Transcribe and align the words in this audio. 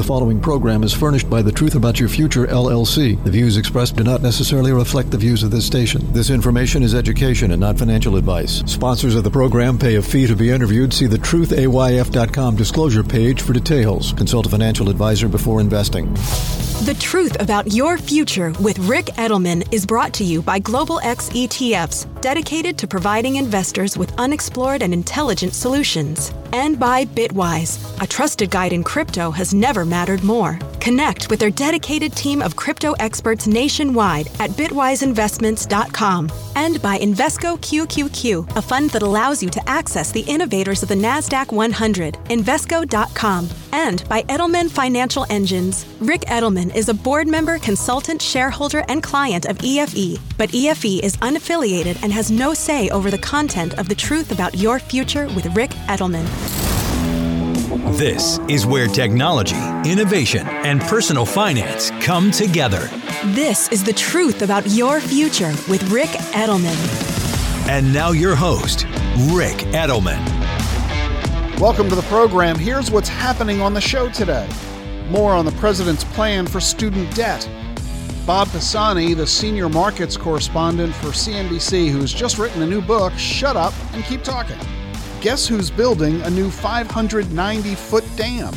The 0.00 0.06
following 0.06 0.40
program 0.40 0.82
is 0.82 0.94
furnished 0.94 1.28
by 1.28 1.42
The 1.42 1.52
Truth 1.52 1.74
About 1.74 2.00
Your 2.00 2.08
Future 2.08 2.46
LLC. 2.46 3.22
The 3.22 3.30
views 3.30 3.58
expressed 3.58 3.96
do 3.96 4.02
not 4.02 4.22
necessarily 4.22 4.72
reflect 4.72 5.10
the 5.10 5.18
views 5.18 5.42
of 5.42 5.50
this 5.50 5.66
station. 5.66 6.10
This 6.14 6.30
information 6.30 6.82
is 6.82 6.94
education 6.94 7.50
and 7.52 7.60
not 7.60 7.78
financial 7.78 8.16
advice. 8.16 8.62
Sponsors 8.64 9.14
of 9.14 9.24
the 9.24 9.30
program 9.30 9.76
pay 9.76 9.96
a 9.96 10.02
fee 10.02 10.26
to 10.26 10.34
be 10.34 10.48
interviewed. 10.48 10.94
See 10.94 11.04
the 11.04 11.18
truthayf.com 11.18 12.56
disclosure 12.56 13.02
page 13.04 13.42
for 13.42 13.52
details. 13.52 14.14
Consult 14.14 14.46
a 14.46 14.48
financial 14.48 14.88
advisor 14.88 15.28
before 15.28 15.60
investing. 15.60 16.10
The 16.14 16.96
Truth 16.98 17.38
About 17.38 17.74
Your 17.74 17.98
Future 17.98 18.54
with 18.58 18.78
Ric 18.78 19.04
Edelman 19.18 19.70
is 19.70 19.84
brought 19.84 20.14
to 20.14 20.24
you 20.24 20.40
by 20.40 20.60
Global 20.60 20.98
X 21.02 21.28
ETFs, 21.28 22.06
dedicated 22.22 22.78
to 22.78 22.88
providing 22.88 23.36
investors 23.36 23.98
with 23.98 24.18
unexplored 24.18 24.80
and 24.82 24.94
intelligent 24.94 25.52
solutions 25.52 26.32
and 26.52 26.78
by 26.78 27.04
Bitwise, 27.04 27.80
a 28.02 28.06
trusted 28.06 28.50
guide 28.50 28.72
in 28.72 28.82
crypto 28.84 29.30
has 29.30 29.54
never 29.54 29.84
mattered 29.84 30.22
more. 30.22 30.58
Connect 30.80 31.28
with 31.28 31.40
their 31.40 31.50
dedicated 31.50 32.16
team 32.16 32.40
of 32.40 32.56
crypto 32.56 32.92
experts 33.00 33.46
nationwide 33.46 34.28
at 34.38 34.50
bitwiseinvestments.com 34.50 36.30
and 36.56 36.80
by 36.82 36.98
Invesco 36.98 37.58
QQQ, 37.58 38.56
a 38.56 38.62
fund 38.62 38.88
that 38.90 39.02
allows 39.02 39.42
you 39.42 39.50
to 39.50 39.68
access 39.68 40.10
the 40.10 40.22
innovators 40.22 40.82
of 40.82 40.88
the 40.88 40.94
NASDAQ 40.94 41.52
100, 41.52 42.14
Invesco.com, 42.24 43.48
and 43.72 44.06
by 44.08 44.22
Edelman 44.22 44.70
Financial 44.70 45.26
Engines. 45.30 45.84
Ric 46.00 46.22
Edelman 46.22 46.74
is 46.74 46.88
a 46.88 46.94
board 46.94 47.28
member, 47.28 47.58
consultant, 47.58 48.20
shareholder, 48.20 48.82
and 48.88 49.02
client 49.02 49.46
of 49.46 49.58
EFE, 49.62 50.18
but 50.38 50.50
EFE 50.54 51.02
is 51.02 51.16
unaffiliated 51.18 52.02
and 52.02 52.10
has 52.12 52.30
no 52.30 52.52
say 52.54 52.88
over 52.90 53.10
the 53.10 53.18
content 53.18 53.78
of 53.78 53.86
The 53.88 53.94
Truth 53.94 54.32
About 54.32 54.56
Your 54.56 54.78
Future 54.78 55.26
with 55.28 55.44
Ric 55.54 55.70
Edelman. 55.88 56.28
This 57.98 58.38
is 58.48 58.64
where 58.64 58.86
technology, 58.86 59.56
innovation, 59.84 60.46
and 60.46 60.80
personal 60.80 61.26
finance 61.26 61.90
come 62.00 62.30
together. 62.30 62.88
This 63.26 63.68
is 63.68 63.84
the 63.84 63.92
truth 63.92 64.40
about 64.40 64.66
your 64.70 65.00
future 65.00 65.52
with 65.68 65.82
Ric 65.90 66.08
Edelman. 66.32 66.76
And 67.68 67.92
now, 67.92 68.12
your 68.12 68.34
host, 68.34 68.84
Ric 69.34 69.54
Edelman. 69.74 70.18
Welcome 71.60 71.90
to 71.90 71.94
the 71.94 72.00
program. 72.02 72.58
Here's 72.58 72.90
what's 72.90 73.10
happening 73.10 73.60
on 73.60 73.74
the 73.74 73.80
show 73.82 74.08
today 74.08 74.48
more 75.10 75.32
on 75.34 75.44
the 75.44 75.52
president's 75.52 76.04
plan 76.04 76.46
for 76.46 76.58
student 76.60 77.12
debt. 77.16 77.46
Bob 78.24 78.46
Pisani, 78.48 79.12
the 79.12 79.26
senior 79.26 79.68
markets 79.68 80.16
correspondent 80.16 80.94
for 80.94 81.08
CNBC, 81.08 81.90
who's 81.90 82.12
just 82.14 82.38
written 82.38 82.62
a 82.62 82.66
new 82.66 82.80
book, 82.80 83.12
Shut 83.18 83.56
Up 83.56 83.74
and 83.92 84.02
Keep 84.04 84.22
Talking 84.22 84.56
guess 85.20 85.46
who's 85.46 85.70
building 85.70 86.18
a 86.22 86.30
new 86.30 86.50
590 86.50 87.74
foot 87.74 88.04
dam? 88.16 88.54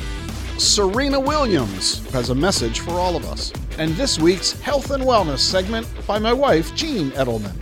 Serena 0.57 1.19
Williams 1.19 2.09
has 2.11 2.29
a 2.29 2.35
message 2.35 2.79
for 2.79 2.91
all 2.91 3.17
of 3.17 3.25
us. 3.25 3.51
And 3.77 3.91
this 3.97 4.17
week's 4.17 4.53
health 4.61 4.91
and 4.91 5.03
wellness 5.03 5.39
segment 5.39 5.87
by 6.07 6.19
my 6.19 6.31
wife, 6.31 6.73
Jean 6.73 7.11
Edelman. 7.11 7.53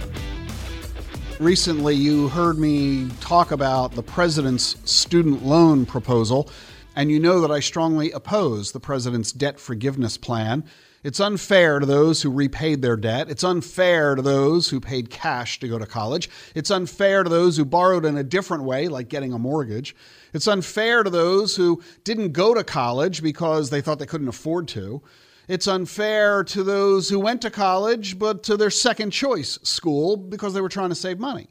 Recently, 1.40 1.96
you 1.96 2.28
heard 2.28 2.60
me 2.60 3.10
talk 3.22 3.50
about 3.52 3.94
the 3.94 4.04
president's 4.04 4.76
student 4.90 5.44
loan 5.44 5.86
proposal, 5.88 6.50
and 6.96 7.10
you 7.10 7.20
know 7.20 7.42
that 7.42 7.50
I 7.50 7.60
strongly 7.60 8.12
oppose 8.12 8.72
the 8.72 8.80
president's 8.80 9.32
debt 9.32 9.60
forgiveness 9.60 10.16
plan. 10.18 10.64
It's 11.04 11.20
unfair 11.20 11.80
to 11.80 11.86
those 11.86 12.22
who 12.22 12.30
repaid 12.30 12.84
their 12.84 12.96
debt. 12.96 13.28
It's 13.28 13.44
unfair 13.44 14.14
to 14.14 14.22
those 14.22 14.70
who 14.70 14.80
paid 14.80 15.10
cash 15.10 15.60
to 15.60 15.68
go 15.68 15.80
to 15.80 15.88
college. 15.88 16.30
It's 16.54 16.70
unfair 16.70 17.24
to 17.24 17.30
those 17.30 17.58
who 17.58 17.66
borrowed 17.66 18.06
in 18.06 18.18
a 18.18 18.24
different 18.24 18.66
way, 18.66 18.88
like 18.88 19.10
getting 19.10 19.34
a 19.34 19.40
mortgage. 19.40 19.96
It's 20.32 20.48
unfair 20.48 21.02
to 21.02 21.10
those 21.10 21.56
who 21.56 21.82
didn't 22.04 22.34
go 22.34 22.54
to 22.54 22.64
college 22.64 23.24
because 23.24 23.72
they 23.72 23.82
thought 23.82 23.98
they 23.98 24.06
couldn't 24.06 24.28
afford 24.28 24.68
to. 24.70 25.02
It's 25.48 25.68
unfair 25.68 26.44
to 26.46 26.64
those 26.64 27.10
who 27.10 27.20
went 27.20 27.42
to 27.42 27.50
college 27.50 28.20
but 28.20 28.44
to 28.44 28.56
their 28.56 28.70
second 28.70 29.10
choice 29.10 29.58
school 29.64 30.16
because 30.18 30.54
they 30.54 30.62
were 30.62 30.70
trying 30.70 30.90
to 30.90 30.96
save 30.96 31.18
money. 31.20 31.48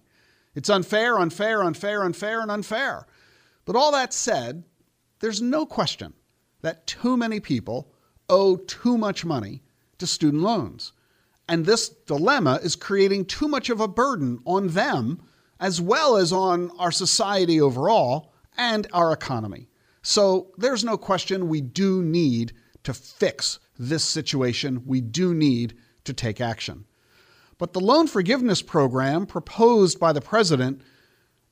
It's 0.55 0.71
unfair, 0.71 1.19
unfair, 1.19 1.65
unfair, 1.65 2.05
unfair, 2.05 2.41
and 2.41 2.53
unfair. 2.53 3.05
But 3.65 3.75
all 3.75 3.91
that 3.93 4.13
said, 4.15 4.63
there's 5.19 5.43
no 5.43 5.67
question 5.67 6.15
that 6.63 6.87
too 6.87 7.17
many 7.17 7.41
people 7.41 7.90
owe 8.31 8.57
too 8.57 8.97
much 8.97 9.25
money 9.27 9.63
to 9.99 10.07
student 10.07 10.43
loans. 10.43 10.93
And 11.47 11.67
this 11.67 11.89
dilemma 11.89 12.61
is 12.63 12.77
creating 12.77 13.27
too 13.27 13.49
much 13.49 13.69
of 13.69 13.81
a 13.81 13.89
burden 13.89 14.39
on 14.47 14.69
them 14.69 15.21
as 15.59 15.81
well 15.81 16.17
as 16.17 16.33
on 16.33 16.71
our 16.79 16.93
society 16.93 17.61
overall 17.61 18.33
and 18.57 18.87
our 18.93 19.13
economy. 19.13 19.69
So 20.03 20.53
there's 20.57 20.85
no 20.85 20.97
question 20.97 21.49
we 21.49 21.61
do 21.61 22.03
need 22.03 22.53
to 22.85 22.95
fix 22.95 23.59
this 23.79 24.05
situation. 24.05 24.85
We 24.87 25.01
do 25.03 25.35
need 25.35 25.75
to 26.05 26.15
take 26.15 26.41
action. 26.41 26.85
But 27.59 27.75
the 27.75 27.81
loan 27.81 28.07
forgiveness 28.07 28.63
program 28.63 29.27
proposed 29.27 30.01
by 30.01 30.15
the 30.15 30.23
president 30.23 30.81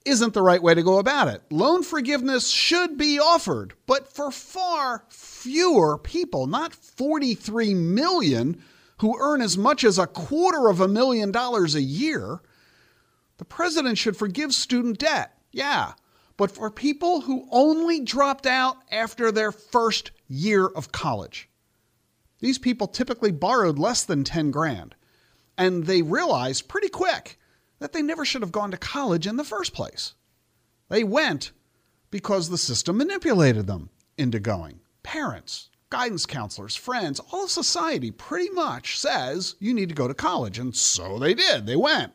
isn't 0.08 0.34
the 0.34 0.42
right 0.42 0.62
way 0.62 0.74
to 0.74 0.82
go 0.82 0.98
about 0.98 1.28
it. 1.28 1.42
Loan 1.50 1.82
forgiveness 1.82 2.48
should 2.48 2.96
be 2.96 3.20
offered, 3.20 3.74
but 3.86 4.08
for 4.08 4.30
far 4.30 5.04
fewer 5.08 5.98
people, 5.98 6.46
not 6.46 6.74
43 6.74 7.74
million 7.74 8.60
who 8.98 9.16
earn 9.20 9.40
as 9.40 9.56
much 9.56 9.84
as 9.84 9.98
a 9.98 10.06
quarter 10.06 10.68
of 10.68 10.80
a 10.80 10.88
million 10.88 11.30
dollars 11.30 11.74
a 11.74 11.82
year. 11.82 12.40
The 13.36 13.44
president 13.44 13.98
should 13.98 14.16
forgive 14.16 14.52
student 14.52 14.98
debt, 14.98 15.38
yeah, 15.52 15.92
but 16.36 16.50
for 16.50 16.70
people 16.70 17.20
who 17.20 17.46
only 17.52 18.00
dropped 18.00 18.46
out 18.46 18.78
after 18.90 19.30
their 19.30 19.52
first 19.52 20.10
year 20.28 20.66
of 20.66 20.90
college. 20.90 21.48
These 22.40 22.58
people 22.58 22.88
typically 22.88 23.30
borrowed 23.32 23.78
less 23.78 24.02
than 24.04 24.24
10 24.24 24.50
grand, 24.50 24.94
and 25.56 25.84
they 25.84 26.02
realized 26.02 26.66
pretty 26.68 26.88
quick 26.88 27.38
that 27.78 27.92
they 27.92 28.02
never 28.02 28.24
should 28.24 28.42
have 28.42 28.52
gone 28.52 28.70
to 28.70 28.76
college 28.76 29.26
in 29.26 29.36
the 29.36 29.44
first 29.44 29.72
place. 29.72 30.14
They 30.88 31.04
went 31.04 31.52
because 32.10 32.48
the 32.48 32.58
system 32.58 32.96
manipulated 32.96 33.66
them 33.66 33.90
into 34.16 34.40
going. 34.40 34.80
Parents, 35.02 35.68
guidance 35.90 36.26
counselors, 36.26 36.74
friends, 36.74 37.20
all 37.32 37.44
of 37.44 37.50
society 37.50 38.10
pretty 38.10 38.50
much 38.50 38.98
says 38.98 39.54
you 39.60 39.72
need 39.74 39.88
to 39.88 39.94
go 39.94 40.08
to 40.08 40.14
college. 40.14 40.58
And 40.58 40.74
so 40.74 41.18
they 41.18 41.34
did. 41.34 41.66
They 41.66 41.76
went. 41.76 42.12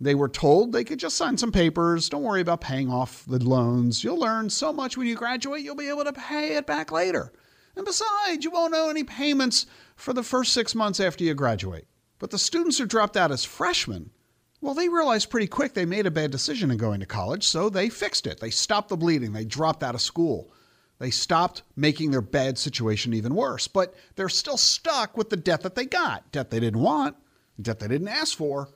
They 0.00 0.14
were 0.14 0.28
told 0.28 0.72
they 0.72 0.84
could 0.84 0.98
just 0.98 1.16
sign 1.16 1.36
some 1.38 1.52
papers. 1.52 2.08
Don't 2.08 2.22
worry 2.22 2.40
about 2.40 2.60
paying 2.60 2.90
off 2.90 3.24
the 3.26 3.42
loans. 3.42 4.02
You'll 4.02 4.18
learn 4.18 4.50
so 4.50 4.72
much 4.72 4.96
when 4.96 5.06
you 5.06 5.14
graduate, 5.14 5.62
you'll 5.62 5.76
be 5.76 5.88
able 5.88 6.04
to 6.04 6.12
pay 6.12 6.56
it 6.56 6.66
back 6.66 6.90
later. 6.90 7.32
And 7.76 7.84
besides, 7.86 8.44
you 8.44 8.50
won't 8.50 8.74
owe 8.74 8.90
any 8.90 9.04
payments 9.04 9.66
for 9.96 10.12
the 10.12 10.22
first 10.22 10.52
six 10.52 10.74
months 10.74 11.00
after 11.00 11.24
you 11.24 11.34
graduate. 11.34 11.86
But 12.18 12.30
the 12.30 12.38
students 12.38 12.78
who 12.78 12.86
dropped 12.86 13.16
out 13.16 13.30
as 13.32 13.44
freshmen 13.44 14.10
well, 14.64 14.72
they 14.72 14.88
realized 14.88 15.28
pretty 15.28 15.46
quick 15.46 15.74
they 15.74 15.84
made 15.84 16.06
a 16.06 16.10
bad 16.10 16.30
decision 16.30 16.70
in 16.70 16.78
going 16.78 17.00
to 17.00 17.04
college, 17.06 17.46
so 17.46 17.68
they 17.68 17.90
fixed 17.90 18.26
it. 18.26 18.40
They 18.40 18.48
stopped 18.48 18.88
the 18.88 18.96
bleeding, 18.96 19.34
they 19.34 19.44
dropped 19.44 19.82
out 19.82 19.94
of 19.94 20.00
school. 20.00 20.50
They 20.98 21.10
stopped 21.10 21.60
making 21.76 22.12
their 22.12 22.22
bad 22.22 22.56
situation 22.56 23.12
even 23.12 23.34
worse, 23.34 23.68
but 23.68 23.92
they're 24.16 24.30
still 24.30 24.56
stuck 24.56 25.18
with 25.18 25.28
the 25.28 25.36
debt 25.36 25.60
that 25.64 25.74
they 25.74 25.84
got 25.84 26.32
debt 26.32 26.48
they 26.48 26.60
didn't 26.60 26.80
want, 26.80 27.14
debt 27.60 27.78
they 27.78 27.88
didn't 27.88 28.08
ask 28.08 28.38
for, 28.38 28.70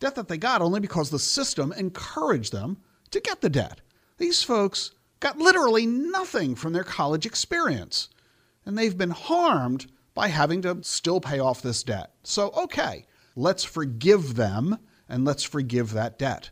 debt 0.00 0.14
that 0.14 0.28
they 0.28 0.38
got 0.38 0.62
only 0.62 0.80
because 0.80 1.10
the 1.10 1.18
system 1.18 1.72
encouraged 1.72 2.50
them 2.52 2.78
to 3.10 3.20
get 3.20 3.42
the 3.42 3.50
debt. 3.50 3.82
These 4.16 4.42
folks 4.42 4.92
got 5.20 5.36
literally 5.36 5.84
nothing 5.84 6.54
from 6.54 6.72
their 6.72 6.84
college 6.84 7.26
experience, 7.26 8.08
and 8.64 8.78
they've 8.78 8.96
been 8.96 9.10
harmed 9.10 9.88
by 10.14 10.28
having 10.28 10.62
to 10.62 10.78
still 10.84 11.20
pay 11.20 11.38
off 11.38 11.60
this 11.60 11.82
debt. 11.82 12.12
So, 12.22 12.48
okay, 12.56 13.04
let's 13.36 13.62
forgive 13.62 14.36
them 14.36 14.78
and 15.08 15.24
let's 15.24 15.42
forgive 15.42 15.92
that 15.92 16.18
debt. 16.18 16.50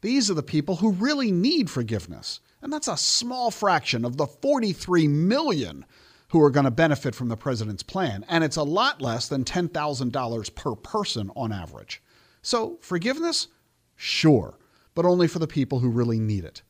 These 0.00 0.30
are 0.30 0.34
the 0.34 0.42
people 0.42 0.76
who 0.76 0.92
really 0.92 1.32
need 1.32 1.70
forgiveness. 1.70 2.40
And 2.62 2.72
that's 2.72 2.88
a 2.88 2.96
small 2.96 3.50
fraction 3.50 4.04
of 4.04 4.16
the 4.16 4.26
43 4.26 5.08
million 5.08 5.84
who 6.30 6.42
are 6.42 6.50
going 6.50 6.64
to 6.64 6.70
benefit 6.70 7.14
from 7.14 7.28
the 7.28 7.36
president's 7.36 7.82
plan. 7.82 8.24
And 8.28 8.42
it's 8.42 8.56
a 8.56 8.62
lot 8.62 9.00
less 9.00 9.28
than 9.28 9.44
$10,000 9.44 10.54
per 10.54 10.74
person 10.74 11.30
on 11.36 11.52
average. 11.52 12.02
So, 12.42 12.78
forgiveness? 12.80 13.48
Sure, 13.94 14.58
but 14.94 15.04
only 15.04 15.26
for 15.28 15.38
the 15.38 15.46
people 15.46 15.80
who 15.80 15.88
really 15.88 16.18
need 16.18 16.44
it. 16.44 16.62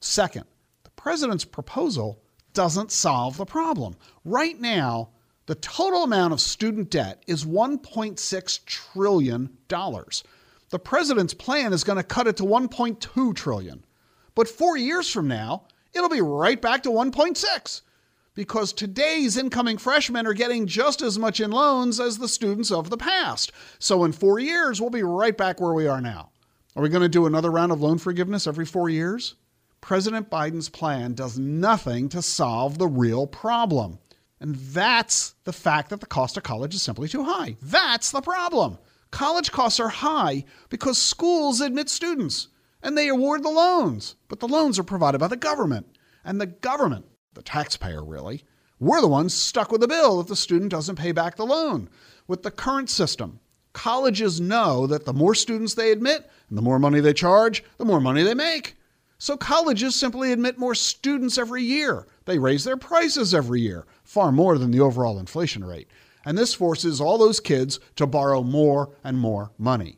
Second, 0.00 0.44
the 0.84 0.90
president's 0.90 1.44
proposal 1.44 2.22
doesn't 2.54 2.92
solve 2.92 3.36
the 3.36 3.44
problem. 3.44 3.94
Right 4.24 4.58
now, 4.60 5.10
the 5.46 5.54
total 5.56 6.04
amount 6.04 6.32
of 6.34 6.40
student 6.40 6.90
debt 6.90 7.22
is 7.26 7.44
$1.6 7.44 8.64
trillion. 8.66 9.56
The 10.70 10.78
president's 10.78 11.32
plan 11.34 11.72
is 11.72 11.84
going 11.84 11.96
to 11.96 12.02
cut 12.02 12.26
it 12.26 12.36
to 12.38 12.42
1.2 12.42 13.34
trillion. 13.34 13.84
But 14.34 14.48
4 14.48 14.76
years 14.76 15.08
from 15.10 15.26
now, 15.28 15.64
it'll 15.94 16.08
be 16.08 16.20
right 16.20 16.60
back 16.60 16.82
to 16.82 16.90
1.6 16.90 17.80
because 18.34 18.72
today's 18.72 19.36
incoming 19.36 19.78
freshmen 19.78 20.26
are 20.26 20.34
getting 20.34 20.66
just 20.66 21.02
as 21.02 21.18
much 21.18 21.40
in 21.40 21.50
loans 21.50 21.98
as 21.98 22.18
the 22.18 22.28
students 22.28 22.70
of 22.70 22.90
the 22.90 22.96
past. 22.96 23.50
So 23.78 24.04
in 24.04 24.12
4 24.12 24.38
years, 24.38 24.80
we'll 24.80 24.90
be 24.90 25.02
right 25.02 25.36
back 25.36 25.60
where 25.60 25.72
we 25.72 25.86
are 25.88 26.00
now. 26.00 26.30
Are 26.76 26.82
we 26.82 26.88
going 26.90 27.02
to 27.02 27.08
do 27.08 27.26
another 27.26 27.50
round 27.50 27.72
of 27.72 27.80
loan 27.80 27.98
forgiveness 27.98 28.46
every 28.46 28.66
4 28.66 28.90
years? 28.90 29.34
President 29.80 30.28
Biden's 30.30 30.68
plan 30.68 31.14
does 31.14 31.38
nothing 31.38 32.08
to 32.10 32.20
solve 32.20 32.76
the 32.78 32.86
real 32.88 33.26
problem. 33.26 33.98
And 34.40 34.54
that's 34.54 35.34
the 35.44 35.52
fact 35.52 35.88
that 35.90 36.00
the 36.00 36.06
cost 36.06 36.36
of 36.36 36.42
college 36.42 36.74
is 36.74 36.82
simply 36.82 37.08
too 37.08 37.24
high. 37.24 37.56
That's 37.62 38.10
the 38.10 38.20
problem. 38.20 38.78
College 39.10 39.50
costs 39.52 39.80
are 39.80 39.88
high 39.88 40.44
because 40.68 40.98
schools 40.98 41.60
admit 41.62 41.88
students 41.88 42.48
and 42.82 42.96
they 42.96 43.08
award 43.08 43.42
the 43.42 43.48
loans, 43.48 44.14
but 44.28 44.40
the 44.40 44.48
loans 44.48 44.78
are 44.78 44.82
provided 44.84 45.18
by 45.18 45.28
the 45.28 45.36
government. 45.36 45.86
And 46.24 46.40
the 46.40 46.46
government, 46.46 47.06
the 47.34 47.42
taxpayer 47.42 48.04
really, 48.04 48.42
we're 48.78 49.00
the 49.00 49.08
ones 49.08 49.34
stuck 49.34 49.72
with 49.72 49.80
the 49.80 49.88
bill 49.88 50.20
if 50.20 50.26
the 50.28 50.36
student 50.36 50.70
doesn't 50.70 50.96
pay 50.96 51.10
back 51.12 51.36
the 51.36 51.46
loan. 51.46 51.88
With 52.28 52.42
the 52.42 52.50
current 52.50 52.90
system, 52.90 53.40
colleges 53.72 54.40
know 54.40 54.86
that 54.86 55.04
the 55.06 55.12
more 55.14 55.34
students 55.34 55.74
they 55.74 55.90
admit 55.90 56.28
and 56.48 56.56
the 56.58 56.62
more 56.62 56.78
money 56.78 57.00
they 57.00 57.14
charge, 57.14 57.64
the 57.78 57.84
more 57.86 58.00
money 58.00 58.22
they 58.22 58.34
make. 58.34 58.76
So 59.18 59.36
colleges 59.36 59.96
simply 59.96 60.30
admit 60.32 60.58
more 60.58 60.76
students 60.76 61.38
every 61.38 61.62
year. 61.64 62.06
They 62.26 62.38
raise 62.38 62.62
their 62.64 62.76
prices 62.76 63.34
every 63.34 63.62
year, 63.62 63.86
far 64.04 64.30
more 64.30 64.58
than 64.58 64.70
the 64.70 64.80
overall 64.80 65.18
inflation 65.18 65.64
rate 65.64 65.88
and 66.28 66.36
this 66.36 66.52
forces 66.52 67.00
all 67.00 67.16
those 67.16 67.40
kids 67.40 67.80
to 67.96 68.06
borrow 68.06 68.42
more 68.42 68.90
and 69.02 69.18
more 69.18 69.50
money. 69.56 69.96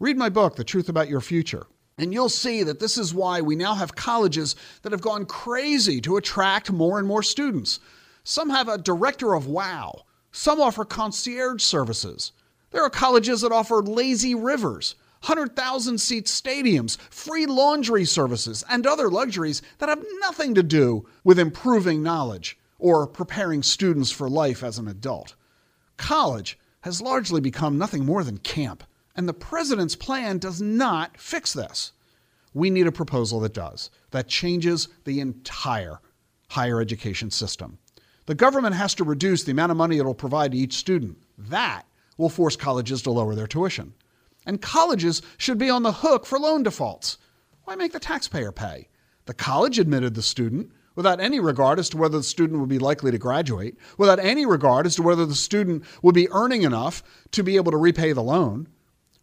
Read 0.00 0.16
my 0.16 0.28
book, 0.28 0.56
The 0.56 0.64
Truth 0.64 0.88
About 0.88 1.08
Your 1.08 1.20
Future. 1.20 1.64
And 1.96 2.12
you'll 2.12 2.28
see 2.28 2.64
that 2.64 2.80
this 2.80 2.98
is 2.98 3.14
why 3.14 3.40
we 3.40 3.54
now 3.54 3.76
have 3.76 3.94
colleges 3.94 4.56
that 4.82 4.90
have 4.90 5.00
gone 5.00 5.26
crazy 5.26 6.00
to 6.00 6.16
attract 6.16 6.72
more 6.72 6.98
and 6.98 7.06
more 7.06 7.22
students. 7.22 7.78
Some 8.24 8.50
have 8.50 8.66
a 8.66 8.78
director 8.78 9.32
of 9.32 9.46
WOW, 9.46 10.02
some 10.32 10.60
offer 10.60 10.84
concierge 10.84 11.62
services. 11.62 12.32
There 12.72 12.82
are 12.82 12.90
colleges 12.90 13.42
that 13.42 13.52
offer 13.52 13.80
lazy 13.80 14.34
rivers, 14.34 14.96
100,000 15.22 15.98
seat 15.98 16.26
stadiums, 16.26 16.96
free 17.12 17.46
laundry 17.46 18.04
services, 18.06 18.64
and 18.68 18.84
other 18.88 19.08
luxuries 19.08 19.62
that 19.78 19.88
have 19.88 20.04
nothing 20.18 20.52
to 20.56 20.64
do 20.64 21.06
with 21.22 21.38
improving 21.38 22.02
knowledge 22.02 22.58
or 22.80 23.06
preparing 23.06 23.62
students 23.62 24.10
for 24.10 24.28
life 24.28 24.64
as 24.64 24.76
an 24.76 24.88
adult. 24.88 25.36
College 26.00 26.58
has 26.80 27.02
largely 27.02 27.42
become 27.42 27.76
nothing 27.76 28.06
more 28.06 28.24
than 28.24 28.38
camp, 28.38 28.84
and 29.14 29.28
the 29.28 29.34
president's 29.34 29.94
plan 29.94 30.38
does 30.38 30.58
not 30.58 31.18
fix 31.18 31.52
this. 31.52 31.92
We 32.54 32.70
need 32.70 32.86
a 32.86 32.90
proposal 32.92 33.38
that 33.40 33.52
does, 33.52 33.90
that 34.10 34.26
changes 34.26 34.88
the 35.04 35.20
entire 35.20 36.00
higher 36.48 36.80
education 36.80 37.30
system. 37.30 37.76
The 38.24 38.34
government 38.34 38.76
has 38.76 38.94
to 38.94 39.04
reduce 39.04 39.44
the 39.44 39.52
amount 39.52 39.72
of 39.72 39.76
money 39.76 39.98
it'll 39.98 40.14
provide 40.14 40.52
to 40.52 40.58
each 40.58 40.72
student. 40.72 41.18
That 41.36 41.82
will 42.16 42.30
force 42.30 42.56
colleges 42.56 43.02
to 43.02 43.10
lower 43.10 43.34
their 43.34 43.46
tuition. 43.46 43.92
And 44.46 44.62
colleges 44.62 45.20
should 45.36 45.58
be 45.58 45.68
on 45.68 45.82
the 45.82 45.92
hook 45.92 46.24
for 46.24 46.38
loan 46.38 46.62
defaults. 46.62 47.18
Why 47.64 47.76
make 47.76 47.92
the 47.92 48.00
taxpayer 48.00 48.52
pay? 48.52 48.88
The 49.26 49.34
college 49.34 49.78
admitted 49.78 50.14
the 50.14 50.22
student, 50.22 50.72
without 51.00 51.18
any 51.18 51.40
regard 51.40 51.78
as 51.78 51.88
to 51.88 51.96
whether 51.96 52.18
the 52.18 52.22
student 52.22 52.60
would 52.60 52.68
be 52.68 52.78
likely 52.78 53.10
to 53.10 53.16
graduate, 53.16 53.74
without 53.96 54.18
any 54.18 54.44
regard 54.44 54.84
as 54.84 54.94
to 54.96 55.00
whether 55.02 55.24
the 55.24 55.34
student 55.34 55.82
would 56.02 56.14
be 56.14 56.28
earning 56.30 56.60
enough 56.60 57.02
to 57.30 57.42
be 57.42 57.56
able 57.56 57.72
to 57.72 57.78
repay 57.78 58.12
the 58.12 58.22
loan. 58.22 58.68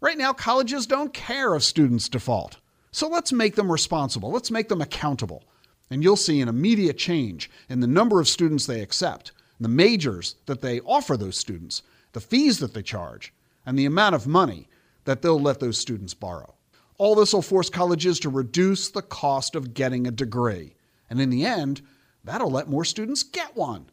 Right 0.02 0.18
now, 0.18 0.34
colleges 0.34 0.88
don't 0.88 1.14
care 1.14 1.54
if 1.54 1.62
students 1.62 2.10
default. 2.10 2.58
So 2.92 3.08
let's 3.08 3.32
make 3.32 3.54
them 3.54 3.72
responsible, 3.72 4.32
let's 4.32 4.50
make 4.50 4.70
them 4.70 4.82
accountable. 4.82 5.44
And 5.92 6.02
you'll 6.04 6.16
see 6.16 6.42
an 6.42 6.48
immediate 6.48 6.98
change 6.98 7.48
in 7.70 7.80
the 7.80 7.86
number 7.86 8.20
of 8.20 8.28
students 8.28 8.66
they 8.66 8.82
accept, 8.82 9.32
the 9.60 9.70
majors 9.70 10.34
that 10.48 10.62
they 10.62 10.80
offer 10.80 11.16
those 11.16 11.38
students, 11.38 11.84
the 12.14 12.20
fees 12.20 12.58
that 12.58 12.74
they 12.74 12.82
charge, 12.82 13.32
and 13.68 13.78
the 13.78 13.86
amount 13.86 14.16
of 14.16 14.26
money 14.26 14.68
that 15.06 15.22
they'll 15.22 15.40
let 15.40 15.60
those 15.60 15.78
students 15.78 16.16
borrow. 16.16 16.56
All 16.98 17.14
this 17.14 17.34
will 17.34 17.44
force 17.44 17.70
colleges 17.70 18.20
to 18.22 18.30
reduce 18.30 18.90
the 18.90 19.04
cost 19.04 19.54
of 19.56 19.76
getting 19.76 20.08
a 20.08 20.12
degree 20.12 20.74
and 21.10 21.22
in 21.22 21.30
the 21.30 21.46
end, 21.46 21.82
that'll 22.24 22.50
let 22.52 22.68
more 22.68 22.84
students 22.86 23.24
get 23.24 23.56
one. 23.56 23.90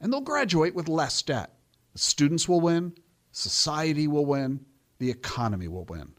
And 0.00 0.12
they'll 0.12 0.20
graduate 0.20 0.74
with 0.74 0.88
less 0.88 1.22
debt. 1.22 1.54
The 1.92 1.98
students 2.00 2.48
will 2.48 2.60
win, 2.60 2.96
society 3.32 4.08
will 4.08 4.26
win, 4.26 4.66
the 4.98 5.10
economy 5.10 5.68
will 5.68 5.84
win. 5.84 6.14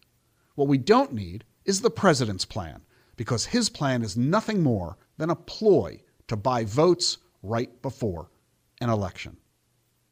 What 0.56 0.68
we 0.68 0.78
don't 0.78 1.14
need 1.14 1.44
is 1.66 1.82
the 1.82 1.90
president's 1.90 2.46
plan, 2.46 2.82
because 3.18 3.48
his 3.48 3.70
plan 3.70 4.02
is 4.02 4.16
nothing 4.18 4.64
more 4.64 4.98
than 5.18 5.30
a 5.30 5.36
ploy 5.36 6.02
to 6.28 6.36
buy 6.38 6.64
votes 6.64 7.18
right 7.44 7.82
before 7.82 8.30
an 8.82 8.90
election. 8.90 9.36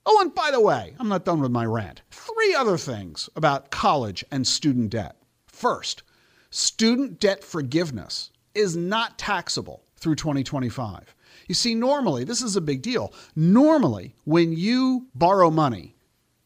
Oh, 0.06 0.20
and 0.22 0.34
by 0.36 0.52
the 0.52 0.62
way, 0.62 0.94
I'm 1.00 1.10
not 1.10 1.26
done 1.26 1.40
with 1.42 1.52
my 1.52 1.66
rant. 1.66 2.02
Three 2.12 2.54
other 2.54 2.78
things 2.78 3.30
about 3.36 3.72
college 3.72 4.24
and 4.32 4.46
student 4.48 4.90
debt. 4.90 5.22
First, 5.48 6.04
student 6.50 7.20
debt 7.20 7.44
forgiveness 7.44 8.32
is 8.56 8.76
not 8.78 9.18
taxable 9.18 9.84
through 9.98 10.16
2025. 10.16 11.16
You 11.48 11.56
see, 11.56 11.76
normally, 11.76 12.24
this 12.24 12.42
is 12.42 12.56
a 12.56 12.62
big 12.62 12.82
deal. 12.82 13.14
Normally, 13.36 14.16
when 14.24 14.54
you 14.54 15.08
borrow 15.16 15.50
money, 15.52 15.96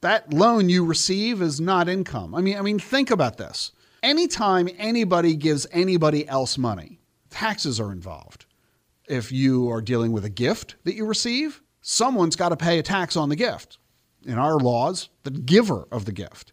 that 0.02 0.34
loan 0.34 0.70
you 0.70 0.84
receive 0.86 1.42
is 1.42 1.60
not 1.62 1.90
income. 1.90 2.34
I 2.34 2.42
mean, 2.42 2.58
I 2.58 2.62
mean, 2.62 2.80
think 2.80 3.12
about 3.12 3.38
this. 3.38 3.72
Anytime 4.04 4.70
anybody 4.78 5.36
gives 5.36 5.68
anybody 5.72 6.28
else 6.28 6.58
money, 6.58 7.00
taxes 7.30 7.80
are 7.80 7.92
involved. 7.92 8.46
If 9.08 9.32
you 9.32 9.70
are 9.70 9.82
dealing 9.82 10.12
with 10.12 10.26
a 10.26 10.30
gift 10.30 10.76
that 10.86 10.96
you 10.96 11.06
receive, 11.06 11.62
someone's 11.82 12.36
got 12.36 12.50
to 12.50 12.58
pay 12.58 12.80
a 12.80 12.84
tax 12.84 13.16
on 13.16 13.30
the 13.30 13.36
gift. 13.36 13.78
In 14.26 14.38
our 14.38 14.60
laws, 14.60 15.10
the 15.24 15.32
giver 15.32 15.88
of 15.92 16.06
the 16.06 16.12
gift. 16.12 16.52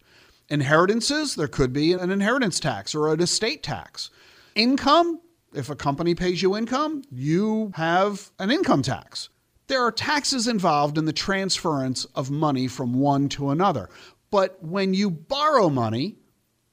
Inheritances, 0.49 1.35
there 1.35 1.47
could 1.47 1.71
be 1.71 1.93
an 1.93 2.11
inheritance 2.11 2.59
tax 2.59 2.93
or 2.95 3.13
an 3.13 3.21
estate 3.21 3.61
tax. 3.63 4.09
Income, 4.55 5.21
if 5.53 5.69
a 5.69 5.75
company 5.75 6.13
pays 6.13 6.41
you 6.43 6.55
income, 6.55 7.01
you 7.09 7.71
have 7.73 8.31
an 8.37 8.51
income 8.51 8.83
tax. 8.83 9.29
There 9.67 9.81
are 9.83 9.91
taxes 9.91 10.47
involved 10.47 10.97
in 10.97 11.05
the 11.05 11.13
transference 11.13 12.05
of 12.15 12.29
money 12.29 12.67
from 12.67 12.93
one 12.93 13.29
to 13.29 13.49
another. 13.49 13.89
But 14.29 14.61
when 14.63 14.93
you 14.93 15.09
borrow 15.09 15.69
money, 15.69 16.17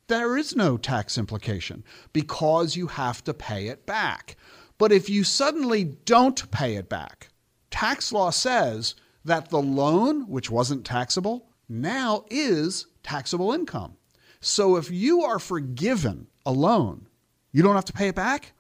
there 0.08 0.36
is 0.36 0.54
no 0.54 0.76
tax 0.76 1.16
implication 1.16 1.84
because 2.12 2.76
you 2.76 2.86
have 2.88 3.24
to 3.24 3.32
pay 3.34 3.68
it 3.68 3.86
back. 3.86 4.36
But 4.78 4.92
if 4.92 5.08
you 5.08 5.24
suddenly 5.24 5.84
don't 5.84 6.50
pay 6.50 6.76
it 6.76 6.88
back, 6.88 7.30
tax 7.70 8.12
law 8.12 8.30
says 8.30 8.94
that 9.24 9.48
the 9.48 9.60
loan, 9.62 10.28
which 10.28 10.50
wasn't 10.50 10.84
taxable, 10.84 11.48
now 11.68 12.26
is 12.30 12.86
taxable 13.02 13.52
income. 13.52 13.96
So 14.40 14.76
if 14.76 14.90
you 14.90 15.22
are 15.22 15.38
forgiven 15.38 16.26
a 16.44 16.52
loan, 16.52 17.08
you 17.52 17.62
don't 17.62 17.74
have 17.74 17.86
to 17.86 17.92
pay 17.94 18.08
it 18.08 18.14
back. 18.14 18.52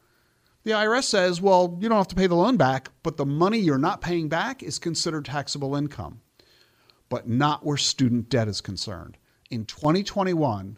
The 0.66 0.72
IRS 0.72 1.04
says, 1.04 1.40
well, 1.40 1.78
you 1.80 1.88
don't 1.88 1.96
have 1.98 2.08
to 2.08 2.16
pay 2.16 2.26
the 2.26 2.34
loan 2.34 2.56
back, 2.56 2.90
but 3.04 3.16
the 3.18 3.24
money 3.24 3.56
you're 3.58 3.78
not 3.78 4.00
paying 4.00 4.28
back 4.28 4.64
is 4.64 4.80
considered 4.80 5.24
taxable 5.26 5.76
income, 5.76 6.22
but 7.08 7.28
not 7.28 7.64
where 7.64 7.76
student 7.76 8.28
debt 8.28 8.48
is 8.48 8.60
concerned. 8.60 9.16
In 9.48 9.64
2021, 9.64 10.76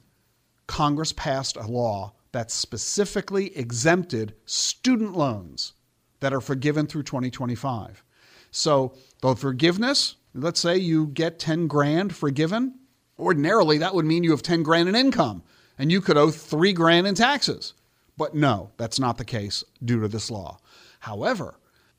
Congress 0.66 1.12
passed 1.14 1.56
a 1.56 1.66
law 1.66 2.12
that 2.32 2.50
specifically 2.50 3.56
exempted 3.56 4.34
student 4.44 5.16
loans 5.16 5.72
that 6.20 6.34
are 6.34 6.42
forgiven 6.42 6.86
through 6.86 7.04
2025. 7.04 8.04
So 8.50 8.94
the 9.22 9.34
forgiveness, 9.36 10.16
let's 10.34 10.60
say 10.60 10.76
you 10.76 11.06
get 11.06 11.38
10 11.38 11.66
grand 11.66 12.14
forgiven, 12.14 12.78
ordinarily 13.18 13.78
that 13.78 13.94
would 13.94 14.04
mean 14.04 14.22
you 14.22 14.32
have 14.32 14.42
10 14.42 14.62
grand 14.64 14.90
in 14.90 14.94
income 14.94 15.44
and 15.78 15.90
you 15.90 16.02
could 16.02 16.18
owe 16.18 16.30
3 16.30 16.74
grand 16.74 17.06
in 17.06 17.14
taxes. 17.14 17.72
But 18.18 18.34
no, 18.34 18.72
that's 18.76 18.98
not 18.98 19.16
the 19.16 19.24
case 19.24 19.62
due 19.82 20.00
to 20.00 20.08
this 20.08 20.28
law. 20.30 20.58
However, 21.00 21.54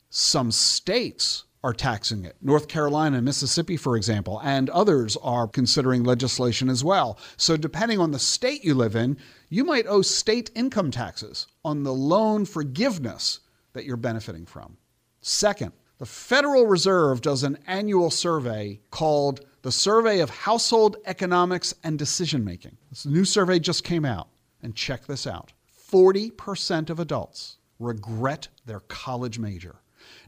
some 0.09 0.51
states 0.51 1.45
are 1.63 1.73
taxing 1.73 2.25
it. 2.25 2.35
North 2.41 2.67
Carolina 2.67 3.17
and 3.17 3.25
Mississippi, 3.25 3.77
for 3.77 3.95
example, 3.95 4.39
and 4.43 4.69
others 4.69 5.17
are 5.23 5.47
considering 5.47 6.03
legislation 6.03 6.69
as 6.69 6.83
well. 6.83 7.17
So, 7.37 7.55
depending 7.57 7.99
on 7.99 8.11
the 8.11 8.19
state 8.19 8.65
you 8.65 8.75
live 8.75 8.95
in, 8.95 9.17
you 9.49 9.63
might 9.63 9.87
owe 9.87 10.01
state 10.01 10.51
income 10.55 10.91
taxes 10.91 11.47
on 11.63 11.83
the 11.83 11.93
loan 11.93 12.45
forgiveness 12.45 13.39
that 13.73 13.85
you're 13.85 13.97
benefiting 13.97 14.45
from. 14.45 14.75
Second, 15.21 15.71
the 15.99 16.05
Federal 16.05 16.65
Reserve 16.65 17.21
does 17.21 17.43
an 17.43 17.57
annual 17.67 18.09
survey 18.09 18.79
called 18.91 19.41
the 19.61 19.71
Survey 19.71 20.19
of 20.19 20.29
Household 20.29 20.97
Economics 21.05 21.73
and 21.83 21.97
Decision 21.97 22.43
Making. 22.43 22.77
This 22.89 23.05
new 23.05 23.25
survey 23.25 23.59
just 23.59 23.83
came 23.83 24.05
out, 24.05 24.27
and 24.63 24.75
check 24.75 25.05
this 25.05 25.25
out. 25.27 25.51
40% 25.91 26.89
of 26.89 26.99
adults 26.99 27.57
regret 27.79 28.49
their 28.65 28.81
college 28.81 29.39
major. 29.39 29.77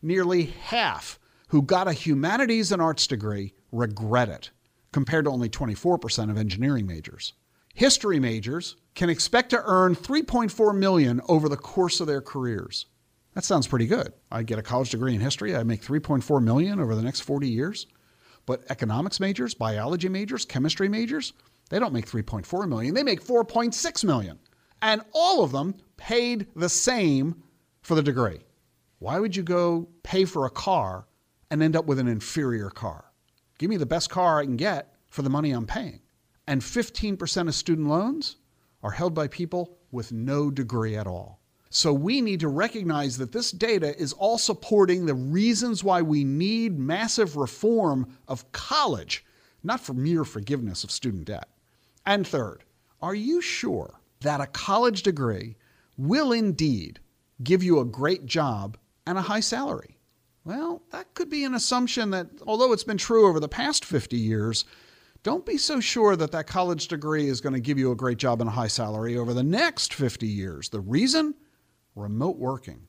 Nearly 0.02 0.46
half 0.46 1.20
who 1.50 1.62
got 1.62 1.88
a 1.88 1.94
humanities 1.94 2.72
and 2.72 2.82
arts 2.82 3.08
degree 3.08 3.54
regret 3.72 4.30
it, 4.30 4.50
compared 4.92 5.26
to 5.26 5.32
only 5.32 5.50
24% 5.50 6.30
of 6.30 6.38
engineering 6.38 6.88
majors. 6.88 7.34
History 7.74 8.20
majors 8.20 8.76
can 8.96 9.10
expect 9.10 9.50
to 9.52 9.64
earn 9.66 9.96
3.4 9.96 10.76
million 10.78 11.22
over 11.28 11.48
the 11.48 11.58
course 11.58 12.00
of 12.00 12.08
their 12.08 12.22
careers. 12.22 12.86
That 13.34 13.46
sounds 13.46 13.68
pretty 13.68 13.86
good. 13.88 14.12
I 14.30 14.44
get 14.44 14.60
a 14.60 14.64
college 14.64 14.90
degree 14.90 15.14
in 15.16 15.22
history, 15.22 15.56
I 15.56 15.64
make 15.64 15.82
3.4 15.84 16.44
million 16.44 16.80
over 16.80 16.96
the 16.96 17.02
next 17.04 17.22
40 17.22 17.48
years. 17.50 17.88
But 18.46 18.64
economics 18.70 19.20
majors, 19.20 19.54
biology 19.54 20.10
majors, 20.10 20.46
chemistry 20.46 20.90
majors, 20.90 21.34
they 21.70 21.80
don't 21.80 21.94
make 21.94 22.08
3.4 22.08 22.68
million. 22.68 22.94
They 22.94 23.04
make 23.04 23.24
4.6 23.24 24.04
million 24.04 24.40
and 24.82 25.02
all 25.14 25.44
of 25.44 25.52
them 25.52 25.76
paid 25.98 26.48
the 26.56 26.70
same 26.70 27.44
for 27.82 27.96
the 27.96 28.04
degree. 28.04 28.40
Why 29.00 29.20
would 29.20 29.36
you 29.36 29.44
go 29.44 29.88
pay 30.04 30.26
for 30.26 30.46
a 30.46 30.50
car 30.50 31.06
and 31.50 31.62
end 31.62 31.76
up 31.76 31.86
with 31.86 32.00
an 32.00 32.08
inferior 32.08 32.70
car? 32.70 33.06
Give 33.58 33.70
me 33.70 33.78
the 33.78 33.86
best 33.86 34.10
car 34.10 34.40
I 34.40 34.46
can 34.46 34.58
get 34.58 34.96
for 35.10 35.22
the 35.22 35.30
money 35.30 35.52
I'm 35.52 35.68
paying. 35.68 36.00
And 36.48 36.62
15% 36.62 37.48
of 37.48 37.56
student 37.56 37.88
loans 37.88 38.38
are 38.84 38.92
held 38.92 39.14
by 39.14 39.28
people 39.28 39.78
with 39.92 40.12
no 40.12 40.50
degree 40.50 40.96
at 40.96 41.08
all. 41.08 41.40
So 41.70 41.94
we 41.94 42.20
need 42.22 42.40
to 42.42 42.50
recognize 42.50 43.18
that 43.18 43.32
this 43.32 43.52
data 43.52 43.98
is 44.00 44.14
all 44.14 44.38
supporting 44.38 45.06
the 45.06 45.14
reasons 45.14 45.84
why 45.84 46.02
we 46.02 46.24
need 46.24 46.78
massive 46.78 47.36
reform 47.38 48.18
of 48.28 48.52
college, 48.52 49.24
not 49.64 49.80
for 49.80 49.94
mere 49.94 50.26
forgiveness 50.26 50.84
of 50.84 50.92
student 50.92 51.26
debt. 51.26 51.48
And 52.06 52.28
third, 52.28 52.64
are 53.02 53.16
you 53.16 53.42
sure 53.42 54.01
that 54.22 54.42
a 54.42 54.48
college 54.48 55.04
degree 55.04 55.56
will 55.98 56.32
indeed 56.32 57.00
give 57.44 57.64
you 57.64 57.80
a 57.80 57.86
great 57.86 58.26
job 58.26 58.78
and 59.06 59.18
a 59.18 59.22
high 59.22 59.40
salary. 59.40 59.98
Well, 60.44 60.82
that 60.92 61.14
could 61.14 61.30
be 61.30 61.44
an 61.44 61.54
assumption 61.54 62.12
that, 62.12 62.28
although 62.48 62.72
it's 62.72 62.84
been 62.84 62.98
true 62.98 63.28
over 63.28 63.40
the 63.40 63.50
past 63.50 63.86
50 63.86 64.18
years, 64.18 64.66
don't 65.24 65.46
be 65.46 65.58
so 65.58 65.80
sure 65.80 66.16
that 66.16 66.32
that 66.32 66.48
college 66.48 66.88
degree 66.88 67.28
is 67.28 67.42
going 67.42 67.54
to 67.54 67.60
give 67.60 67.78
you 67.78 67.92
a 67.92 67.96
great 67.96 68.18
job 68.18 68.42
and 68.42 68.48
a 68.48 68.52
high 68.54 68.68
salary 68.68 69.18
over 69.18 69.34
the 69.36 69.44
next 69.44 69.94
50 69.94 70.26
years. 70.28 70.70
The 70.70 70.80
reason? 70.80 71.36
Remote 71.96 72.38
working. 72.38 72.88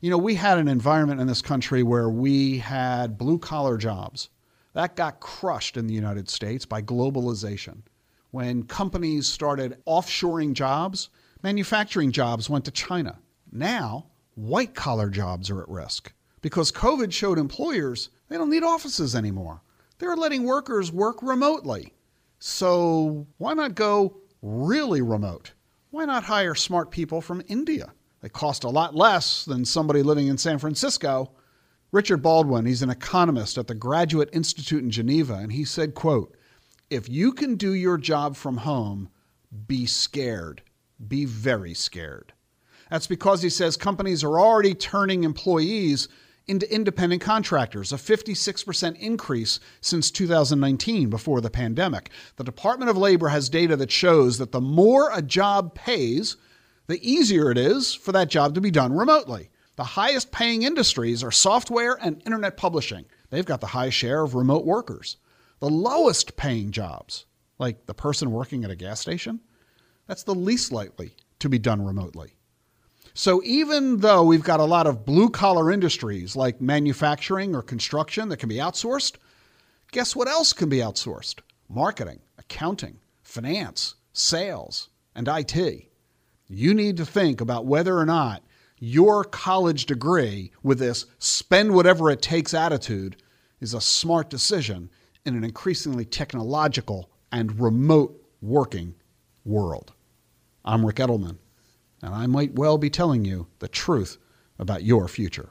You 0.00 0.10
know, 0.10 0.18
we 0.18 0.36
had 0.36 0.58
an 0.58 0.68
environment 0.68 1.20
in 1.20 1.26
this 1.26 1.42
country 1.42 1.82
where 1.82 2.08
we 2.10 2.58
had 2.58 3.18
blue 3.18 3.38
collar 3.38 3.78
jobs. 3.78 4.28
That 4.74 4.94
got 4.94 5.18
crushed 5.20 5.76
in 5.76 5.86
the 5.88 5.94
United 5.94 6.28
States 6.28 6.66
by 6.66 6.82
globalization. 6.82 7.78
When 8.36 8.64
companies 8.64 9.26
started 9.26 9.78
offshoring 9.86 10.52
jobs, 10.52 11.08
manufacturing 11.42 12.12
jobs 12.12 12.50
went 12.50 12.66
to 12.66 12.70
China. 12.70 13.18
Now, 13.50 14.08
white 14.34 14.74
collar 14.74 15.08
jobs 15.08 15.48
are 15.48 15.62
at 15.62 15.68
risk 15.70 16.12
because 16.42 16.70
COVID 16.70 17.12
showed 17.14 17.38
employers 17.38 18.10
they 18.28 18.36
don't 18.36 18.50
need 18.50 18.62
offices 18.62 19.14
anymore. 19.16 19.62
They're 19.98 20.18
letting 20.18 20.42
workers 20.44 20.92
work 20.92 21.22
remotely. 21.22 21.94
So, 22.38 23.26
why 23.38 23.54
not 23.54 23.74
go 23.74 24.18
really 24.42 25.00
remote? 25.00 25.52
Why 25.88 26.04
not 26.04 26.24
hire 26.24 26.54
smart 26.54 26.90
people 26.90 27.22
from 27.22 27.40
India? 27.48 27.94
They 28.20 28.28
cost 28.28 28.64
a 28.64 28.68
lot 28.68 28.94
less 28.94 29.46
than 29.46 29.64
somebody 29.64 30.02
living 30.02 30.26
in 30.26 30.36
San 30.36 30.58
Francisco. 30.58 31.30
Richard 31.90 32.18
Baldwin, 32.20 32.66
he's 32.66 32.82
an 32.82 32.90
economist 32.90 33.56
at 33.56 33.66
the 33.66 33.74
Graduate 33.74 34.28
Institute 34.34 34.82
in 34.84 34.90
Geneva, 34.90 35.36
and 35.36 35.52
he 35.52 35.64
said, 35.64 35.94
quote, 35.94 36.36
if 36.88 37.08
you 37.08 37.32
can 37.32 37.56
do 37.56 37.72
your 37.72 37.98
job 37.98 38.36
from 38.36 38.58
home, 38.58 39.08
be 39.66 39.86
scared. 39.86 40.62
Be 41.08 41.24
very 41.24 41.74
scared. 41.74 42.32
That's 42.90 43.08
because 43.08 43.42
he 43.42 43.50
says 43.50 43.76
companies 43.76 44.22
are 44.22 44.38
already 44.38 44.72
turning 44.72 45.24
employees 45.24 46.06
into 46.46 46.72
independent 46.72 47.20
contractors, 47.22 47.90
a 47.92 47.96
56% 47.96 48.96
increase 49.00 49.58
since 49.80 50.12
2019 50.12 51.10
before 51.10 51.40
the 51.40 51.50
pandemic. 51.50 52.08
The 52.36 52.44
Department 52.44 52.88
of 52.88 52.96
Labor 52.96 53.28
has 53.28 53.48
data 53.48 53.74
that 53.76 53.90
shows 53.90 54.38
that 54.38 54.52
the 54.52 54.60
more 54.60 55.10
a 55.12 55.22
job 55.22 55.74
pays, 55.74 56.36
the 56.86 57.00
easier 57.04 57.50
it 57.50 57.58
is 57.58 57.94
for 57.96 58.12
that 58.12 58.30
job 58.30 58.54
to 58.54 58.60
be 58.60 58.70
done 58.70 58.92
remotely. 58.92 59.50
The 59.74 59.82
highest 59.82 60.30
paying 60.30 60.62
industries 60.62 61.24
are 61.24 61.32
software 61.32 61.98
and 62.00 62.22
internet 62.24 62.56
publishing. 62.56 63.06
They've 63.30 63.44
got 63.44 63.60
the 63.60 63.66
high 63.66 63.90
share 63.90 64.22
of 64.22 64.36
remote 64.36 64.64
workers. 64.64 65.16
The 65.58 65.70
lowest 65.70 66.36
paying 66.36 66.70
jobs, 66.70 67.24
like 67.58 67.86
the 67.86 67.94
person 67.94 68.30
working 68.30 68.62
at 68.64 68.70
a 68.70 68.76
gas 68.76 69.00
station, 69.00 69.40
that's 70.06 70.22
the 70.22 70.34
least 70.34 70.70
likely 70.70 71.16
to 71.38 71.48
be 71.48 71.58
done 71.58 71.82
remotely. 71.82 72.36
So 73.14 73.40
even 73.42 73.98
though 73.98 74.22
we've 74.22 74.42
got 74.44 74.60
a 74.60 74.64
lot 74.64 74.86
of 74.86 75.06
blue 75.06 75.30
collar 75.30 75.72
industries 75.72 76.36
like 76.36 76.60
manufacturing 76.60 77.56
or 77.56 77.62
construction 77.62 78.28
that 78.28 78.36
can 78.36 78.50
be 78.50 78.56
outsourced, 78.56 79.16
guess 79.92 80.14
what 80.14 80.28
else 80.28 80.52
can 80.52 80.68
be 80.68 80.78
outsourced? 80.78 81.40
Marketing, 81.70 82.20
accounting, 82.38 82.98
finance, 83.22 83.94
sales, 84.12 84.90
and 85.14 85.26
IT. 85.26 85.90
You 86.48 86.74
need 86.74 86.98
to 86.98 87.06
think 87.06 87.40
about 87.40 87.64
whether 87.64 87.96
or 87.96 88.04
not 88.04 88.42
your 88.78 89.24
college 89.24 89.86
degree 89.86 90.52
with 90.62 90.78
this 90.78 91.06
spend 91.18 91.72
whatever 91.74 92.10
it 92.10 92.20
takes 92.20 92.52
attitude 92.52 93.16
is 93.58 93.72
a 93.72 93.80
smart 93.80 94.28
decision 94.28 94.90
in 95.26 95.34
an 95.34 95.44
increasingly 95.44 96.04
technological 96.04 97.10
and 97.32 97.60
remote 97.60 98.16
working 98.40 98.94
world. 99.44 99.92
I'm 100.64 100.86
Ric 100.86 100.96
Edelman, 100.96 101.36
and 102.00 102.14
I 102.14 102.26
might 102.26 102.54
well 102.54 102.78
be 102.78 102.88
telling 102.88 103.24
you 103.24 103.48
the 103.58 103.68
truth 103.68 104.18
about 104.58 104.84
your 104.84 105.08
future. 105.08 105.48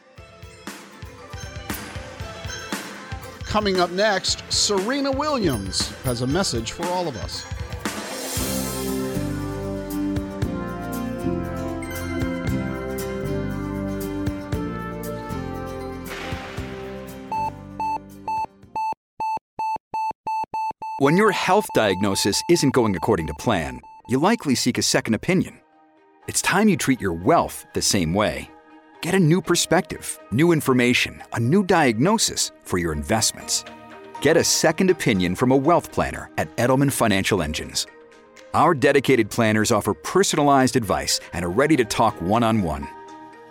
Coming 3.41 3.79
up 3.79 3.91
next, 3.91 4.44
Serena 4.51 5.12
Williams 5.12 5.89
has 6.03 6.22
a 6.22 6.27
message 6.27 6.72
for 6.72 6.86
all 6.86 7.08
of 7.08 7.15
us. 7.17 7.46
When 20.99 21.17
your 21.17 21.33
health 21.33 21.67
diagnosis 21.73 22.41
isn't 22.47 22.69
going 22.69 22.95
according 22.95 23.27
to 23.27 23.33
plan, 23.33 23.81
you 24.07 24.17
likely 24.17 24.55
seek 24.55 24.77
a 24.77 24.81
second 24.81 25.13
opinion. 25.13 25.59
It's 26.25 26.41
time 26.41 26.69
you 26.69 26.77
treat 26.77 27.01
your 27.01 27.11
wealth 27.11 27.65
the 27.73 27.81
same 27.81 28.13
way. 28.13 28.49
Get 29.01 29.13
a 29.13 29.19
new 29.19 29.41
perspective, 29.41 30.17
new 30.31 30.53
information, 30.53 31.21
a 31.33 31.39
new 31.41 31.65
diagnosis 31.65 32.53
for 32.63 32.77
your 32.77 32.93
investments. 32.93 33.65
Get 34.21 34.37
a 34.37 34.43
second 34.45 34.89
opinion 34.89 35.35
from 35.35 35.51
a 35.51 35.57
wealth 35.57 35.91
planner 35.91 36.29
at 36.37 36.55
Edelman 36.55 36.93
Financial 36.93 37.41
Engines. 37.43 37.85
Our 38.53 38.73
dedicated 38.73 39.29
planners 39.29 39.73
offer 39.73 39.93
personalized 39.93 40.77
advice 40.77 41.19
and 41.33 41.43
are 41.43 41.49
ready 41.51 41.75
to 41.75 41.83
talk 41.83 42.21
one 42.21 42.41
on 42.41 42.61
one. 42.63 42.87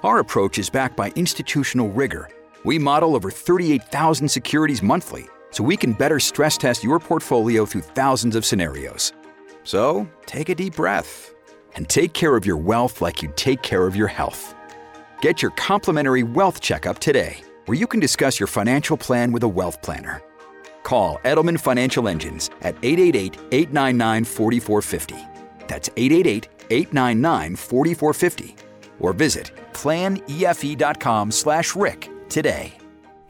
Our 0.03 0.21
approach 0.21 0.57
is 0.59 0.71
backed 0.71 0.97
by 0.97 1.11
institutional 1.11 1.91
rigor. 1.91 2.31
We 2.65 2.79
model 2.79 3.15
over 3.15 3.31
38,000 3.31 4.31
securities 4.31 4.83
monthly 4.83 5.27
so 5.55 5.63
we 5.63 5.77
can 5.77 5.93
better 5.93 6.19
stress 6.21 6.59
test 6.59 6.85
your 6.85 6.99
portfolio 6.99 7.65
through 7.65 7.81
thousands 7.83 8.37
of 8.37 8.45
scenarios. 8.45 9.13
So 9.63 10.09
take 10.27 10.49
a 10.49 10.55
deep 10.55 10.75
breath 10.75 11.33
and 11.77 11.89
take 11.89 12.13
care 12.13 12.37
of 12.37 12.45
your 12.45 12.57
wealth 12.57 13.01
like 13.01 13.23
you 13.23 13.33
take 13.37 13.63
care 13.63 13.87
of 13.87 13.97
your 13.97 14.09
health. 14.09 14.55
Get 15.21 15.41
your 15.41 15.53
complimentary 15.53 16.23
wealth 16.25 16.61
checkup 16.61 16.99
today, 16.99 17.39
where 17.67 17.79
you 17.79 17.87
can 17.87 17.99
discuss 18.01 18.39
your 18.39 18.47
financial 18.47 18.97
plan 18.97 19.33
with 19.33 19.43
a 19.45 19.49
wealth 19.49 19.81
planner. 19.81 20.21
Call 20.83 21.19
Edelman 21.25 21.59
Financial 21.59 22.09
Engines 22.09 22.51
at 22.61 22.75
888 22.83 23.37
899 23.53 24.25
4450. 24.25 25.15
That's 25.67 25.89
888 25.97 26.49
899 26.71 27.57
4450. 27.57 28.57
Or 29.01 29.13
visit 29.13 29.51
planefe.com 29.73 31.31
slash 31.33 31.75
Rick 31.75 32.09
today. 32.29 32.75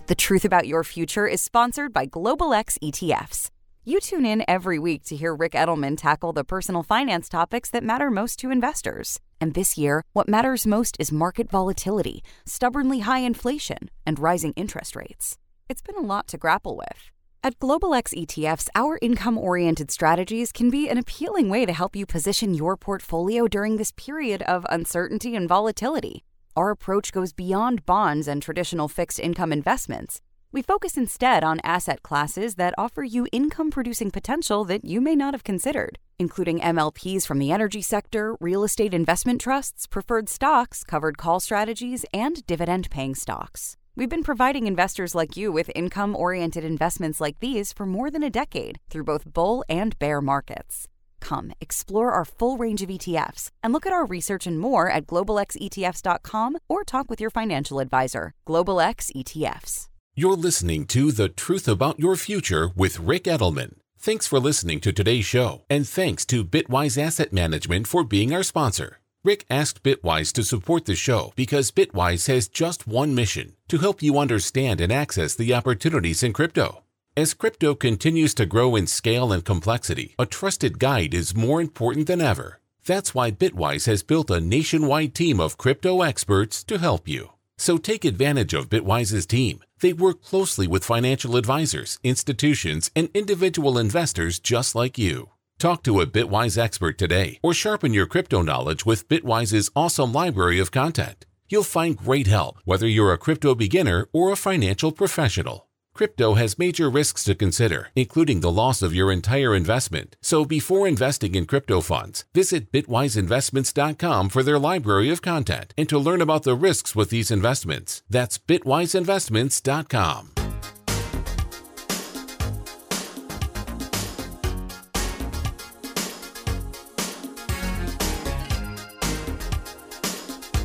The 0.06 0.14
Truth 0.14 0.44
About 0.44 0.66
Your 0.66 0.84
Future 0.84 1.26
is 1.26 1.40
sponsored 1.40 1.94
by 1.94 2.04
Global 2.04 2.52
X 2.52 2.76
ETFs. 2.82 3.48
You 3.86 4.00
tune 4.00 4.26
in 4.26 4.44
every 4.46 4.78
week 4.78 5.02
to 5.04 5.16
hear 5.16 5.34
Ric 5.34 5.52
Edelman 5.52 5.96
tackle 5.96 6.34
the 6.34 6.44
personal 6.44 6.82
finance 6.82 7.26
topics 7.26 7.70
that 7.70 7.82
matter 7.82 8.10
most 8.10 8.38
to 8.40 8.50
investors. 8.50 9.18
And 9.40 9.54
this 9.54 9.78
year, 9.78 10.04
what 10.12 10.28
matters 10.28 10.66
most 10.66 10.94
is 11.00 11.10
market 11.10 11.48
volatility, 11.48 12.22
stubbornly 12.44 12.98
high 12.98 13.20
inflation, 13.20 13.88
and 14.04 14.18
rising 14.18 14.52
interest 14.56 14.94
rates. 14.94 15.38
It's 15.70 15.80
been 15.80 15.96
a 15.96 16.06
lot 16.06 16.28
to 16.28 16.36
grapple 16.38 16.76
with. 16.76 17.10
At 17.42 17.58
Global 17.58 17.94
X 17.94 18.12
ETFs, 18.14 18.68
our 18.74 18.98
income 19.00 19.38
oriented 19.38 19.90
strategies 19.90 20.52
can 20.52 20.68
be 20.68 20.86
an 20.90 20.98
appealing 20.98 21.48
way 21.48 21.64
to 21.64 21.72
help 21.72 21.96
you 21.96 22.04
position 22.04 22.52
your 22.52 22.76
portfolio 22.76 23.48
during 23.48 23.78
this 23.78 23.92
period 23.92 24.42
of 24.42 24.66
uncertainty 24.68 25.34
and 25.34 25.48
volatility. 25.48 26.24
Our 26.56 26.70
approach 26.70 27.10
goes 27.10 27.32
beyond 27.32 27.84
bonds 27.84 28.28
and 28.28 28.40
traditional 28.40 28.86
fixed 28.86 29.18
income 29.18 29.52
investments. 29.52 30.20
We 30.52 30.62
focus 30.62 30.96
instead 30.96 31.42
on 31.42 31.60
asset 31.64 32.04
classes 32.04 32.54
that 32.56 32.74
offer 32.78 33.02
you 33.02 33.26
income 33.32 33.72
producing 33.72 34.12
potential 34.12 34.64
that 34.66 34.84
you 34.84 35.00
may 35.00 35.16
not 35.16 35.34
have 35.34 35.42
considered, 35.42 35.98
including 36.16 36.60
MLPs 36.60 37.26
from 37.26 37.40
the 37.40 37.50
energy 37.50 37.82
sector, 37.82 38.36
real 38.40 38.62
estate 38.62 38.94
investment 38.94 39.40
trusts, 39.40 39.88
preferred 39.88 40.28
stocks, 40.28 40.84
covered 40.84 41.18
call 41.18 41.40
strategies, 41.40 42.04
and 42.14 42.46
dividend 42.46 42.88
paying 42.88 43.16
stocks. 43.16 43.76
We've 43.96 44.08
been 44.08 44.22
providing 44.22 44.68
investors 44.68 45.12
like 45.12 45.36
you 45.36 45.50
with 45.50 45.72
income 45.74 46.14
oriented 46.14 46.62
investments 46.62 47.20
like 47.20 47.40
these 47.40 47.72
for 47.72 47.84
more 47.84 48.12
than 48.12 48.22
a 48.22 48.30
decade 48.30 48.78
through 48.90 49.04
both 49.04 49.24
bull 49.32 49.64
and 49.68 49.98
bear 49.98 50.20
markets 50.20 50.86
globalxetf.com, 51.24 51.52
explore 51.60 52.10
our 52.12 52.24
full 52.24 52.56
range 52.58 52.82
of 52.82 52.88
ETFs, 52.90 53.50
and 53.62 53.72
look 53.72 53.86
at 53.86 53.92
our 53.92 54.06
research 54.06 54.46
and 54.46 54.58
more 54.58 54.90
at 54.90 55.06
globalxetfs.com 55.06 56.56
or 56.68 56.84
talk 56.84 57.10
with 57.10 57.20
your 57.20 57.30
financial 57.30 57.80
advisor. 57.80 58.32
Global 58.46 58.80
X 58.80 59.10
ETFs. 59.14 59.88
You're 60.16 60.36
listening 60.36 60.86
to 60.86 61.10
The 61.10 61.28
Truth 61.28 61.66
About 61.68 61.98
Your 61.98 62.16
Future 62.16 62.70
with 62.76 62.98
Ric 63.00 63.24
Edelman. 63.24 63.74
Thanks 63.98 64.26
for 64.28 64.38
listening 64.38 64.80
to 64.80 64.92
today's 64.92 65.24
show, 65.24 65.64
and 65.70 65.88
thanks 65.88 66.24
to 66.26 66.44
Bitwise 66.44 66.96
Asset 66.98 67.32
Management 67.32 67.86
for 67.88 68.04
being 68.04 68.32
our 68.32 68.42
sponsor. 68.44 68.98
Ric 69.24 69.44
asked 69.48 69.82
Bitwise 69.82 70.32
to 70.34 70.42
support 70.44 70.84
the 70.84 70.94
show 70.94 71.32
because 71.36 71.70
Bitwise 71.72 72.26
has 72.26 72.46
just 72.48 72.86
one 72.86 73.14
mission 73.14 73.54
to 73.68 73.78
help 73.78 74.02
you 74.02 74.18
understand 74.18 74.80
and 74.80 74.92
access 74.92 75.34
the 75.34 75.54
opportunities 75.54 76.22
in 76.22 76.32
crypto. 76.32 76.83
As 77.16 77.32
crypto 77.32 77.76
continues 77.76 78.34
to 78.34 78.44
grow 78.44 78.74
in 78.74 78.88
scale 78.88 79.30
and 79.32 79.44
complexity, 79.44 80.16
a 80.18 80.26
trusted 80.26 80.80
guide 80.80 81.14
is 81.14 81.32
more 81.32 81.60
important 81.60 82.08
than 82.08 82.20
ever. 82.20 82.60
That's 82.86 83.14
why 83.14 83.30
Bitwise 83.30 83.86
has 83.86 84.02
built 84.02 84.32
a 84.32 84.40
nationwide 84.40 85.14
team 85.14 85.38
of 85.38 85.56
crypto 85.56 86.02
experts 86.02 86.64
to 86.64 86.76
help 86.76 87.06
you. 87.06 87.30
So 87.56 87.78
take 87.78 88.04
advantage 88.04 88.52
of 88.52 88.68
Bitwise's 88.68 89.26
team. 89.26 89.60
They 89.78 89.92
work 89.92 90.24
closely 90.24 90.66
with 90.66 90.82
financial 90.84 91.36
advisors, 91.36 92.00
institutions, 92.02 92.90
and 92.96 93.08
individual 93.14 93.78
investors 93.78 94.40
just 94.40 94.74
like 94.74 94.98
you. 94.98 95.28
Talk 95.60 95.84
to 95.84 96.00
a 96.00 96.06
Bitwise 96.08 96.58
expert 96.58 96.98
today 96.98 97.38
or 97.44 97.54
sharpen 97.54 97.94
your 97.94 98.06
crypto 98.06 98.42
knowledge 98.42 98.84
with 98.84 99.08
Bitwise's 99.08 99.70
awesome 99.76 100.12
library 100.12 100.58
of 100.58 100.72
content. 100.72 101.26
You'll 101.48 101.62
find 101.62 101.96
great 101.96 102.26
help 102.26 102.58
whether 102.64 102.88
you're 102.88 103.12
a 103.12 103.18
crypto 103.18 103.54
beginner 103.54 104.08
or 104.12 104.32
a 104.32 104.36
financial 104.36 104.90
professional. 104.90 105.63
Crypto 105.94 106.34
has 106.34 106.58
major 106.58 106.90
risks 106.90 107.22
to 107.22 107.36
consider, 107.36 107.90
including 107.94 108.40
the 108.40 108.50
loss 108.50 108.82
of 108.82 108.92
your 108.92 109.12
entire 109.12 109.54
investment. 109.54 110.16
So 110.20 110.44
before 110.44 110.88
investing 110.88 111.36
in 111.36 111.46
crypto 111.46 111.80
funds, 111.80 112.24
visit 112.34 112.72
bitwiseinvestments.com 112.72 114.28
for 114.30 114.42
their 114.42 114.58
library 114.58 115.10
of 115.10 115.22
content 115.22 115.72
and 115.78 115.88
to 115.88 115.96
learn 116.00 116.20
about 116.20 116.42
the 116.42 116.56
risks 116.56 116.96
with 116.96 117.10
these 117.10 117.30
investments. 117.30 118.02
That's 118.10 118.38
bitwiseinvestments.com. 118.38 120.32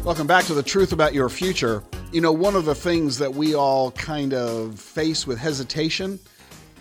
Welcome 0.03 0.25
back 0.25 0.45
to 0.45 0.55
The 0.55 0.63
Truth 0.63 0.91
About 0.91 1.13
Your 1.13 1.29
Future 1.29 1.83
you 2.11 2.21
know, 2.21 2.31
one 2.31 2.55
of 2.55 2.65
the 2.65 2.73
things 2.73 3.19
that 3.19 3.35
we 3.35 3.53
all 3.53 3.91
kind 3.91 4.33
of 4.33 4.79
face 4.79 5.27
with 5.27 5.37
hesitation 5.37 6.19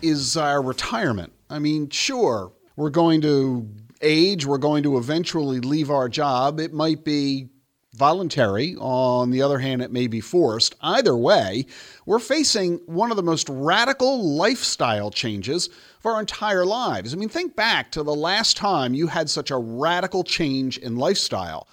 is 0.01 0.39
our 0.39 0.63
retirement. 0.63 1.33
I 1.51 1.59
mean, 1.59 1.91
sure, 1.91 2.51
we're 2.77 2.89
going 2.89 3.21
to 3.23 3.69
age, 4.01 4.47
we're 4.47 4.57
going 4.57 4.83
to 4.85 4.97
eventually 4.97 5.61
leave 5.61 5.91
our 5.91 6.09
job. 6.09 6.59
It 6.61 6.73
might 6.73 7.05
be 7.05 7.49
voluntary, 7.95 8.75
on 8.79 9.31
the 9.31 9.43
other 9.43 9.59
hand, 9.59 9.83
it 9.83 9.93
may 9.93 10.07
be 10.07 10.21
forced. 10.23 10.75
Either 10.81 11.15
way, 11.17 11.67
we're 12.07 12.19
facing 12.21 12.77
one 12.87 13.11
of 13.11 13.17
the 13.19 13.23
most 13.23 13.49
radical 13.51 14.25
lifestyle 14.35 15.11
changes 15.11 15.69
of 15.99 16.07
our 16.07 16.21
entire 16.21 16.65
lives. 16.65 17.13
I 17.13 17.19
mean, 17.19 17.29
think 17.29 17.55
back 17.55 17.91
to 17.93 18.03
the 18.03 18.15
last 18.15 18.57
time 18.57 18.95
you 18.95 19.09
had 19.09 19.29
such 19.29 19.51
a 19.51 19.59
radical 19.59 20.25
change 20.25 20.79
in 20.79 20.97
lifestyle. 20.97 21.69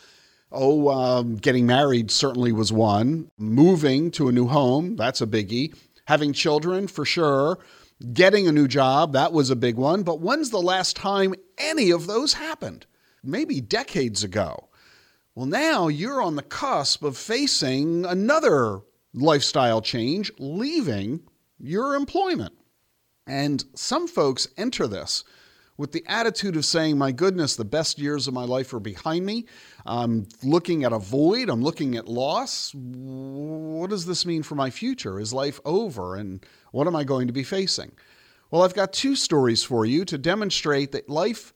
Oh, 0.57 0.88
um, 0.88 1.35
getting 1.35 1.65
married 1.67 2.09
certainly 2.12 2.53
was 2.53 2.71
one. 2.71 3.29
Moving 3.38 4.09
to 4.12 4.29
a 4.29 4.31
new 4.31 4.47
home, 4.47 4.95
that's 4.95 5.19
a 5.19 5.27
biggie. 5.27 5.75
Having 6.07 6.31
children, 6.33 6.88
for 6.88 7.03
sure. 7.03 7.59
Getting 8.13 8.47
a 8.47 8.53
new 8.53 8.65
job, 8.67 9.12
that 9.13 9.33
was 9.33 9.50
a 9.50 9.55
big 9.57 9.75
one. 9.75 10.03
But 10.03 10.21
when's 10.21 10.51
the 10.51 10.62
last 10.62 10.95
time 10.95 11.35
any 11.57 11.91
of 11.91 12.07
those 12.07 12.33
happened? 12.33 12.85
Maybe 13.21 13.59
decades 13.59 14.24
ago. 14.24 14.69
Well, 15.35 15.45
now 15.45 15.89
you're 15.89 16.21
on 16.21 16.38
the 16.38 16.41
cusp 16.41 17.03
of 17.03 17.17
facing 17.17 18.05
another 18.05 18.79
lifestyle 19.13 19.81
change, 19.81 20.31
leaving 20.39 21.21
your 21.59 21.95
employment. 21.95 22.53
And 23.27 23.62
some 23.75 24.07
folks 24.07 24.47
enter 24.57 24.88
this 24.88 25.25
with 25.77 25.91
the 25.91 26.03
attitude 26.08 26.55
of 26.55 26.65
saying, 26.65 26.98
My 26.98 27.12
goodness, 27.12 27.55
the 27.55 27.65
best 27.65 28.00
years 28.00 28.27
of 28.27 28.34
my 28.34 28.46
life 28.46 28.74
are 28.74 28.79
behind 28.79 29.25
me. 29.25 29.46
I'm 29.86 30.27
looking 30.44 30.84
at 30.84 30.94
a 30.94 31.00
void. 31.00 31.50
I'm 31.50 31.62
looking 31.62 31.96
at 31.96 32.08
loss. 32.08 32.74
What 32.74 33.89
does 33.89 34.05
this 34.05 34.25
mean 34.25 34.44
for 34.44 34.55
my 34.55 34.70
future? 34.70 35.20
Is 35.20 35.34
life 35.34 35.60
over? 35.65 36.15
And 36.15 36.46
what 36.72 36.88
am 36.88 36.96
I 36.96 37.03
going 37.03 37.28
to 37.28 37.34
be 37.34 37.43
facing? 37.43 37.91
Well, 38.52 38.63
I've 38.63 38.73
got 38.76 38.93
two 38.93 39.15
stories 39.15 39.63
for 39.63 39.86
you 39.86 40.06
to 40.06 40.17
demonstrate 40.17 40.91
that 40.93 41.10
life 41.10 41.54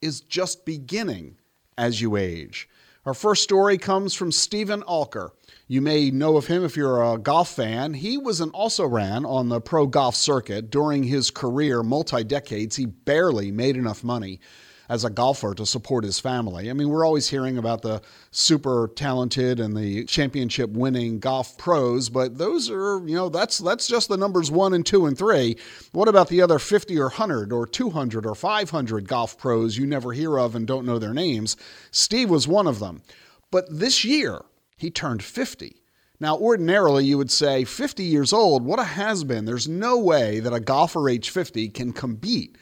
is 0.00 0.20
just 0.20 0.64
beginning 0.64 1.36
as 1.76 2.00
you 2.00 2.16
age. 2.16 2.68
Our 3.04 3.14
first 3.14 3.42
story 3.42 3.78
comes 3.78 4.14
from 4.14 4.32
Steven 4.32 4.82
Alker. 4.82 5.30
You 5.70 5.82
may 5.82 6.10
know 6.10 6.38
of 6.38 6.46
him 6.46 6.64
if 6.64 6.78
you're 6.78 7.02
a 7.04 7.18
golf 7.18 7.54
fan. 7.54 7.92
He 7.92 8.16
was 8.16 8.40
an 8.40 8.48
also 8.50 8.86
ran 8.86 9.26
on 9.26 9.50
the 9.50 9.60
pro 9.60 9.86
golf 9.86 10.14
circuit. 10.16 10.70
During 10.70 11.02
his 11.02 11.30
career, 11.30 11.82
multi 11.82 12.24
decades, 12.24 12.76
he 12.76 12.86
barely 12.86 13.52
made 13.52 13.76
enough 13.76 14.02
money 14.02 14.40
as 14.88 15.04
a 15.04 15.10
golfer 15.10 15.54
to 15.54 15.66
support 15.66 16.04
his 16.04 16.18
family. 16.18 16.70
I 16.70 16.72
mean, 16.72 16.88
we're 16.88 17.04
always 17.04 17.28
hearing 17.28 17.58
about 17.58 17.82
the 17.82 18.00
super 18.30 18.88
talented 18.96 19.60
and 19.60 19.76
the 19.76 20.06
championship 20.06 20.70
winning 20.70 21.18
golf 21.18 21.58
pros, 21.58 22.08
but 22.08 22.38
those 22.38 22.70
are, 22.70 23.06
you 23.06 23.14
know, 23.14 23.28
that's 23.28 23.58
that's 23.58 23.86
just 23.86 24.08
the 24.08 24.16
numbers 24.16 24.50
1 24.50 24.72
and 24.72 24.86
2 24.86 25.04
and 25.04 25.18
3. 25.18 25.54
What 25.92 26.08
about 26.08 26.28
the 26.28 26.40
other 26.40 26.58
50 26.58 26.98
or 26.98 27.08
100 27.08 27.52
or 27.52 27.66
200 27.66 28.24
or 28.24 28.34
500 28.34 29.06
golf 29.06 29.36
pros 29.36 29.76
you 29.76 29.86
never 29.86 30.14
hear 30.14 30.38
of 30.38 30.54
and 30.54 30.66
don't 30.66 30.86
know 30.86 30.98
their 30.98 31.12
names? 31.12 31.58
Steve 31.90 32.30
was 32.30 32.48
one 32.48 32.66
of 32.66 32.78
them. 32.78 33.02
But 33.50 33.66
this 33.68 34.02
year, 34.04 34.40
he 34.78 34.90
turned 34.92 35.24
50. 35.24 35.82
Now, 36.20 36.36
ordinarily, 36.38 37.04
you 37.04 37.18
would 37.18 37.30
say, 37.30 37.64
50 37.64 38.04
years 38.04 38.32
old, 38.32 38.64
what 38.64 38.78
a 38.78 38.84
has 38.84 39.24
been. 39.24 39.44
There's 39.44 39.68
no 39.68 39.98
way 39.98 40.40
that 40.40 40.52
a 40.52 40.60
golfer 40.60 41.08
age 41.08 41.30
50 41.30 41.68
can 41.68 41.92
compete 41.92 42.56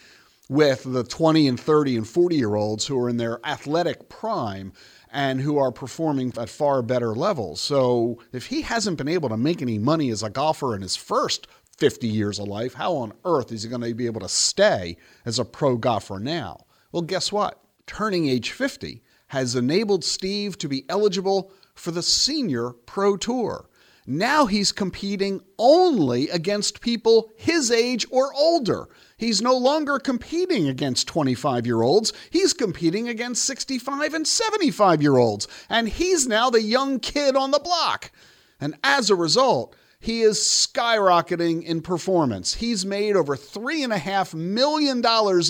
with 0.49 0.83
the 0.85 1.05
20 1.05 1.47
and 1.49 1.61
30 1.61 1.97
and 1.99 2.09
40 2.09 2.37
year 2.37 2.55
olds 2.55 2.87
who 2.87 2.99
are 2.99 3.09
in 3.09 3.17
their 3.17 3.45
athletic 3.45 4.09
prime 4.09 4.73
and 5.13 5.41
who 5.41 5.57
are 5.59 5.73
performing 5.73 6.33
at 6.39 6.49
far 6.49 6.83
better 6.83 7.15
levels. 7.15 7.61
So, 7.61 8.23
if 8.33 8.47
he 8.47 8.63
hasn't 8.63 8.99
been 8.99 9.09
able 9.09 9.29
to 9.29 9.37
make 9.37 9.63
any 9.63 9.79
money 9.79 10.11
as 10.11 10.23
a 10.23 10.31
golfer 10.31 10.75
in 10.75 10.83
his 10.83 10.97
first 10.97 11.47
50 11.79 12.07
years 12.07 12.39
of 12.39 12.49
life, 12.49 12.75
how 12.75 12.97
on 12.97 13.13
earth 13.27 13.53
is 13.53 13.63
he 13.63 13.69
going 13.71 13.83
to 13.83 13.95
be 13.95 14.07
able 14.07 14.21
to 14.21 14.29
stay 14.29 14.97
as 15.27 15.39
a 15.39 15.45
pro 15.45 15.77
golfer 15.77 16.19
now? 16.19 16.65
Well, 16.93 17.03
guess 17.03 17.31
what? 17.31 17.63
Turning 17.87 18.27
age 18.29 18.51
50 18.53 19.03
has 19.29 19.55
enabled 19.57 20.05
Steve 20.05 20.57
to 20.59 20.69
be 20.69 20.85
eligible 20.89 21.51
for 21.79 21.91
the 21.93 22.03
Senior 22.03 22.71
Pro 22.73 23.17
Tour. 23.17 23.69
Now 24.09 24.47
he's 24.47 24.71
competing 24.73 25.41
only 25.59 26.29
against 26.29 26.81
people 26.81 27.31
his 27.37 27.71
age 27.73 28.07
or 28.11 28.33
older. 28.35 28.89
He's 29.17 29.43
no 29.43 29.57
longer 29.57 29.99
competing 29.99 30.69
against 30.69 31.09
25 31.09 31.67
year 31.67 31.83
olds. 31.83 32.13
He's 32.31 32.53
competing 32.53 33.09
against 33.09 33.45
65 33.45 34.15
and 34.15 34.27
75 34.27 35.03
year 35.03 35.17
olds. 35.17 35.49
And 35.69 35.89
he's 35.89 36.27
now 36.27 36.51
the 36.51 36.63
young 36.63 37.01
kid 37.01 37.35
on 37.35 37.51
the 37.51 37.59
block. 37.59 38.13
And 38.61 38.77
as 38.85 39.11
a 39.11 39.17
result, 39.17 39.75
he 40.07 40.21
is 40.21 40.39
skyrocketing 40.39 41.65
in 41.65 41.83
performance. 41.83 42.55
He's 42.55 42.87
made 42.87 43.17
over 43.17 43.37
$3.5 43.37 44.35
million 44.35 44.99
in 44.99 45.03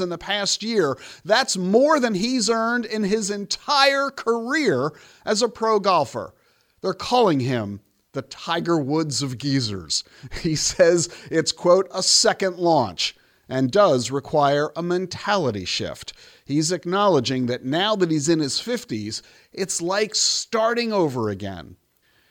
the 0.09 0.19
past 0.19 0.63
year. 0.63 0.97
That's 1.27 1.59
more 1.59 2.01
than 2.01 2.15
he's 2.15 2.49
earned 2.49 2.87
in 2.87 3.05
his 3.05 3.31
entire 3.31 4.09
career 4.09 4.93
as 5.27 5.43
a 5.43 5.49
pro 5.51 5.79
golfer. 5.79 6.33
They're 6.81 6.95
calling 6.95 7.41
him 7.41 7.81
the 8.13 8.23
Tiger 8.23 8.79
Woods 8.79 9.23
of 9.23 9.37
geezers. 9.37 10.05
He 10.41 10.57
says 10.57 11.15
it's, 11.31 11.53
quote, 11.53 11.87
a 11.93 12.03
second 12.03 12.57
launch 12.57 13.15
and 13.51 13.71
does 13.71 14.11
require 14.11 14.71
a 14.75 14.83
mentality 14.83 15.67
shift. 15.67 16.15
He's 16.47 16.73
acknowledging 16.73 17.45
that 17.45 17.67
now 17.67 17.95
that 17.97 18.11
he's 18.11 18.31
in 18.31 18.39
his 18.41 18.55
50s, 18.55 19.21
it's 19.53 19.83
like 19.83 20.15
starting 20.15 20.95
over 20.95 21.29
again. 21.29 21.77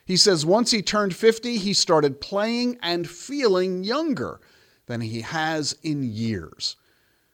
He 0.06 0.18
says 0.18 0.46
once 0.46 0.70
he 0.72 0.82
turned 0.84 1.16
50, 1.16 1.58
he 1.58 1.74
started 1.74 2.22
playing 2.22 2.78
and 2.84 3.10
feeling 3.10 3.84
younger 3.84 4.40
than 4.86 5.02
he 5.02 5.22
has 5.22 5.76
in 5.82 6.04
years. 6.04 6.76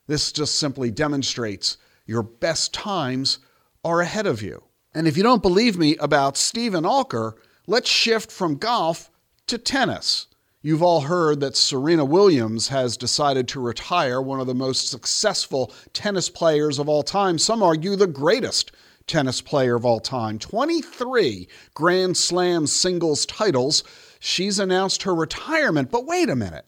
This 0.08 0.32
just 0.32 0.56
simply 0.58 0.90
demonstrates 0.90 1.78
your 2.06 2.24
best 2.24 2.74
times 2.74 3.40
are 3.84 4.02
ahead 4.02 4.26
of 4.26 4.42
you. 4.42 4.64
And 4.94 5.08
if 5.08 5.18
you 5.18 5.24
don't 5.24 5.42
believe 5.42 5.78
me 5.78 5.98
about 5.98 6.38
Steven 6.38 6.86
Alker, 6.86 7.34
let's 7.68 7.90
shift 7.90 8.32
from 8.32 8.56
golf 8.56 9.10
to 9.48 9.58
tennis. 9.58 10.28
You've 10.62 10.84
all 10.84 11.02
heard 11.02 11.40
that 11.40 11.58
Serena 11.58 12.06
Williams 12.06 12.68
has 12.70 12.96
decided 12.96 13.48
to 13.50 13.60
retire, 13.60 14.22
one 14.22 14.40
of 14.40 14.48
the 14.48 14.54
most 14.56 14.90
successful 14.90 15.74
tennis 15.94 16.30
players 16.30 16.78
of 16.78 16.88
all 16.88 17.04
time, 17.04 17.38
some 17.38 17.64
argue 17.64 17.96
the 17.96 18.06
greatest 18.08 18.72
tennis 19.12 19.42
player 19.42 19.76
of 19.76 19.86
all 19.86 20.00
time, 20.00 20.40
23 20.40 21.46
Grand 21.74 22.16
Slam 22.16 22.66
singles 22.66 23.26
titles. 23.26 23.84
She's 24.22 24.58
announced 24.58 25.04
her 25.04 25.14
retirement, 25.14 25.92
but 25.92 26.06
wait 26.06 26.30
a 26.30 26.36
minute. 26.36 26.66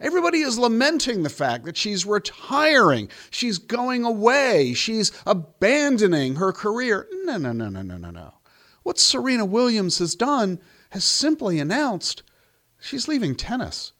Everybody 0.00 0.38
is 0.40 0.58
lamenting 0.58 1.22
the 1.22 1.28
fact 1.28 1.64
that 1.66 1.76
she's 1.76 2.06
retiring, 2.06 3.08
she's 3.30 3.58
going 3.58 4.04
away, 4.04 4.72
she's 4.74 5.12
abandoning 5.26 6.36
her 6.36 6.50
career. 6.52 7.06
No, 7.24 7.36
no, 7.36 7.52
no, 7.52 7.68
no, 7.68 7.82
no, 7.82 7.96
no, 7.98 8.08
no. 8.10 8.34
What 8.82 8.98
Serena 8.98 9.44
Williams 9.44 9.98
has 9.98 10.14
done 10.14 10.58
has 10.90 11.04
simply 11.04 11.60
announced 11.60 12.22
she's 12.80 13.06
leaving 13.08 13.34
tennis. 13.34 13.92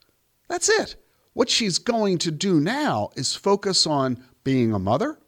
That's 0.48 0.68
it. 0.70 0.96
What 1.34 1.50
she's 1.50 1.78
going 1.78 2.16
to 2.18 2.30
do 2.30 2.58
now 2.60 3.10
is 3.16 3.34
focus 3.36 3.86
on 3.86 4.22
being 4.44 4.72
a 4.72 4.78
mother, 4.78 5.18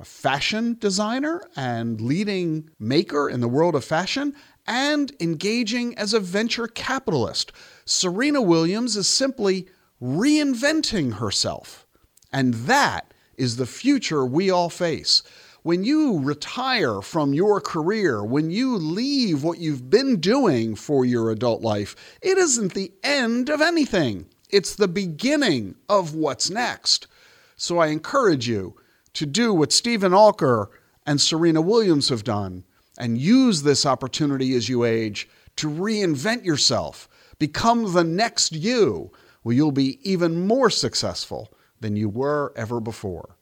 a 0.00 0.04
fashion 0.04 0.76
designer 0.78 1.44
and 1.56 2.00
leading 2.00 2.70
maker 2.78 3.28
in 3.28 3.40
the 3.40 3.48
world 3.48 3.74
of 3.74 3.84
fashion, 3.84 4.32
and 4.66 5.10
engaging 5.18 5.92
as 5.98 6.14
a 6.14 6.20
venture 6.20 6.68
capitalist. 6.68 7.50
Serena 7.84 8.40
Williams 8.40 8.96
is 8.96 9.08
simply 9.08 9.66
reinventing 10.00 11.14
herself. 11.14 11.84
And 12.32 12.54
that 12.54 13.12
is 13.36 13.56
the 13.56 13.66
future 13.66 14.24
we 14.24 14.50
all 14.50 14.70
face. 14.70 15.22
When 15.62 15.82
you 15.82 16.20
retire 16.20 17.00
from 17.02 17.34
your 17.34 17.60
career, 17.60 18.22
when 18.24 18.50
you 18.50 18.76
leave 18.76 19.42
what 19.42 19.58
you've 19.58 19.90
been 19.90 20.20
doing 20.20 20.76
for 20.76 21.04
your 21.04 21.30
adult 21.30 21.62
life, 21.62 21.96
it 22.22 22.38
isn't 22.38 22.74
the 22.74 22.92
end 23.02 23.48
of 23.48 23.60
anything. 23.60 24.26
It's 24.48 24.76
the 24.76 24.86
beginning 24.88 25.74
of 25.88 26.14
what's 26.14 26.50
next. 26.50 27.08
So 27.56 27.78
I 27.78 27.88
encourage 27.88 28.46
you 28.46 28.76
to 29.14 29.26
do 29.26 29.52
what 29.54 29.72
Steven 29.72 30.12
Alker 30.12 30.68
and 31.06 31.20
Serena 31.20 31.60
Williams 31.60 32.08
have 32.08 32.24
done 32.24 32.64
and 32.98 33.18
use 33.18 33.62
this 33.62 33.86
opportunity 33.86 34.54
as 34.54 34.68
you 34.68 34.84
age 34.84 35.28
to 35.56 35.68
reinvent 35.68 36.44
yourself, 36.44 37.08
become 37.38 37.92
the 37.92 38.04
next 38.04 38.52
you, 38.52 39.10
where 39.42 39.54
you'll 39.54 39.72
be 39.72 39.98
even 40.08 40.46
more 40.46 40.68
successful 40.70 41.52
than 41.80 41.96
you 41.96 42.08
were 42.08 42.52
ever 42.56 42.80
before. 42.80 43.36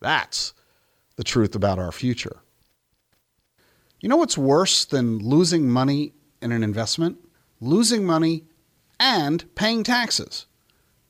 That's 0.00 0.52
the 1.16 1.24
truth 1.24 1.54
about 1.54 1.78
our 1.78 1.92
future. 1.92 2.38
You 4.00 4.08
know 4.08 4.16
what's 4.16 4.38
worse 4.38 4.84
than 4.84 5.18
losing 5.18 5.70
money 5.70 6.12
in 6.40 6.50
an 6.52 6.62
investment? 6.62 7.18
Losing 7.60 8.04
money 8.04 8.44
and 8.98 9.44
paying 9.54 9.84
taxes. 9.84 10.46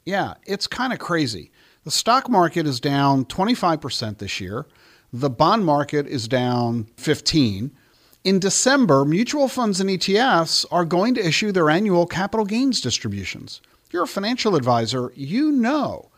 Yeah, 0.04 0.34
it's 0.46 0.66
kind 0.66 0.92
of 0.92 0.98
crazy. 0.98 1.51
The 1.84 1.90
stock 1.90 2.28
market 2.28 2.64
is 2.64 2.78
down 2.78 3.24
25% 3.24 4.18
this 4.18 4.40
year. 4.40 4.66
The 5.12 5.28
bond 5.30 5.64
market 5.64 6.06
is 6.06 6.28
down 6.28 6.84
15. 6.96 7.72
In 8.22 8.38
December, 8.38 9.04
mutual 9.04 9.48
funds 9.48 9.80
and 9.80 9.90
ETFs 9.90 10.64
are 10.70 10.84
going 10.84 11.14
to 11.14 11.26
issue 11.26 11.50
their 11.50 11.68
annual 11.68 12.06
capital 12.06 12.46
gains 12.46 12.80
distributions. 12.80 13.60
you're 13.90 14.04
a 14.04 14.06
financial 14.06 14.54
advisor, 14.54 15.12
you 15.16 15.50
know 15.50 16.08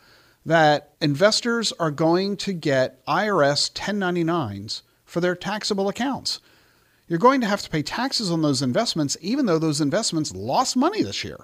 that 0.44 0.92
investors 1.00 1.72
are 1.80 1.90
going 1.90 2.36
to 2.36 2.52
get 2.52 3.02
IRS 3.06 3.72
1099s 3.72 4.82
for 5.06 5.20
their 5.22 5.34
taxable 5.34 5.88
accounts. 5.88 6.40
You're 7.08 7.18
going 7.18 7.40
to 7.40 7.46
have 7.46 7.62
to 7.62 7.70
pay 7.70 7.82
taxes 7.82 8.30
on 8.30 8.42
those 8.42 8.60
investments, 8.60 9.16
even 9.22 9.46
though 9.46 9.58
those 9.58 9.80
investments 9.80 10.34
lost 10.36 10.76
money 10.76 11.02
this 11.02 11.24
year. 11.24 11.38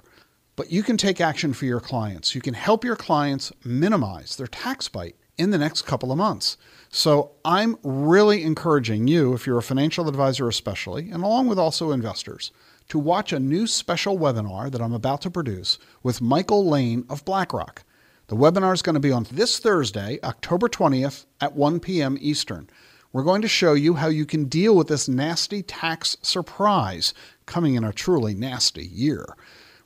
But 0.60 0.70
you 0.70 0.82
can 0.82 0.98
take 0.98 1.22
action 1.22 1.54
for 1.54 1.64
your 1.64 1.80
clients. 1.80 2.34
You 2.34 2.42
can 2.42 2.52
help 2.52 2.84
your 2.84 2.94
clients 2.94 3.50
minimize 3.64 4.36
their 4.36 4.46
tax 4.46 4.88
bite 4.90 5.16
in 5.38 5.52
the 5.52 5.56
next 5.56 5.86
couple 5.86 6.12
of 6.12 6.18
months. 6.18 6.58
So 6.90 7.30
I'm 7.46 7.78
really 7.82 8.42
encouraging 8.42 9.08
you, 9.08 9.32
if 9.32 9.46
you're 9.46 9.56
a 9.56 9.62
financial 9.62 10.06
advisor 10.06 10.46
especially, 10.48 11.10
and 11.10 11.24
along 11.24 11.46
with 11.46 11.58
also 11.58 11.92
investors, 11.92 12.50
to 12.90 12.98
watch 12.98 13.32
a 13.32 13.40
new 13.40 13.66
special 13.66 14.18
webinar 14.18 14.70
that 14.70 14.82
I'm 14.82 14.92
about 14.92 15.22
to 15.22 15.30
produce 15.30 15.78
with 16.02 16.20
Michael 16.20 16.68
Lane 16.68 17.06
of 17.08 17.24
BlackRock. 17.24 17.82
The 18.26 18.36
webinar 18.36 18.74
is 18.74 18.82
going 18.82 18.92
to 18.92 19.00
be 19.00 19.12
on 19.12 19.26
this 19.32 19.58
Thursday, 19.58 20.18
October 20.22 20.68
20th 20.68 21.24
at 21.40 21.56
1 21.56 21.80
p.m. 21.80 22.18
Eastern. 22.20 22.68
We're 23.14 23.24
going 23.24 23.40
to 23.40 23.48
show 23.48 23.72
you 23.72 23.94
how 23.94 24.08
you 24.08 24.26
can 24.26 24.44
deal 24.44 24.76
with 24.76 24.88
this 24.88 25.08
nasty 25.08 25.62
tax 25.62 26.18
surprise 26.20 27.14
coming 27.46 27.76
in 27.76 27.82
a 27.82 27.94
truly 27.94 28.34
nasty 28.34 28.84
year. 28.84 29.24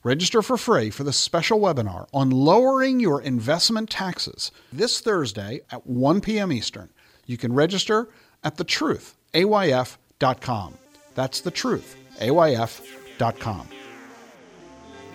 Register 0.04 0.42
for 0.42 0.56
free 0.58 0.90
for 0.90 1.02
this 1.02 1.16
special 1.16 1.58
webinar 1.58 2.06
on 2.12 2.28
lowering 2.28 3.00
your 3.00 3.22
investment 3.22 3.88
taxes 3.88 4.50
this 4.70 5.00
Thursday 5.00 5.62
at 5.72 5.86
1 5.86 6.20
p.m. 6.20 6.52
Eastern. 6.52 6.90
You 7.24 7.38
can 7.38 7.54
register 7.54 8.10
at 8.44 8.58
thetruthayf.com. 8.58 10.74
That's 11.14 11.40
thetruthayf.com. 11.40 13.68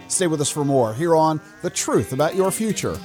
Stay 0.08 0.25
with 0.28 0.41
us 0.41 0.49
for 0.49 0.65
more 0.65 0.95
here 0.95 1.15
on 1.15 1.39
The 1.62 1.69
Truth 1.69 2.12
About 2.12 2.34
Your 2.36 2.49
Future. 2.49 2.97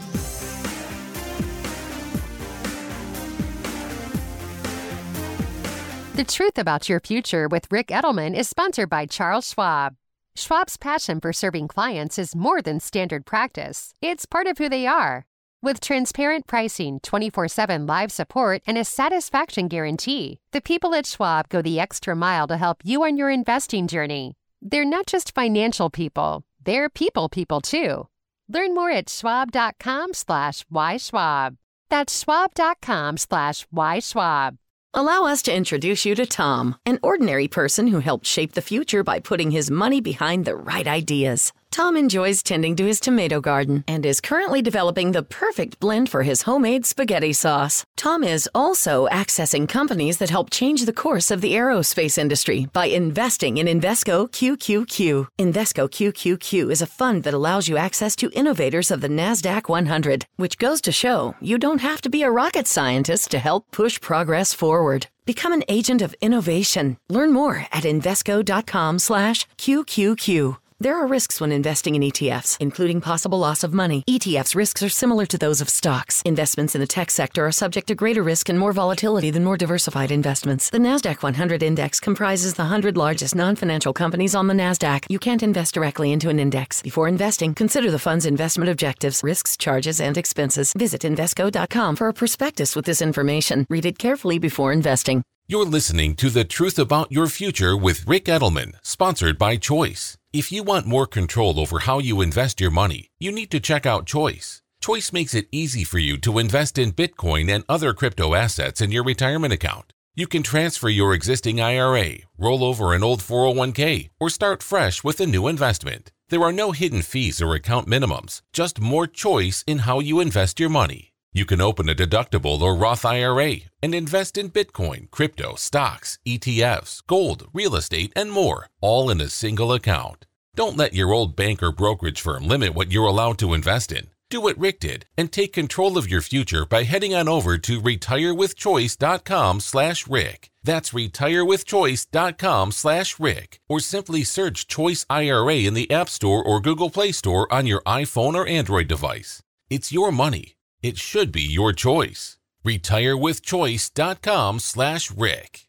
The 6.17 6.25
Truth 6.25 6.57
About 6.57 6.89
Your 6.89 7.01
Future 7.01 7.47
with 7.47 7.71
Ric 7.71 7.89
Edelman 7.89 8.35
is 8.35 8.49
sponsored 8.49 8.89
by 8.89 9.05
Charles 9.05 9.51
Schwab. 9.51 9.97
Schwab's 10.37 10.77
passion 10.77 11.21
for 11.21 11.33
serving 11.33 11.69
clients 11.69 12.19
is 12.19 12.35
more 12.35 12.61
than 12.61 12.81
standard 12.81 13.25
practice, 13.25 13.95
it's 14.03 14.27
part 14.27 14.49
of 14.49 14.59
who 14.59 14.69
they 14.69 14.85
are. 14.85 15.25
With 15.63 15.81
transparent 15.81 16.49
pricing, 16.49 16.99
24 17.01 17.47
7 17.47 17.87
live 17.87 18.11
support, 18.11 18.61
and 18.67 18.77
a 18.77 18.85
satisfaction 18.85 19.69
guarantee, 19.69 20.41
the 20.51 20.61
people 20.61 20.93
at 20.93 21.07
Schwab 21.07 21.49
go 21.49 21.63
the 21.63 21.79
extra 21.79 22.17
mile 22.17 22.49
to 22.49 22.57
help 22.57 22.79
you 22.83 23.05
on 23.05 23.17
your 23.17 23.31
investing 23.31 23.87
journey. 23.87 24.35
They're 24.61 24.85
not 24.85 25.07
just 25.07 25.35
financial 25.37 25.89
people, 25.89 26.45
they're 26.65 26.89
people 26.89 27.29
people 27.29 27.61
too. 27.61 28.09
Learn 28.49 28.75
more 28.75 28.91
at 28.91 29.09
schwab.com 29.09 30.13
slash 30.15 30.67
yschwab. 30.67 31.57
That's 31.89 32.19
schwab.com 32.19 33.17
slash 33.19 33.67
yschwab. 33.69 34.57
Allow 34.97 35.25
us 35.25 35.43
to 35.43 35.53
introduce 35.53 36.05
you 36.07 36.15
to 36.15 36.25
Tom, 36.25 36.77
an 36.87 37.01
ordinary 37.03 37.49
person 37.49 37.89
who 37.89 37.99
helped 37.99 38.27
shape 38.27 38.53
the 38.53 38.63
future 38.63 39.03
by 39.03 39.19
putting 39.19 39.51
his 39.51 39.69
money 39.69 40.01
behind 40.01 40.45
the 40.45 40.55
right 40.55 40.87
ideas. 40.87 41.53
Tom 41.71 41.97
enjoys 41.97 42.43
tending 42.43 42.77
to 42.77 42.85
his 42.87 43.01
tomato 43.01 43.41
garden 43.41 43.85
and 43.89 44.07
is 44.07 44.21
currently 44.21 44.63
developing 44.63 45.13
the 45.13 45.23
perfect 45.23 45.81
blend 45.81 46.09
for 46.09 46.23
his 46.23 46.43
homemade 46.43 46.87
spaghetti 46.87 47.33
sauce. 47.33 47.85
Tom 47.97 48.23
is 48.23 48.49
also 48.55 49.09
accessing 49.09 49.69
companies 49.69 50.19
that 50.19 50.31
help 50.31 50.51
change 50.51 50.85
the 50.85 50.93
course 50.93 51.31
of 51.31 51.41
the 51.41 51.53
aerospace 51.55 52.17
industry 52.17 52.69
by 52.73 52.87
investing 52.87 53.57
in 53.59 53.67
Invesco 53.67 54.31
QQQ. 54.31 55.27
Invesco 55.39 55.89
QQQ 55.91 56.71
is 56.71 56.83
a 56.83 56.87
fund 56.87 57.25
that 57.25 57.35
allows 57.35 57.69
you 57.69 57.77
access 57.77 58.15
to 58.17 58.31
innovators 58.35 58.91
of 58.91 59.01
the 59.01 59.09
NASDAQ 59.09 59.69
100, 59.69 60.27
which 60.37 60.59
goes 60.59 60.81
to 60.83 60.93
show 60.93 61.35
you 61.41 61.59
don't 61.59 61.81
have 61.81 62.01
to 62.03 62.09
be 62.11 62.23
a 62.23 62.31
rocket 62.31 62.67
scientist 62.69 63.31
to 63.33 63.39
help 63.39 63.71
push 63.73 64.01
progress 64.01 64.53
forward. 64.53 65.09
Become 65.27 65.55
an 65.55 65.65
agent 65.69 66.03
of 66.03 66.15
innovation. 66.21 66.99
Learn 67.09 67.33
more 67.33 67.67
at 67.73 67.85
Invesco.com 67.85 68.99
slash 68.99 69.47
QQQ. 69.57 70.59
There 70.81 70.97
are 71.01 71.07
risks 71.07 71.41
when 71.41 71.53
investing 71.53 71.95
in 71.95 72.03
ETFs, 72.03 72.57
including 72.59 73.01
possible 73.01 73.39
loss 73.39 73.63
of 73.63 73.73
money. 73.73 74.03
ETFs' 74.11 74.57
risks 74.57 74.83
are 74.83 74.89
similar 74.89 75.25
to 75.27 75.39
those 75.39 75.61
of 75.61 75.69
stocks. 75.71 76.21
Investments 76.23 76.75
in 76.75 76.81
the 76.81 76.87
tech 76.87 77.13
sector 77.13 77.47
are 77.47 77.53
subject 77.53 77.87
to 77.87 77.95
greater 77.95 78.25
risk 78.25 78.49
and 78.49 78.59
more 78.59 78.73
volatility 78.73 79.31
than 79.31 79.45
more 79.45 79.57
diversified 79.57 80.11
investments. 80.11 80.71
The 80.71 80.79
NASDAQ 80.79 81.23
100 81.23 81.63
index 81.63 82.01
comprises 82.01 82.55
the 82.55 82.63
100 82.65 82.97
largest 82.97 83.37
non 83.37 83.55
financial 83.55 83.93
companies 83.93 84.35
on 84.35 84.49
the 84.49 84.55
NASDAQ. 84.55 85.05
You 85.09 85.21
can't 85.21 85.45
invest 85.45 85.75
directly 85.75 86.11
into 86.11 86.29
an 86.29 86.41
index. 86.41 86.83
Before 86.83 87.07
investing, 87.07 87.55
consider 87.55 87.93
the 87.93 88.01
fund's 88.01 88.27
investment 88.27 88.69
objectives, 88.69 89.23
risks, 89.23 89.57
charges, 89.57 90.01
and 90.01 90.19
expenses. 90.19 90.73
Visit 90.73 91.03
invesco.com 91.03 91.95
for 91.95 92.09
a 92.09 92.13
prospectus 92.13 92.75
with 92.75 92.85
this 92.85 93.01
information. 93.01 93.65
Read 93.71 93.87
it 93.87 93.99
carefully 93.99 94.41
before 94.41 94.73
investing. 94.73 95.23
You're 95.47 95.67
listening 95.67 96.17
to 96.17 96.31
The 96.31 96.45
Truth 96.45 96.81
About 96.81 97.13
Your 97.13 97.29
Future 97.29 97.77
with 97.77 98.05
Ric 98.09 98.25
Edelman, 98.25 98.73
sponsored 98.83 99.39
by 99.39 99.55
Choice. 99.57 100.19
If 100.35 100.51
you 100.51 100.65
want 100.65 100.85
more 100.85 101.07
control 101.07 101.61
over 101.61 101.79
how 101.79 102.01
you 102.01 102.21
invest 102.21 102.61
your 102.61 102.73
money, 102.73 103.09
you 103.21 103.31
need 103.31 103.53
to 103.53 103.61
check 103.61 103.87
out 103.87 104.05
Choice. 104.05 104.63
Choice 104.81 105.13
makes 105.13 105.33
it 105.33 105.47
easy 105.53 105.85
for 105.85 106.01
you 106.01 106.17
to 106.19 106.41
invest 106.41 106.77
in 106.77 106.91
Bitcoin 106.91 107.49
and 107.49 107.63
other 107.69 107.95
crypto 107.95 108.35
assets 108.35 108.81
in 108.81 108.91
your 108.91 109.05
retirement 109.05 109.53
account. 109.53 109.93
You 110.17 110.27
can 110.27 110.43
transfer 110.43 110.89
your 110.89 111.15
existing 111.15 111.61
IRA, 111.61 112.17
roll 112.37 112.65
over 112.65 112.95
an 112.95 113.05
old 113.05 113.21
401k, 113.21 114.11
or 114.19 114.29
start 114.29 114.61
fresh 114.61 115.05
with 115.05 115.21
a 115.21 115.27
new 115.27 115.47
investment. 115.47 116.11
There 116.31 116.43
are 116.43 116.53
no 116.53 116.73
hidden 116.73 117.03
fees 117.03 117.41
or 117.41 117.55
account 117.55 117.87
minimums, 117.87 118.43
just 118.53 118.81
more 118.81 119.07
choice 119.07 119.63
in 119.69 119.79
how 119.87 120.01
you 120.01 120.19
invest 120.19 120.59
your 120.59 120.69
money. 120.69 121.13
You 121.37 121.45
can 121.45 121.61
open 121.61 121.89
a 121.89 121.97
deductible 121.97 122.61
or 122.63 122.77
Roth 122.77 123.05
IRA 123.05 123.57
and 123.83 123.93
invest 123.93 124.39
in 124.39 124.51
Bitcoin, 124.51 125.11
crypto, 125.11 125.57
stocks, 125.57 126.21
ETFs, 126.25 127.05
gold, 127.09 127.49
real 127.53 127.75
estate, 127.75 128.13
and 128.15 128.31
more, 128.31 128.69
all 128.81 129.11
in 129.11 129.21
a 129.21 129.29
single 129.29 129.73
account. 129.73 130.27
Don't 130.55 130.77
let 130.77 130.95
your 130.95 131.11
old 131.13 131.35
bank 131.35 131.61
or 131.61 131.73
brokerage 131.73 132.21
firm 132.21 132.47
limit 132.47 132.73
what 132.73 132.93
you're 132.93 133.09
allowed 133.09 133.39
to 133.39 133.53
invest 133.53 133.91
in. 133.91 134.11
Do 134.31 134.43
what 134.43 134.57
Ric 134.57 134.79
did 134.79 135.07
and 135.19 135.33
take 135.33 135.53
control 135.53 135.99
of 135.99 136.09
your 136.09 136.21
future 136.21 136.65
by 136.65 136.85
heading 136.85 137.13
on 137.17 137.29
over 137.29 137.59
to 137.59 137.81
retirewithchoice.com/rick. 137.83 140.51
That's 140.63 140.91
retirewithchoice.com/rick 140.93 143.61
or 143.69 143.81
simply 143.81 144.23
search 144.25 144.67
Choice 144.69 145.05
IRA 145.11 145.57
in 145.57 145.75
the 145.75 145.91
App 145.91 146.09
Store 146.09 146.45
or 146.45 146.61
Google 146.61 146.91
Play 146.91 147.11
Store 147.11 147.53
on 147.53 147.67
your 147.67 147.81
iPhone 147.81 148.35
or 148.37 148.47
Android 148.47 148.87
device. 148.87 149.43
It's 149.69 149.91
your 149.91 150.13
money 150.13 150.54
it 150.85 150.99
should 150.99 151.33
be 151.33 151.41
your 151.41 151.73
choice. 151.73 152.37
RetireWithChoice.com 152.63 154.59
slash 154.59 155.11
Rick. 155.11 155.65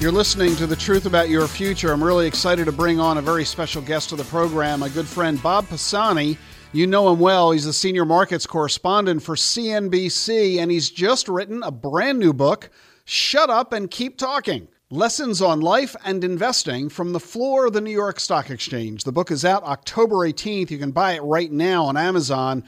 You're 0.00 0.10
listening 0.10 0.56
to 0.56 0.66
The 0.66 0.74
Truth 0.74 1.06
About 1.06 1.28
Your 1.28 1.46
Future. 1.46 1.92
I'm 1.92 2.02
really 2.02 2.26
excited 2.26 2.64
to 2.66 2.72
bring 2.72 2.98
on 2.98 3.18
a 3.18 3.22
very 3.22 3.44
special 3.44 3.80
guest 3.80 4.08
to 4.08 4.16
the 4.16 4.24
program, 4.24 4.80
my 4.80 4.88
good 4.88 5.06
friend 5.06 5.40
Bob 5.40 5.68
Pisani. 5.68 6.36
You 6.72 6.88
know 6.88 7.12
him 7.12 7.20
well. 7.20 7.52
He's 7.52 7.66
the 7.66 7.72
senior 7.72 8.04
markets 8.06 8.44
correspondent 8.44 9.22
for 9.22 9.36
CNBC, 9.36 10.58
and 10.58 10.68
he's 10.68 10.90
just 10.90 11.28
written 11.28 11.62
a 11.62 11.70
brand 11.70 12.18
new 12.18 12.32
book 12.32 12.68
Shut 13.04 13.50
Up 13.50 13.72
and 13.72 13.90
Keep 13.90 14.16
Talking. 14.16 14.68
Lessons 14.88 15.42
on 15.42 15.58
Life 15.58 15.96
and 16.04 16.22
Investing 16.22 16.88
from 16.88 17.12
the 17.12 17.18
Floor 17.18 17.66
of 17.66 17.72
the 17.72 17.80
New 17.80 17.90
York 17.90 18.20
Stock 18.20 18.48
Exchange. 18.50 19.02
The 19.02 19.10
book 19.10 19.32
is 19.32 19.44
out 19.44 19.64
October 19.64 20.16
18th. 20.16 20.70
You 20.70 20.78
can 20.78 20.92
buy 20.92 21.14
it 21.14 21.20
right 21.22 21.50
now 21.50 21.84
on 21.86 21.96
Amazon. 21.96 22.62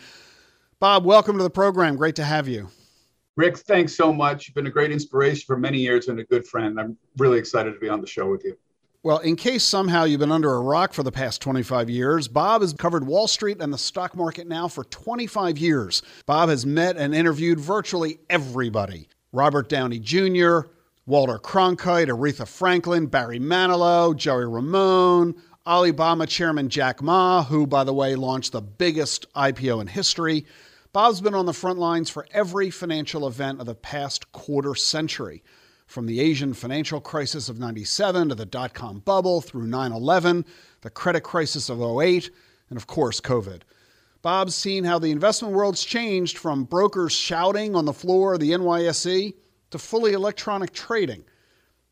Bob, 0.80 1.04
welcome 1.04 1.36
to 1.36 1.42
the 1.44 1.50
program. 1.50 1.94
Great 1.94 2.16
to 2.16 2.24
have 2.24 2.48
you. 2.48 2.68
Ric, 3.36 3.58
thanks 3.58 3.94
so 3.94 4.12
much. 4.12 4.48
You've 4.48 4.56
been 4.56 4.66
a 4.66 4.70
great 4.70 4.90
inspiration 4.90 5.44
for 5.46 5.56
many 5.56 5.78
years 5.78 6.08
and 6.08 6.18
a 6.18 6.24
good 6.24 6.46
friend. 6.48 6.80
I'm 6.80 6.96
really 7.18 7.38
excited 7.38 7.72
to 7.72 7.78
be 7.78 7.88
on 7.88 8.00
the 8.00 8.06
show 8.06 8.28
with 8.28 8.44
you. 8.44 8.56
Well, 9.04 9.18
in 9.18 9.36
case 9.36 9.62
somehow 9.62 10.02
you've 10.04 10.20
been 10.20 10.32
under 10.32 10.54
a 10.54 10.60
rock 10.60 10.94
for 10.94 11.02
the 11.04 11.12
past 11.12 11.42
25 11.42 11.88
years, 11.90 12.26
Bob 12.26 12.62
has 12.62 12.72
covered 12.72 13.06
Wall 13.06 13.28
Street 13.28 13.58
and 13.60 13.72
the 13.72 13.78
stock 13.78 14.16
market 14.16 14.48
now 14.48 14.66
for 14.66 14.82
25 14.82 15.58
years. 15.58 16.02
Bob 16.26 16.48
has 16.48 16.66
met 16.66 16.96
and 16.96 17.14
interviewed 17.14 17.60
virtually 17.60 18.18
everybody 18.28 19.08
Robert 19.34 19.68
Downey 19.68 19.98
Jr., 19.98 20.60
Walter 21.06 21.38
Cronkite, 21.38 22.08
Aretha 22.08 22.46
Franklin, 22.46 23.06
Barry 23.06 23.40
Manilow, 23.40 24.16
Jerry 24.16 24.48
Ramone, 24.48 25.34
Alibaba 25.66 26.24
chairman 26.26 26.68
Jack 26.68 27.02
Ma, 27.02 27.42
who, 27.44 27.66
by 27.66 27.82
the 27.84 27.92
way, 27.92 28.14
launched 28.14 28.52
the 28.52 28.62
biggest 28.62 29.30
IPO 29.34 29.80
in 29.80 29.86
history. 29.88 30.46
Bob's 30.92 31.20
been 31.20 31.34
on 31.34 31.46
the 31.46 31.52
front 31.52 31.78
lines 31.80 32.08
for 32.08 32.26
every 32.30 32.70
financial 32.70 33.26
event 33.26 33.58
of 33.60 33.66
the 33.66 33.74
past 33.74 34.30
quarter 34.30 34.74
century, 34.76 35.42
from 35.88 36.06
the 36.06 36.20
Asian 36.20 36.54
financial 36.54 37.00
crisis 37.00 37.48
of 37.48 37.58
97 37.58 38.28
to 38.28 38.34
the 38.36 38.46
dot 38.46 38.72
com 38.72 39.00
bubble 39.00 39.40
through 39.40 39.66
9 39.66 39.92
11, 39.92 40.44
the 40.82 40.90
credit 40.90 41.22
crisis 41.22 41.68
of 41.68 41.82
08, 41.82 42.30
and 42.70 42.76
of 42.76 42.86
course, 42.86 43.20
COVID. 43.20 43.62
Bob's 44.24 44.54
seen 44.54 44.84
how 44.84 44.98
the 44.98 45.10
investment 45.10 45.52
world's 45.52 45.84
changed 45.84 46.38
from 46.38 46.64
brokers 46.64 47.12
shouting 47.12 47.76
on 47.76 47.84
the 47.84 47.92
floor 47.92 48.32
of 48.32 48.40
the 48.40 48.52
NYSE 48.52 49.34
to 49.70 49.78
fully 49.78 50.14
electronic 50.14 50.72
trading, 50.72 51.24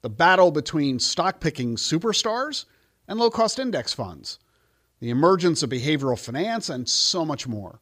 the 0.00 0.08
battle 0.08 0.50
between 0.50 0.98
stock 0.98 1.40
picking 1.40 1.76
superstars 1.76 2.64
and 3.06 3.18
low 3.20 3.28
cost 3.28 3.58
index 3.58 3.92
funds, 3.92 4.38
the 4.98 5.10
emergence 5.10 5.62
of 5.62 5.68
behavioral 5.68 6.18
finance, 6.18 6.70
and 6.70 6.88
so 6.88 7.22
much 7.26 7.46
more. 7.46 7.80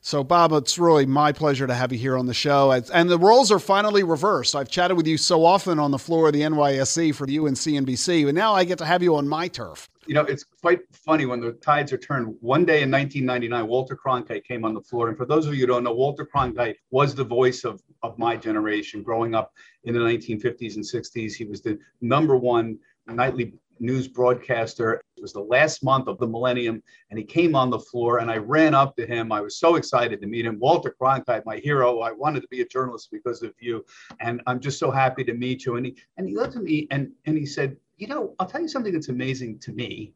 So, 0.00 0.24
Bob, 0.24 0.50
it's 0.52 0.78
really 0.78 1.04
my 1.04 1.30
pleasure 1.30 1.66
to 1.66 1.74
have 1.74 1.92
you 1.92 1.98
here 1.98 2.16
on 2.16 2.24
the 2.24 2.32
show. 2.32 2.70
And 2.72 3.10
the 3.10 3.18
roles 3.18 3.52
are 3.52 3.58
finally 3.58 4.02
reversed. 4.02 4.56
I've 4.56 4.70
chatted 4.70 4.96
with 4.96 5.06
you 5.06 5.18
so 5.18 5.44
often 5.44 5.78
on 5.78 5.90
the 5.90 5.98
floor 5.98 6.28
of 6.28 6.32
the 6.32 6.40
NYSE 6.40 7.14
for 7.14 7.28
you 7.28 7.46
and 7.46 7.54
CNBC, 7.54 8.24
but 8.24 8.34
now 8.34 8.54
I 8.54 8.64
get 8.64 8.78
to 8.78 8.86
have 8.86 9.02
you 9.02 9.16
on 9.16 9.28
my 9.28 9.48
turf 9.48 9.89
you 10.06 10.14
know, 10.14 10.22
it's 10.22 10.44
quite 10.44 10.80
funny 10.92 11.26
when 11.26 11.40
the 11.40 11.52
tides 11.52 11.92
are 11.92 11.98
turned. 11.98 12.34
One 12.40 12.64
day 12.64 12.82
in 12.82 12.90
1999, 12.90 13.66
Walter 13.66 13.96
Cronkite 13.96 14.44
came 14.44 14.64
on 14.64 14.72
the 14.74 14.80
floor. 14.80 15.08
And 15.08 15.16
for 15.16 15.26
those 15.26 15.46
of 15.46 15.54
you 15.54 15.60
who 15.62 15.66
don't 15.66 15.84
know, 15.84 15.92
Walter 15.92 16.26
Cronkite 16.26 16.76
was 16.90 17.14
the 17.14 17.24
voice 17.24 17.64
of, 17.64 17.82
of 18.02 18.18
my 18.18 18.36
generation 18.36 19.02
growing 19.02 19.34
up 19.34 19.52
in 19.84 19.92
the 19.92 20.00
1950s 20.00 20.76
and 20.76 20.84
60s. 20.84 21.34
He 21.34 21.44
was 21.44 21.60
the 21.60 21.78
number 22.00 22.36
one 22.36 22.78
nightly 23.06 23.52
news 23.78 24.08
broadcaster. 24.08 24.94
It 25.16 25.22
was 25.22 25.32
the 25.34 25.40
last 25.40 25.82
month 25.84 26.06
of 26.06 26.18
the 26.18 26.26
millennium, 26.26 26.82
and 27.10 27.18
he 27.18 27.24
came 27.24 27.54
on 27.54 27.70
the 27.70 27.78
floor, 27.78 28.18
and 28.18 28.30
I 28.30 28.36
ran 28.36 28.74
up 28.74 28.94
to 28.96 29.06
him. 29.06 29.32
I 29.32 29.40
was 29.40 29.56
so 29.58 29.76
excited 29.76 30.20
to 30.20 30.26
meet 30.26 30.46
him. 30.46 30.58
Walter 30.58 30.94
Cronkite, 31.00 31.44
my 31.44 31.56
hero. 31.56 32.00
I 32.00 32.12
wanted 32.12 32.40
to 32.40 32.48
be 32.48 32.60
a 32.62 32.66
journalist 32.66 33.08
because 33.10 33.42
of 33.42 33.52
you, 33.58 33.84
and 34.20 34.42
I'm 34.46 34.60
just 34.60 34.78
so 34.78 34.90
happy 34.90 35.24
to 35.24 35.34
meet 35.34 35.64
you. 35.66 35.76
And 35.76 35.86
he 35.86 35.96
and 36.16 36.26
he 36.28 36.34
looked 36.36 36.56
at 36.56 36.62
me 36.62 36.86
and 36.90 37.10
and 37.26 37.36
he 37.38 37.44
said, 37.46 37.76
you 38.00 38.06
know, 38.08 38.34
I'll 38.38 38.46
tell 38.48 38.62
you 38.62 38.68
something 38.68 38.92
that's 38.92 39.08
amazing 39.08 39.58
to 39.60 39.72
me. 39.72 40.12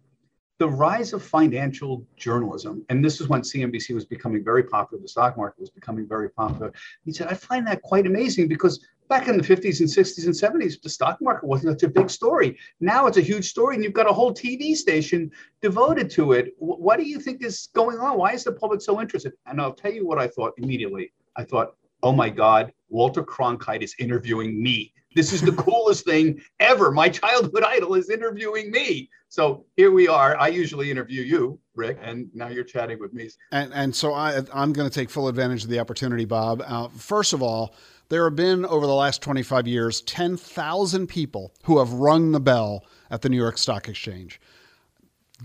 The 0.59 0.68
rise 0.68 1.12
of 1.12 1.23
financial 1.23 2.07
journalism, 2.16 2.85
and 2.88 3.05
this 3.05 3.20
is 3.20 3.29
when 3.29 3.42
CNBC 3.42 3.94
was 3.94 4.05
becoming 4.07 4.42
very 4.42 4.62
popular, 4.62 5.03
the 5.03 5.09
stock 5.09 5.37
market 5.37 5.61
was 5.61 5.68
becoming 5.70 6.09
very 6.09 6.31
popular. 6.31 6.73
He 7.05 7.12
said, 7.12 7.27
I 7.27 7.35
find 7.35 7.66
that 7.66 7.83
quite 7.83 8.07
amazing 8.07 8.47
because 8.49 8.87
back 9.09 9.29
in 9.29 9.37
the 9.37 9.42
50s 9.42 9.81
and 9.81 9.88
60s 9.88 10.25
and 10.25 10.62
70s, 10.62 10.81
the 10.81 10.88
stock 10.88 11.18
market 11.20 11.44
wasn't 11.44 11.79
such 11.79 11.87
a 11.88 11.92
big 11.92 12.09
story. 12.09 12.57
Now 12.81 13.07
it's 13.07 13.16
a 13.18 13.20
huge 13.20 13.51
story, 13.51 13.75
and 13.75 13.85
you've 13.85 13.92
got 13.94 14.09
a 14.09 14.12
whole 14.12 14.33
TV 14.33 14.75
station 14.77 15.31
devoted 15.61 16.09
to 16.12 16.33
it. 16.33 16.55
What 16.59 16.99
do 16.99 17.03
you 17.05 17.18
think 17.20 17.42
is 17.44 17.68
going 17.75 17.99
on? 17.99 18.16
Why 18.16 18.33
is 18.33 18.44
the 18.44 18.53
public 18.53 18.81
so 18.81 19.01
interested? 19.01 19.33
And 19.47 19.61
I'll 19.61 19.75
tell 19.75 19.92
you 19.92 20.07
what 20.07 20.18
I 20.18 20.29
thought 20.29 20.53
immediately. 20.57 21.12
I 21.37 21.44
thought, 21.44 21.75
oh 22.05 22.12
my 22.12 22.31
God, 22.31 22.73
Walter 22.88 23.25
Cronkite 23.25 23.83
is 23.83 23.94
interviewing 23.99 24.62
me. 24.62 24.92
This 25.14 25.33
is 25.33 25.40
the 25.40 25.53
coolest 25.53 26.05
thing 26.05 26.40
ever. 26.61 26.90
My 26.90 27.09
childhood 27.09 27.64
idol 27.64 27.94
is 27.94 28.11
interviewing 28.11 28.70
me. 28.70 29.09
So 29.29 29.64
here 29.77 29.90
we 29.90 30.07
are. 30.07 30.37
I 30.37 30.48
usually 30.48 30.90
interview 30.90 31.22
you, 31.22 31.59
Ric, 31.74 31.98
and 32.03 32.29
now 32.35 32.48
you're 32.48 32.64
chatting 32.64 32.98
with 33.00 33.12
me. 33.14 33.31
And, 33.53 33.72
and 33.72 33.94
so 33.94 34.12
I, 34.12 34.40
I'm 34.53 34.72
going 34.72 34.88
to 34.88 34.94
take 34.94 35.11
full 35.11 35.29
advantage 35.29 35.64
of 35.64 35.70
the 35.70 35.79
opportunity, 35.81 36.24
Bob. 36.24 36.62
Uh, 36.66 36.88
first 36.88 37.33
of 37.33 37.42
all, 37.42 37.74
there 38.11 38.24
have 38.24 38.37
been 38.37 38.66
over 38.66 38.87
the 38.87 38.94
last 38.94 39.22
25 39.22 39.66
years 39.66 40.03
10,000 40.03 41.07
people 41.07 41.53
who 41.64 41.79
have 41.79 41.92
rung 41.94 42.33
the 42.33 42.40
bell 42.40 42.85
at 43.11 43.22
the 43.22 43.29
New 43.29 43.37
York 43.37 43.59
Stock 43.59 43.88
Exchange. 43.88 44.40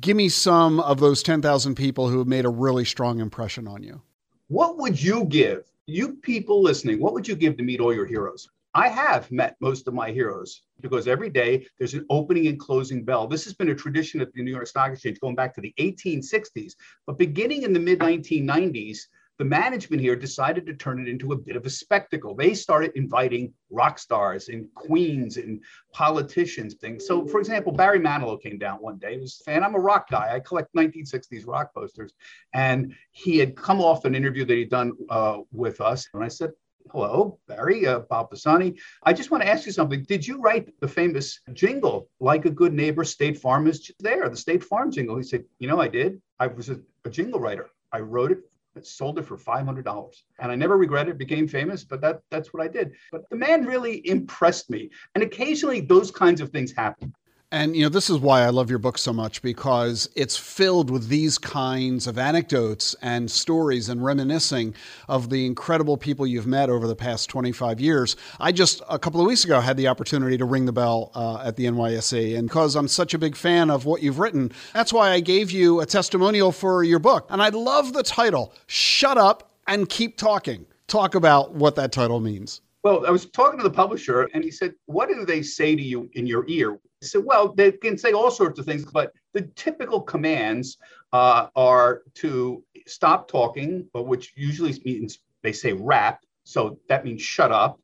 Give 0.02 0.16
me 0.16 0.30
some 0.30 0.80
of 0.82 1.00
those 1.00 1.24
10,000 1.24 1.76
people 1.76 2.10
who 2.10 2.20
have 2.20 2.28
made 2.28 2.46
a 2.46 2.50
really 2.50 2.86
strong 2.86 3.20
impression 3.20 3.68
on 3.68 3.82
you. 3.82 4.02
What 4.50 4.78
would 4.78 5.02
you 5.02 5.26
give, 5.26 5.64
you 5.88 6.14
people 6.22 6.62
listening, 6.62 7.00
what 7.00 7.14
would 7.14 7.28
you 7.28 7.36
give 7.36 7.58
to 7.58 7.64
meet 7.64 7.80
all 7.80 7.94
your 7.94 8.06
heroes? 8.06 8.50
I 8.76 8.88
have 8.88 9.32
met 9.32 9.56
most 9.62 9.88
of 9.88 9.96
my 9.96 10.12
heroes 10.12 10.62
because 10.80 11.08
every 11.08 11.32
day 11.32 11.66
there's 11.80 11.96
an 11.96 12.06
opening 12.10 12.48
and 12.48 12.60
closing 12.60 13.04
bell. 13.04 13.26
This 13.28 13.44
has 13.46 13.54
been 13.54 13.70
a 13.70 13.76
tradition 13.76 14.22
at 14.22 14.32
the 14.32 14.44
New 14.44 14.52
York 14.52 14.68
Stock 14.68 14.92
Exchange 14.92 15.20
going 15.20 15.36
back 15.36 15.56
to 15.56 15.62
the 15.62 15.74
1860s. 15.80 16.74
But 17.08 17.18
beginning 17.18 17.64
in 17.64 17.74
the 17.74 17.80
mid 17.80 17.98
1990s, 18.00 19.00
the 19.40 19.46
management 19.46 20.02
here 20.02 20.16
decided 20.16 20.66
to 20.68 20.74
turn 20.76 21.00
it 21.00 21.08
into 21.08 21.32
a 21.32 21.38
bit 21.38 21.56
of 21.56 21.66
a 21.66 21.70
spectacle. 21.70 22.36
They 22.36 22.54
started 22.54 22.92
inviting 22.94 23.54
rock 23.72 23.98
stars 23.98 24.50
and 24.50 24.72
queens 24.76 25.38
and 25.38 25.64
politicians, 25.94 26.76
things. 26.76 27.08
So, 27.08 27.26
for 27.26 27.40
example, 27.40 27.72
Barry 27.72 28.00
Manilow 28.02 28.40
came 28.40 28.60
down 28.60 28.80
one 28.82 28.98
day. 28.98 29.14
He 29.16 29.22
was 29.22 29.42
a 29.42 29.44
fan. 29.46 29.64
I'm 29.64 29.76
a 29.76 29.80
rock 29.80 30.10
guy. 30.12 30.36
I 30.36 30.42
collect 30.42 30.76
1960s 30.76 31.48
rock 31.48 31.74
posters. 31.74 32.12
And 32.54 32.94
he 33.12 33.38
had 33.40 33.56
come 33.56 33.80
off 33.82 34.04
an 34.06 34.14
interview 34.14 34.44
that 34.46 34.54
he'd 34.54 34.70
done 34.70 34.92
uh, 35.10 35.38
with 35.54 35.80
us. 35.82 36.06
And 36.14 36.22
I 36.24 36.28
said, 36.28 36.52
Hello, 36.92 37.38
Barry, 37.48 37.86
uh, 37.86 38.00
Bob 38.00 38.32
Pisani. 38.32 38.76
I 39.04 39.14
just 39.14 39.30
want 39.30 39.44
to 39.44 39.50
ask 39.50 39.68
you 39.68 39.72
something. 39.72 40.02
Did 40.06 40.26
you 40.26 40.40
write 40.42 40.72
the 40.80 40.88
famous 40.88 41.40
jingle, 41.54 42.10
like 42.20 42.46
a 42.46 42.50
good 42.50 42.74
neighbor, 42.74 43.04
State 43.04 43.38
Farm 43.38 43.68
is 43.68 43.92
there, 44.00 44.28
the 44.28 44.36
State 44.36 44.64
Farm 44.64 44.90
jingle? 44.90 45.16
He 45.16 45.22
said, 45.22 45.44
You 45.60 45.68
know, 45.68 45.80
I 45.80 45.88
did. 45.88 46.20
I 46.40 46.48
was 46.48 46.70
a, 46.70 46.80
a 47.06 47.10
jingle 47.12 47.40
writer. 47.40 47.70
I 47.92 48.00
wrote 48.00 48.32
it 48.32 48.40
sold 48.82 49.20
it 49.20 49.24
for 49.24 49.36
$500 49.36 50.16
and 50.40 50.50
i 50.50 50.56
never 50.56 50.78
regretted 50.78 51.16
it 51.16 51.18
became 51.18 51.50
famous 51.50 51.84
but 51.84 52.00
that 52.00 52.22
that's 52.32 52.54
what 52.54 52.64
i 52.64 52.68
did 52.70 52.94
but 53.12 53.30
the 53.30 53.36
man 53.36 53.66
really 53.66 54.08
impressed 54.08 54.70
me 54.70 54.90
and 55.16 55.24
occasionally 55.24 55.82
those 55.82 56.10
kinds 56.12 56.40
of 56.40 56.50
things 56.50 56.72
happen 56.72 57.12
and 57.52 57.76
you 57.76 57.82
know, 57.82 57.90
this 57.90 58.12
is 58.12 58.20
why 58.20 58.42
I 58.44 58.50
love 58.50 58.70
your 58.70 58.78
book 58.78 59.00
so 59.00 59.12
much 59.12 59.42
because 59.42 60.08
it's 60.16 60.38
filled 60.38 60.92
with 60.92 61.08
these 61.08 61.40
kinds 61.40 62.06
of 62.06 62.20
anecdotes 62.20 62.96
and 63.02 63.30
stories 63.32 63.90
and 63.90 64.06
reminiscing 64.06 64.76
of 65.08 65.32
the 65.32 65.48
incredible 65.48 65.98
people 65.98 66.28
you've 66.28 66.46
met 66.46 66.70
over 66.70 66.86
the 66.86 66.96
past 66.96 67.28
25 67.30 67.80
years. 67.82 68.16
I 68.40 68.52
just 68.52 68.84
a 68.88 69.00
couple 69.00 69.20
of 69.20 69.26
weeks 69.26 69.46
ago 69.46 69.60
had 69.62 69.78
the 69.78 69.88
opportunity 69.88 70.38
to 70.38 70.46
ring 70.46 70.66
the 70.66 70.72
bell 70.72 71.12
uh, 71.16 71.42
at 71.44 71.56
the 71.56 71.66
NYSE, 71.66 72.38
and 72.38 72.48
because 72.48 72.76
I'm 72.76 72.88
such 72.88 73.16
a 73.16 73.18
big 73.18 73.36
fan 73.36 73.72
of 73.72 73.84
what 73.84 74.04
you've 74.04 74.20
written, 74.20 74.52
that's 74.74 74.94
why 74.94 75.10
I 75.10 75.20
gave 75.20 75.50
you 75.50 75.80
a 75.80 75.88
testimonial 75.88 76.52
for 76.52 76.84
your 76.84 77.00
book. 77.00 77.26
And 77.32 77.42
I 77.42 77.50
love 77.50 77.94
the 77.94 78.04
title, 78.04 78.54
"Shut 78.68 79.18
Up 79.18 79.50
and 79.66 79.90
Keep 79.90 80.18
Talking." 80.18 80.68
Talk 80.86 81.16
about 81.16 81.54
what 81.56 81.74
that 81.78 81.92
title 81.92 82.20
means. 82.20 82.62
Well, 82.84 83.06
I 83.08 83.10
was 83.10 83.26
talking 83.26 83.58
to 83.58 83.64
the 83.64 83.72
publisher, 83.72 84.30
and 84.36 84.42
he 84.44 84.52
said, 84.52 84.74
What 84.86 85.10
do 85.10 85.24
they 85.26 85.42
say 85.44 85.76
to 85.76 85.82
you 85.84 86.10
in 86.14 86.26
your 86.26 86.46
ear 86.48 86.80
said, 87.02 87.24
well, 87.24 87.54
they 87.54 87.72
can 87.72 87.98
say 87.98 88.12
all 88.12 88.30
sorts 88.32 88.60
of 88.60 88.66
things, 88.66 88.84
but 88.86 89.14
the 89.34 89.44
typical 89.56 90.02
commands 90.02 90.78
uh, 91.14 91.48
are 91.56 92.02
to 92.16 92.62
stop 92.88 93.28
talking, 93.30 93.88
which 93.94 94.34
usually 94.36 94.78
means 94.84 95.20
they 95.44 95.54
say 95.54 95.72
wrap, 95.74 96.20
so 96.44 96.78
that 96.90 97.06
means 97.06 97.22
shut 97.22 97.52
up. 97.54 97.80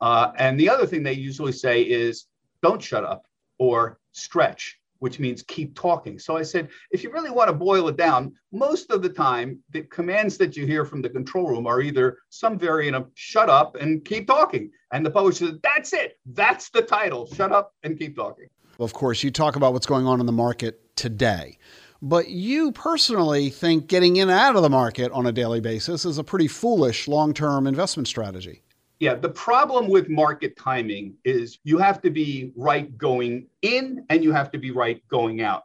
Uh, 0.00 0.30
and 0.38 0.58
the 0.58 0.68
other 0.70 0.86
thing 0.86 1.02
they 1.02 1.12
usually 1.12 1.50
say 1.52 1.82
is 1.82 2.26
don't 2.62 2.80
shut 2.80 3.04
up 3.04 3.26
or 3.58 3.98
stretch, 4.12 4.78
which 5.00 5.18
means 5.18 5.42
keep 5.42 5.74
talking. 5.74 6.16
So 6.18 6.36
I 6.36 6.42
said, 6.42 6.68
if 6.92 7.02
you 7.02 7.10
really 7.12 7.30
want 7.30 7.48
to 7.48 7.52
boil 7.54 7.88
it 7.88 7.96
down, 7.96 8.32
most 8.52 8.92
of 8.92 9.02
the 9.02 9.08
time, 9.08 9.58
the 9.70 9.82
commands 9.82 10.38
that 10.38 10.56
you 10.56 10.64
hear 10.64 10.84
from 10.84 11.02
the 11.02 11.10
control 11.10 11.48
room 11.48 11.66
are 11.66 11.80
either 11.82 12.18
some 12.28 12.56
variant 12.56 12.94
of 12.96 13.10
shut 13.14 13.50
up 13.50 13.74
and 13.76 14.04
keep 14.04 14.28
talking. 14.28 14.70
And 14.92 15.04
the 15.04 15.10
publisher 15.10 15.46
said, 15.46 15.56
that's 15.62 15.92
it. 15.92 16.18
That's 16.24 16.70
the 16.70 16.82
title. 16.82 17.26
Shut 17.26 17.50
up 17.52 17.74
and 17.82 17.98
keep 17.98 18.14
talking. 18.16 18.46
Of 18.80 18.94
course, 18.94 19.22
you 19.22 19.30
talk 19.30 19.56
about 19.56 19.74
what's 19.74 19.84
going 19.86 20.06
on 20.06 20.20
in 20.20 20.26
the 20.26 20.32
market 20.32 20.96
today. 20.96 21.58
But 22.00 22.28
you 22.28 22.72
personally 22.72 23.50
think 23.50 23.88
getting 23.88 24.16
in 24.16 24.30
and 24.30 24.38
out 24.40 24.56
of 24.56 24.62
the 24.62 24.70
market 24.70 25.12
on 25.12 25.26
a 25.26 25.32
daily 25.32 25.60
basis 25.60 26.06
is 26.06 26.16
a 26.16 26.24
pretty 26.24 26.48
foolish 26.48 27.06
long 27.06 27.34
term 27.34 27.66
investment 27.66 28.08
strategy. 28.08 28.62
Yeah, 28.98 29.14
the 29.14 29.28
problem 29.28 29.88
with 29.90 30.08
market 30.08 30.56
timing 30.56 31.14
is 31.24 31.58
you 31.62 31.76
have 31.76 32.00
to 32.02 32.08
be 32.10 32.52
right 32.56 32.96
going 32.96 33.46
in 33.60 34.04
and 34.08 34.24
you 34.24 34.32
have 34.32 34.50
to 34.52 34.58
be 34.58 34.70
right 34.70 35.06
going 35.08 35.42
out. 35.42 35.64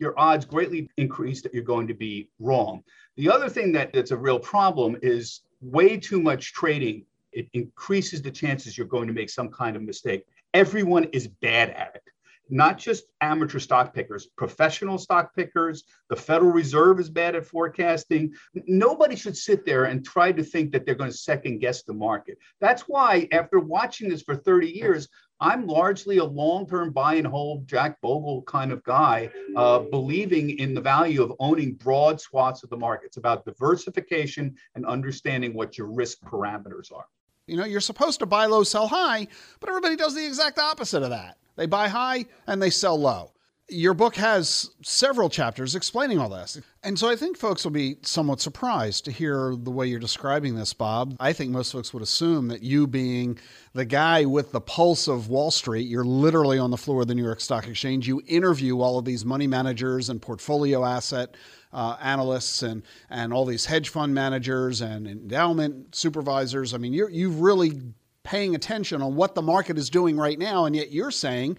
Your 0.00 0.18
odds 0.18 0.44
greatly 0.44 0.90
increase 0.96 1.42
that 1.42 1.54
you're 1.54 1.62
going 1.62 1.86
to 1.86 1.94
be 1.94 2.28
wrong. 2.40 2.82
The 3.16 3.30
other 3.30 3.48
thing 3.48 3.70
that, 3.72 3.92
that's 3.92 4.10
a 4.10 4.16
real 4.16 4.40
problem 4.40 4.96
is 5.02 5.42
way 5.60 5.96
too 5.98 6.20
much 6.20 6.52
trading. 6.52 7.04
It 7.30 7.46
increases 7.52 8.22
the 8.22 8.30
chances 8.32 8.76
you're 8.76 8.88
going 8.88 9.06
to 9.06 9.14
make 9.14 9.30
some 9.30 9.50
kind 9.50 9.76
of 9.76 9.82
mistake. 9.82 10.24
Everyone 10.52 11.04
is 11.12 11.28
bad 11.28 11.70
at 11.70 11.94
it 11.96 12.02
not 12.48 12.78
just 12.78 13.04
amateur 13.20 13.58
stock 13.58 13.94
pickers, 13.94 14.26
professional 14.26 14.98
stock 14.98 15.34
pickers. 15.34 15.84
The 16.08 16.16
Federal 16.16 16.50
Reserve 16.52 17.00
is 17.00 17.10
bad 17.10 17.34
at 17.34 17.44
forecasting. 17.46 18.34
Nobody 18.54 19.16
should 19.16 19.36
sit 19.36 19.64
there 19.64 19.84
and 19.84 20.04
try 20.04 20.32
to 20.32 20.42
think 20.42 20.72
that 20.72 20.86
they're 20.86 20.94
going 20.94 21.10
to 21.10 21.16
second 21.16 21.58
guess 21.58 21.82
the 21.82 21.92
market. 21.92 22.38
That's 22.60 22.82
why, 22.82 23.28
after 23.32 23.58
watching 23.58 24.08
this 24.08 24.22
for 24.22 24.36
30 24.36 24.68
years, 24.70 25.08
I'm 25.40 25.66
largely 25.66 26.16
a 26.16 26.24
long 26.24 26.66
term 26.66 26.92
buy 26.92 27.14
and 27.14 27.26
hold 27.26 27.66
Jack 27.68 28.00
Bogle 28.00 28.42
kind 28.42 28.72
of 28.72 28.82
guy, 28.84 29.30
uh, 29.54 29.80
believing 29.80 30.50
in 30.58 30.72
the 30.72 30.80
value 30.80 31.22
of 31.22 31.32
owning 31.38 31.74
broad 31.74 32.20
swaths 32.20 32.62
of 32.62 32.70
the 32.70 32.76
market. 32.76 33.06
It's 33.06 33.16
about 33.18 33.44
diversification 33.44 34.54
and 34.74 34.86
understanding 34.86 35.52
what 35.52 35.76
your 35.76 35.88
risk 35.92 36.20
parameters 36.22 36.90
are. 36.92 37.04
You 37.46 37.56
know, 37.58 37.64
you're 37.64 37.80
supposed 37.82 38.18
to 38.20 38.26
buy 38.26 38.46
low, 38.46 38.64
sell 38.64 38.88
high, 38.88 39.28
but 39.60 39.68
everybody 39.68 39.94
does 39.94 40.14
the 40.14 40.26
exact 40.26 40.58
opposite 40.58 41.02
of 41.02 41.10
that. 41.10 41.36
They 41.56 41.66
buy 41.66 41.88
high 41.88 42.26
and 42.46 42.62
they 42.62 42.70
sell 42.70 42.98
low. 43.00 43.32
Your 43.68 43.94
book 43.94 44.14
has 44.14 44.70
several 44.84 45.28
chapters 45.28 45.74
explaining 45.74 46.20
all 46.20 46.28
this. 46.28 46.60
And 46.84 46.96
so 46.96 47.08
I 47.10 47.16
think 47.16 47.36
folks 47.36 47.64
will 47.64 47.72
be 47.72 47.96
somewhat 48.02 48.40
surprised 48.40 49.04
to 49.06 49.10
hear 49.10 49.56
the 49.56 49.72
way 49.72 49.88
you're 49.88 49.98
describing 49.98 50.54
this, 50.54 50.72
Bob. 50.72 51.16
I 51.18 51.32
think 51.32 51.50
most 51.50 51.72
folks 51.72 51.92
would 51.92 52.02
assume 52.02 52.46
that 52.48 52.62
you, 52.62 52.86
being 52.86 53.38
the 53.72 53.84
guy 53.84 54.24
with 54.24 54.52
the 54.52 54.60
pulse 54.60 55.08
of 55.08 55.28
Wall 55.28 55.50
Street, 55.50 55.88
you're 55.88 56.04
literally 56.04 56.60
on 56.60 56.70
the 56.70 56.76
floor 56.76 57.00
of 57.02 57.08
the 57.08 57.14
New 57.16 57.24
York 57.24 57.40
Stock 57.40 57.66
Exchange. 57.66 58.06
You 58.06 58.22
interview 58.28 58.78
all 58.78 59.00
of 59.00 59.04
these 59.04 59.24
money 59.24 59.48
managers 59.48 60.10
and 60.10 60.22
portfolio 60.22 60.84
asset 60.84 61.34
uh, 61.72 61.96
analysts 62.00 62.62
and, 62.62 62.84
and 63.10 63.32
all 63.32 63.44
these 63.44 63.64
hedge 63.66 63.88
fund 63.88 64.14
managers 64.14 64.80
and 64.80 65.08
endowment 65.08 65.92
supervisors. 65.92 66.72
I 66.72 66.78
mean, 66.78 66.92
you 66.92 67.08
you've 67.10 67.40
really 67.40 67.82
paying 68.26 68.56
attention 68.56 69.00
on 69.02 69.14
what 69.14 69.34
the 69.36 69.40
market 69.42 69.78
is 69.78 69.88
doing 69.88 70.16
right 70.18 70.38
now. 70.38 70.64
And 70.64 70.74
yet 70.74 70.90
you're 70.92 71.12
saying, 71.12 71.56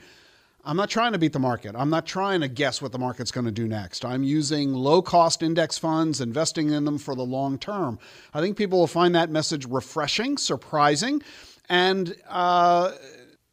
I'm 0.65 0.75
not 0.75 0.89
trying 0.89 1.13
to 1.13 1.17
beat 1.17 1.32
the 1.32 1.39
market. 1.39 1.75
I'm 1.77 1.89
not 1.89 2.06
trying 2.06 2.41
to 2.41 2.49
guess 2.49 2.82
what 2.82 2.91
the 2.91 2.99
market's 2.99 3.32
going 3.32 3.45
to 3.45 3.51
do 3.53 3.67
next. 3.69 4.03
I'm 4.03 4.21
using 4.21 4.73
low 4.73 5.01
cost 5.01 5.41
index 5.41 5.77
funds, 5.77 6.19
investing 6.19 6.71
in 6.71 6.84
them 6.84 6.97
for 6.97 7.15
the 7.15 7.23
long 7.23 7.58
term. 7.58 7.97
I 8.34 8.41
think 8.41 8.58
people 8.58 8.80
will 8.80 8.86
find 8.88 9.15
that 9.15 9.30
message 9.30 9.65
refreshing, 9.65 10.38
surprising, 10.38 11.23
and 11.69 12.13
uh, 12.30 12.91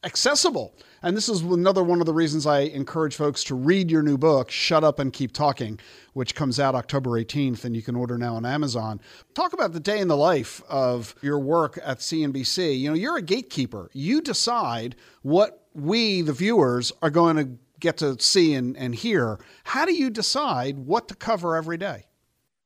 accessible. 0.03 0.75
And 1.05 1.15
this 1.15 1.29
is 1.29 1.43
another 1.43 1.85
one 1.85 2.01
of 2.01 2.07
the 2.07 2.15
reasons 2.15 2.47
I 2.47 2.61
encourage 2.61 3.15
folks 3.17 3.45
to 3.45 3.55
read 3.55 3.91
your 3.91 4.03
new 4.03 4.17
book, 4.17 4.51
Shut 4.51 4.83
Up 4.83 4.99
and 4.99 5.13
Keep 5.13 5.33
Talking, 5.35 5.79
which 6.15 6.35
comes 6.35 6.59
out 6.59 6.75
October 6.75 7.11
18th 7.11 7.63
and 7.65 7.77
you 7.77 7.83
can 7.83 7.95
order 7.95 8.17
now 8.17 8.37
on 8.37 8.47
Amazon. 8.47 9.03
Talk 9.35 9.53
about 9.53 9.73
the 9.75 9.81
day 9.81 9.99
in 10.01 10.09
the 10.09 10.17
life 10.17 10.63
of 10.67 11.15
your 11.21 11.39
work 11.39 11.79
at 11.85 11.99
CNBC. 11.99 12.81
You 12.81 12.89
know, 12.89 12.95
you're 12.95 13.19
a 13.19 13.23
gatekeeper, 13.23 13.91
you 13.93 14.23
decide 14.23 14.97
what 15.21 15.67
we, 15.75 16.23
the 16.23 16.33
viewers, 16.33 16.91
are 17.03 17.11
going 17.11 17.37
to 17.37 17.51
get 17.81 17.99
to 17.99 18.19
see 18.19 18.55
and, 18.55 18.75
and 18.75 18.95
hear. 18.95 19.39
How 19.65 19.85
do 19.85 19.93
you 19.93 20.09
decide 20.09 20.79
what 20.79 21.09
to 21.09 21.15
cover 21.15 21.55
every 21.55 21.77
day? 21.77 22.07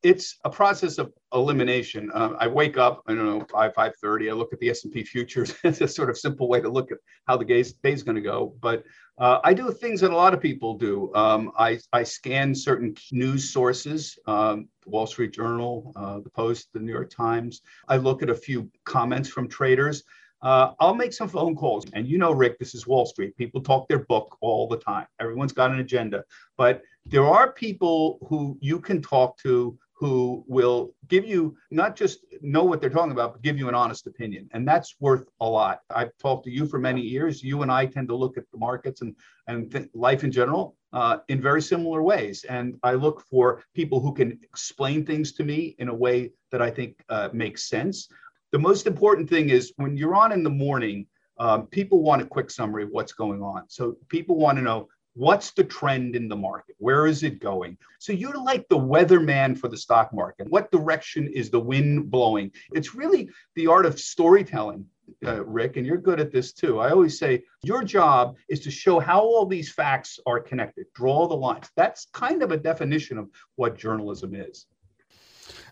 it's 0.05 0.37
a 0.45 0.51
process 0.51 0.99
of 0.99 1.13
elimination. 1.35 2.11
Uh, 2.15 2.31
I 2.39 2.47
wake 2.47 2.77
up, 2.79 3.03
I 3.09 3.15
don't 3.15 3.27
know, 3.27 3.45
5, 3.51 3.75
5.30, 3.75 4.31
I 4.31 4.33
look 4.33 4.53
at 4.53 4.61
the 4.61 4.71
S&P 4.71 5.03
futures. 5.03 5.55
it's 5.65 5.81
a 5.81 5.89
sort 5.89 6.09
of 6.09 6.17
simple 6.17 6.49
way 6.49 6.61
to 6.61 6.69
look 6.69 6.93
at 6.93 6.99
how 7.27 7.37
the 7.37 7.45
day 7.45 7.61
is 7.83 8.03
going 8.05 8.15
to 8.15 8.21
go. 8.23 8.55
But 8.61 8.85
uh, 9.19 9.41
I 9.43 9.53
do 9.55 9.73
things 9.73 10.01
that 10.03 10.13
a 10.13 10.17
lot 10.17 10.35
of 10.35 10.41
people 10.41 10.75
do. 10.79 11.13
Um, 11.17 11.51
I, 11.59 11.81
I 11.93 12.05
scan 12.05 12.55
certain 12.55 12.95
news 13.11 13.51
sources, 13.51 14.17
um, 14.27 14.69
Wall 14.87 15.07
Street 15.07 15.33
Journal, 15.33 15.93
uh, 15.97 16.21
the 16.21 16.31
Post, 16.31 16.69
the 16.73 16.79
New 16.79 16.93
York 16.93 17.11
Times. 17.11 17.63
I 17.89 17.97
look 17.97 18.23
at 18.23 18.31
a 18.31 18.37
few 18.37 18.71
comments 18.85 19.29
from 19.29 19.49
traders. 19.49 20.05
Uh, 20.43 20.71
I'll 20.79 20.95
make 20.95 21.13
some 21.13 21.29
phone 21.29 21.57
calls. 21.57 21.85
And 21.93 22.07
you 22.07 22.19
know, 22.19 22.31
Ric, 22.31 22.61
this 22.61 22.73
is 22.73 22.87
Wall 22.87 23.05
Street. 23.05 23.37
People 23.37 23.61
talk 23.61 23.89
their 23.89 24.05
book 24.05 24.37
all 24.41 24.69
the 24.69 24.77
time. 24.79 25.09
Everyone's 25.19 25.53
got 25.53 25.73
an 25.73 25.81
agenda. 25.81 26.23
But 26.57 26.83
there 27.05 27.27
are 27.27 27.53
people 27.53 28.21
who 28.29 28.57
you 28.61 28.79
can 28.79 29.03
talk 29.03 29.37
to 29.39 29.77
who 29.99 30.45
will 30.47 30.93
give 31.09 31.25
you 31.27 31.57
not 31.73 31.97
just 31.97 32.25
know 32.41 32.63
what 32.65 32.81
they're 32.81 32.91
talking 32.91 33.11
about, 33.13 33.33
but 33.33 33.43
give 33.43 33.59
you 33.59 33.69
an 33.69 33.75
honest 33.75 34.07
opinion. 34.07 34.49
And 34.53 34.67
that's 34.67 34.95
worth 35.01 35.29
a 35.41 35.47
lot. 35.49 35.81
I've 35.91 36.17
talked 36.19 36.45
to 36.45 36.51
you 36.53 36.67
for 36.67 36.79
many 36.79 37.01
years. 37.01 37.43
You 37.43 37.63
and 37.63 37.71
I 37.73 37.87
tend 37.87 38.07
to 38.09 38.17
look 38.17 38.39
at 38.39 38.45
the 38.53 38.59
markets 38.59 39.01
and, 39.01 39.15
and 39.49 39.71
th- 39.73 39.89
life 39.95 40.23
in 40.23 40.31
general 40.31 40.77
uh, 40.93 41.19
in 41.29 41.43
very 41.43 41.61
similar 41.61 42.01
ways. 42.03 42.45
And 42.45 42.77
I 42.85 42.93
look 42.93 43.23
for 43.23 43.63
people 43.75 43.99
who 44.01 44.13
can 44.15 44.39
explain 44.45 45.05
things 45.05 45.33
to 45.33 45.45
me 45.45 45.75
in 45.79 45.89
a 45.89 45.95
way 45.95 46.31
that 46.53 46.63
I 46.63 46.71
think 46.71 47.03
uh, 47.09 47.31
makes 47.33 47.69
sense. 47.69 48.09
The 48.53 48.59
most 48.59 48.87
important 48.87 49.29
thing 49.29 49.49
is 49.51 49.73
when 49.77 49.97
you're 49.97 50.15
on 50.15 50.31
in 50.31 50.45
the 50.45 50.49
morning, 50.51 51.07
um, 51.41 51.67
people 51.67 52.03
want 52.03 52.23
a 52.23 52.27
quick 52.27 52.51
summary 52.51 52.85
of 52.85 52.91
what's 52.91 53.13
going 53.13 53.43
on. 53.43 53.65
So 53.69 53.97
people 54.09 54.37
want 54.37 54.59
to 54.59 54.63
know 54.63 54.89
What's 55.19 55.51
the 55.51 55.65
trend 55.65 56.15
in 56.15 56.29
the 56.29 56.37
market? 56.37 56.77
Where 56.79 57.09
is 57.09 57.25
it 57.25 57.41
going? 57.41 57.77
So 57.99 58.13
you're 58.13 58.41
like 58.41 58.69
the 58.69 58.77
weatherman 58.79 59.59
for 59.59 59.67
the 59.67 59.77
stock 59.77 60.15
market. 60.15 60.49
What 60.49 60.71
direction 60.71 61.27
is 61.35 61.51
the 61.51 61.59
wind 61.59 62.09
blowing? 62.09 62.53
It's 62.73 62.95
really 62.95 63.29
the 63.57 63.67
art 63.67 63.85
of 63.85 63.99
storytelling. 63.99 64.87
Uh, 65.27 65.45
Ric, 65.45 65.77
and 65.77 65.85
you're 65.85 65.97
good 65.99 66.21
at 66.21 66.31
this 66.31 66.53
too. 66.53 66.79
I 66.79 66.91
always 66.91 67.19
say 67.19 67.43
your 67.65 67.83
job 67.83 68.37
is 68.49 68.61
to 68.61 68.71
show 68.71 69.01
how 69.01 69.19
all 69.19 69.45
these 69.45 69.73
facts 69.73 70.21
are 70.25 70.39
connected, 70.39 70.87
draw 70.95 71.27
the 71.27 71.35
lines. 71.35 71.67
That's 71.75 72.07
kind 72.13 72.41
of 72.43 72.53
a 72.53 72.57
definition 72.59 73.19
of 73.19 73.29
what 73.57 73.77
journalism 73.77 74.35
is. 74.37 74.67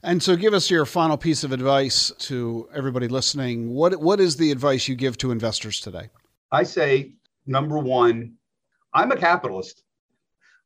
And 0.02 0.20
so, 0.22 0.34
give 0.36 0.54
us 0.54 0.70
your 0.70 0.86
final 0.86 1.18
piece 1.18 1.44
of 1.44 1.52
advice 1.52 2.10
to 2.20 2.66
everybody 2.74 3.06
listening. 3.08 3.68
What, 3.68 4.00
what 4.00 4.18
is 4.20 4.36
the 4.38 4.50
advice 4.50 4.88
you 4.88 4.94
give 4.96 5.18
to 5.18 5.30
investors 5.32 5.80
today? 5.80 6.08
I 6.50 6.62
say, 6.62 7.12
number 7.46 7.78
one, 7.78 8.32
I'm 8.96 9.12
a 9.12 9.16
capitalist. 9.16 9.82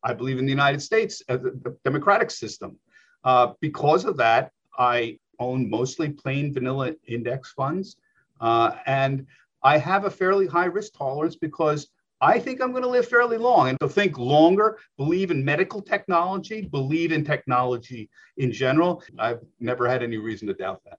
I 0.04 0.14
believe 0.14 0.38
in 0.38 0.46
the 0.46 0.52
United 0.52 0.80
States, 0.80 1.20
as 1.28 1.40
uh, 1.40 1.50
the, 1.62 1.76
democratic 1.84 2.30
system. 2.30 2.78
Uh, 3.24 3.52
because 3.60 4.04
of 4.04 4.16
that, 4.18 4.52
I 4.78 5.18
own 5.40 5.68
mostly 5.68 6.10
plain 6.10 6.54
vanilla 6.54 6.92
index 7.08 7.50
funds. 7.50 7.96
Uh, 8.40 8.72
and 8.86 9.26
I 9.64 9.78
have 9.78 10.04
a 10.04 10.10
fairly 10.10 10.46
high 10.46 10.66
risk 10.66 10.94
tolerance 10.96 11.34
because 11.34 11.88
I 12.20 12.38
think 12.38 12.60
I'm 12.60 12.70
going 12.70 12.84
to 12.84 12.88
live 12.88 13.08
fairly 13.08 13.36
long. 13.36 13.68
And 13.70 13.80
to 13.80 13.88
think 13.88 14.16
longer, 14.16 14.78
believe 14.96 15.32
in 15.32 15.44
medical 15.44 15.82
technology, 15.82 16.62
believe 16.62 17.10
in 17.10 17.24
technology 17.24 18.08
in 18.36 18.52
general. 18.52 19.02
I've 19.18 19.40
never 19.58 19.88
had 19.88 20.04
any 20.04 20.18
reason 20.18 20.46
to 20.48 20.54
doubt 20.54 20.80
that. 20.84 20.98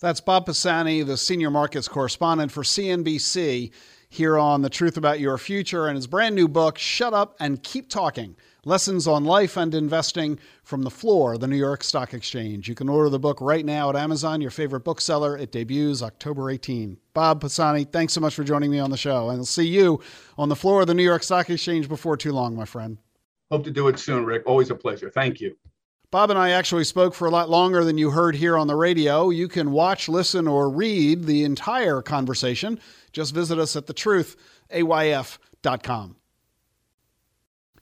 That's 0.00 0.20
Bob 0.20 0.46
Pisani, 0.46 1.02
the 1.02 1.18
senior 1.18 1.50
markets 1.50 1.88
correspondent 1.88 2.50
for 2.50 2.62
CNBC 2.62 3.70
here 4.10 4.36
on 4.36 4.60
The 4.60 4.68
Truth 4.68 4.96
About 4.96 5.20
Your 5.20 5.38
Future 5.38 5.86
and 5.86 5.94
his 5.94 6.08
brand 6.08 6.34
new 6.34 6.48
book, 6.48 6.76
Shut 6.76 7.14
Up 7.14 7.36
and 7.40 7.62
Keep 7.62 7.88
Talking 7.88 8.34
Lessons 8.66 9.06
on 9.06 9.24
Life 9.24 9.56
and 9.56 9.72
Investing 9.74 10.38
from 10.64 10.82
the 10.82 10.90
Floor, 10.90 11.38
the 11.38 11.46
New 11.46 11.56
York 11.56 11.82
Stock 11.84 12.12
Exchange. 12.12 12.68
You 12.68 12.74
can 12.74 12.88
order 12.90 13.08
the 13.08 13.18
book 13.20 13.38
right 13.40 13.64
now 13.64 13.88
at 13.88 13.94
Amazon, 13.96 14.40
your 14.42 14.50
favorite 14.50 14.80
bookseller. 14.80 15.38
It 15.38 15.50
debuts 15.52 16.02
October 16.02 16.50
18. 16.50 16.98
Bob 17.14 17.40
Pisani, 17.40 17.84
thanks 17.84 18.12
so 18.12 18.20
much 18.20 18.34
for 18.34 18.42
joining 18.44 18.70
me 18.72 18.78
on 18.80 18.90
the 18.90 18.96
show. 18.98 19.30
And 19.30 19.38
I'll 19.38 19.44
see 19.46 19.66
you 19.68 20.02
on 20.36 20.48
the 20.50 20.56
floor 20.56 20.80
of 20.82 20.88
the 20.88 20.94
New 20.94 21.02
York 21.04 21.22
Stock 21.22 21.48
Exchange 21.48 21.88
before 21.88 22.16
too 22.18 22.32
long, 22.32 22.54
my 22.56 22.64
friend. 22.66 22.98
Hope 23.52 23.62
to 23.64 23.70
do 23.70 23.86
it 23.88 23.98
soon, 24.00 24.24
Ric. 24.26 24.42
Always 24.44 24.68
a 24.70 24.74
pleasure. 24.74 25.08
Thank 25.08 25.40
you. 25.40 25.56
Bob 26.10 26.28
and 26.30 26.38
I 26.38 26.50
actually 26.50 26.82
spoke 26.84 27.14
for 27.14 27.26
a 27.26 27.30
lot 27.30 27.48
longer 27.48 27.84
than 27.84 27.96
you 27.96 28.10
heard 28.10 28.34
here 28.34 28.58
on 28.58 28.66
the 28.66 28.74
radio. 28.74 29.30
You 29.30 29.46
can 29.48 29.70
watch, 29.70 30.06
listen, 30.08 30.46
or 30.48 30.68
read 30.68 31.24
the 31.24 31.44
entire 31.44 32.02
conversation 32.02 32.78
just 33.12 33.34
visit 33.34 33.58
us 33.58 33.76
at 33.76 33.86
thetruthayf.com. 33.86 36.16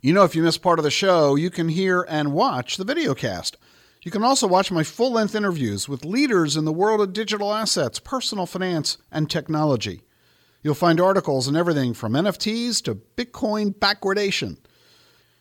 You 0.00 0.12
know, 0.12 0.22
if 0.24 0.36
you 0.36 0.42
miss 0.44 0.58
part 0.58 0.78
of 0.78 0.84
the 0.84 0.90
show, 0.92 1.34
you 1.34 1.50
can 1.50 1.68
hear 1.68 2.06
and 2.08 2.32
watch 2.32 2.76
the 2.76 2.84
video 2.84 3.14
cast. 3.14 3.56
You 4.04 4.12
can 4.12 4.22
also 4.22 4.46
watch 4.46 4.70
my 4.70 4.84
full 4.84 5.10
length 5.12 5.34
interviews 5.34 5.88
with 5.88 6.04
leaders 6.04 6.56
in 6.56 6.64
the 6.64 6.72
world 6.72 7.00
of 7.00 7.12
digital 7.12 7.52
assets, 7.52 7.98
personal 7.98 8.46
finance, 8.46 8.96
and 9.10 9.28
technology. 9.28 10.02
You'll 10.62 10.74
find 10.74 11.00
articles 11.00 11.48
on 11.48 11.56
everything 11.56 11.94
from 11.94 12.12
NFTs 12.12 12.80
to 12.84 12.94
Bitcoin 12.94 13.74
backwardation. 13.74 14.58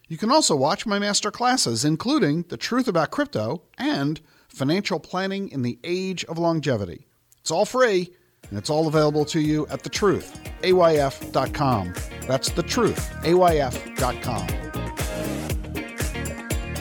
You 0.07 0.18
can 0.18 0.32
also 0.32 0.55
watch 0.55 0.86
my 0.88 0.97
master 0.99 1.30
classes, 1.32 1.86
including 1.86 2.41
The 2.43 2.57
Truth 2.57 2.88
About 2.88 3.12
Crypto 3.12 3.62
and 3.78 4.22
Financial 4.47 4.99
Planning 4.99 5.49
in 5.49 5.62
the 5.62 5.80
Age 5.84 6.26
of 6.26 6.39
Longevity. 6.39 7.05
It's 7.41 7.51
all 7.51 7.66
free 7.66 8.09
and 8.50 8.58
it's 8.58 8.70
all 8.70 8.88
available 8.88 9.26
to 9.26 9.42
you 9.42 9.68
at 9.68 9.84
the 9.84 9.90
truth, 9.90 10.40
That's 10.62 12.50
the 12.52 12.64
truth, 12.66 13.12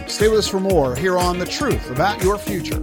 Stay 0.08 0.28
with 0.30 0.38
us 0.38 0.48
for 0.48 0.60
more 0.60 0.94
here 0.96 1.18
on 1.18 1.38
The 1.38 1.44
Truth 1.46 1.90
About 1.90 2.22
Your 2.22 2.38
Future. 2.38 2.82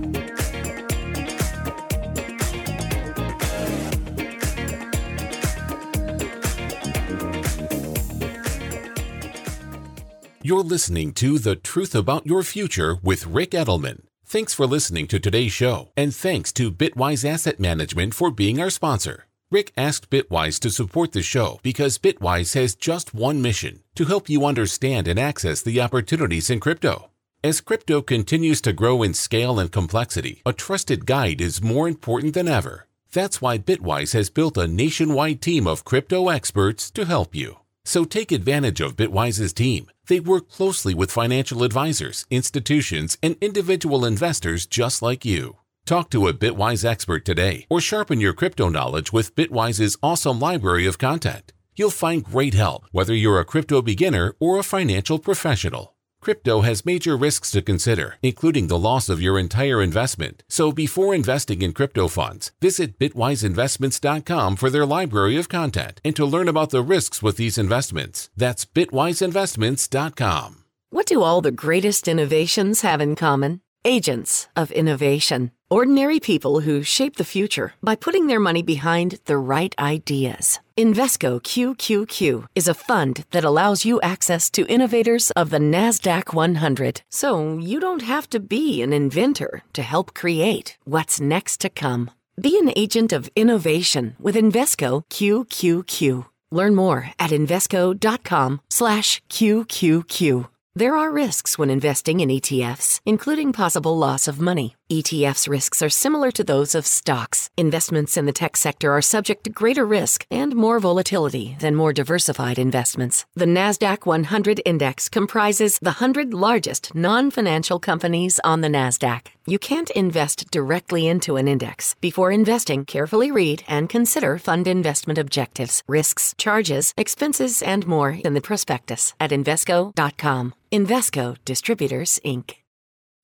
You're 10.46 10.60
listening 10.62 11.14
to 11.14 11.40
The 11.40 11.56
Truth 11.56 11.96
About 11.96 12.28
Your 12.28 12.44
Future 12.44 12.98
with 13.02 13.26
Ric 13.26 13.52
Edelman. 13.52 14.02
Thanks 14.34 14.52
for 14.56 14.66
listening 14.66 15.06
to 15.10 15.20
today's 15.20 15.52
show, 15.52 15.90
and 15.96 16.12
thanks 16.12 16.52
to 16.54 16.72
Bitwise 16.72 17.24
Asset 17.24 17.60
Management 17.60 18.16
for 18.16 18.32
being 18.32 18.60
our 18.60 18.72
sponsor. 18.72 19.28
Ric 19.52 19.72
asked 19.78 20.10
Bitwise 20.10 20.60
to 20.62 20.72
support 20.72 21.12
the 21.12 21.22
show 21.22 21.60
because 21.62 22.00
Bitwise 22.00 22.56
has 22.56 22.74
just 22.74 23.14
one 23.14 23.44
mission 23.44 23.84
to 23.94 24.06
help 24.06 24.30
you 24.30 24.44
understand 24.44 25.08
and 25.08 25.20
access 25.20 25.62
the 25.62 25.80
opportunities 25.80 26.50
in 26.50 26.60
crypto. 26.60 27.12
As 27.44 27.62
crypto 27.62 28.02
continues 28.02 28.60
to 28.62 28.74
grow 28.74 29.04
in 29.04 29.14
scale 29.14 29.60
and 29.60 29.72
complexity, 29.72 30.42
a 30.48 30.52
trusted 30.52 31.06
guide 31.06 31.40
is 31.40 31.62
more 31.62 31.88
important 31.88 32.34
than 32.34 32.48
ever. 32.48 32.88
That's 33.12 33.40
why 33.40 33.60
Bitwise 33.60 34.14
has 34.14 34.32
built 34.32 34.58
a 34.58 34.66
nationwide 34.68 35.44
team 35.44 35.68
of 35.68 35.86
crypto 35.86 36.30
experts 36.30 36.90
to 36.90 37.06
help 37.06 37.36
you. 37.36 37.58
So 37.86 38.04
take 38.04 38.32
advantage 38.32 38.82
of 38.82 38.96
Bitwise's 38.96 39.54
team 39.54 39.92
they 40.08 40.20
work 40.20 40.50
closely 40.50 40.94
with 40.94 41.12
financial 41.12 41.64
advisors, 41.64 42.26
institutions, 42.30 43.18
and 43.24 43.38
individual 43.40 44.04
investors 44.06 44.66
just 44.66 45.02
like 45.02 45.24
you. 45.26 45.58
Talk 45.86 46.10
to 46.12 46.28
a 46.28 46.34
Bitwise 46.34 46.84
expert 46.84 47.24
today 47.26 47.66
or 47.70 47.80
sharpen 47.80 48.20
your 48.20 48.34
crypto 48.34 48.68
knowledge 48.70 49.14
with 49.14 49.36
Bitwise's 49.36 49.98
awesome 50.04 50.40
library 50.40 50.86
of 50.86 50.98
content. 50.98 51.54
You'll 51.76 51.90
find 51.90 52.24
great 52.24 52.54
help 52.54 52.86
whether 52.92 53.16
you're 53.16 53.40
a 53.40 53.46
crypto 53.46 53.82
beginner 53.82 54.36
or 54.40 54.60
a 54.60 54.64
financial 54.64 55.20
professional. 55.20 55.93
Crypto 56.24 56.62
has 56.62 56.86
major 56.86 57.18
risks 57.18 57.52
to 57.52 57.62
consider, 57.62 58.16
including 58.24 58.68
the 58.68 58.80
loss 58.80 59.10
of 59.10 59.22
your 59.22 59.38
entire 59.38 59.82
investment. 59.82 60.42
So 60.48 60.72
before 60.72 61.14
investing 61.14 61.62
in 61.62 61.74
crypto 61.74 62.08
funds, 62.08 62.54
visit 62.62 62.98
bitwiseinvestments.com 62.98 64.56
for 64.56 64.70
their 64.70 64.86
library 64.86 65.36
of 65.36 65.50
content 65.50 66.00
and 66.06 66.16
to 66.16 66.26
learn 66.26 66.48
about 66.48 66.70
the 66.70 66.82
risks 66.82 67.22
with 67.22 67.36
these 67.36 67.58
investments. 67.58 68.30
That's 68.38 68.64
bitwiseinvestments.com. 68.64 70.60
What 70.92 71.08
do 71.08 71.24
all 71.24 71.42
the 71.42 71.52
greatest 71.52 72.08
innovations 72.08 72.80
have 72.84 73.02
in 73.02 73.16
common? 73.18 73.60
Agents 73.86 74.48
of 74.56 74.72
Innovation. 74.72 75.52
Ordinary 75.70 76.18
people 76.20 76.62
who 76.62 76.84
shape 76.84 77.18
the 77.18 77.26
future 77.26 77.74
by 77.84 77.96
putting 77.96 78.28
their 78.28 78.40
money 78.40 78.62
behind 78.62 79.20
the 79.26 79.38
right 79.38 79.76
ideas. 79.78 80.60
Invesco 80.78 81.42
QQQ 81.42 82.46
is 82.56 82.68
a 82.70 82.74
fund 82.74 83.26
that 83.32 83.44
allows 83.44 83.84
you 83.84 84.00
access 84.02 84.50
to 84.52 84.66
innovators 84.68 85.32
of 85.32 85.50
the 85.50 85.60
NASDAQ 85.60 86.34
100, 86.34 87.02
so 87.10 87.58
you 87.58 87.80
don't 87.82 88.04
have 88.04 88.30
to 88.30 88.40
be 88.40 88.82
an 88.82 88.94
inventor 88.94 89.64
to 89.74 89.82
help 89.82 90.14
create 90.14 90.78
what's 90.86 91.20
next 91.20 91.60
to 91.62 91.70
come. 91.70 92.10
Be 92.40 92.58
an 92.60 92.72
agent 92.78 93.12
of 93.12 93.30
innovation 93.36 94.16
with 94.20 94.36
Invesco 94.36 95.02
QQQ. 95.10 96.26
Learn 96.52 96.74
more 96.76 97.10
at 97.20 97.32
invesco.com 97.32 98.62
slash 98.70 99.22
QQQ. 99.30 100.48
There 100.76 100.96
are 100.98 101.12
risks 101.12 101.60
when 101.60 101.70
investing 101.70 102.20
in 102.20 102.30
ETFs, 102.30 103.00
including 103.06 103.54
possible 103.54 103.96
loss 103.96 104.28
of 104.28 104.40
money. 104.42 104.74
ETFs' 104.92 105.48
risks 105.48 105.84
are 105.84 105.90
similar 105.90 106.32
to 106.32 106.44
those 106.44 106.74
of 106.74 106.88
stocks. 106.88 107.52
Investments 107.56 108.18
in 108.18 108.26
the 108.26 108.32
tech 108.34 108.58
sector 108.58 108.92
are 108.92 109.02
subject 109.04 109.44
to 109.44 109.52
greater 109.52 109.86
risk 109.86 110.26
and 110.32 110.56
more 110.56 110.80
volatility 110.80 111.58
than 111.60 111.76
more 111.76 111.94
diversified 111.94 112.58
investments. 112.58 113.24
The 113.36 113.46
NASDAQ 113.46 114.08
100 114.08 114.62
Index 114.66 115.10
comprises 115.10 115.78
the 115.78 115.92
100 116.02 116.34
largest 116.34 116.96
non 116.96 117.30
financial 117.30 117.78
companies 117.80 118.40
on 118.44 118.62
the 118.62 118.68
NASDAQ. 118.68 119.28
You 119.46 119.60
can't 119.60 119.90
invest 119.90 120.52
directly 120.52 121.06
into 121.06 121.36
an 121.36 121.50
index. 121.50 121.96
Before 122.00 122.32
investing, 122.32 122.86
carefully 122.86 123.30
read 123.30 123.62
and 123.68 123.90
consider 123.90 124.38
fund 124.38 124.68
investment 124.70 125.20
objectives, 125.20 125.84
risks, 125.86 126.34
charges, 126.38 126.94
expenses, 126.98 127.62
and 127.62 127.86
more 127.86 128.12
in 128.12 128.36
the 128.36 128.42
prospectus 128.42 129.14
at 129.20 129.32
Invesco.com. 129.32 130.54
Invesco 130.72 131.36
Distributors, 131.44 132.22
Inc. 132.24 132.54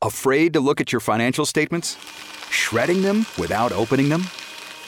Afraid 0.02 0.52
to 0.52 0.60
look 0.60 0.82
at 0.82 0.92
your 0.92 1.00
financial 1.00 1.46
statements? 1.46 1.96
Shredding 2.50 3.02
them 3.02 3.26
without 3.38 3.72
opening 3.72 4.10
them? 4.10 4.24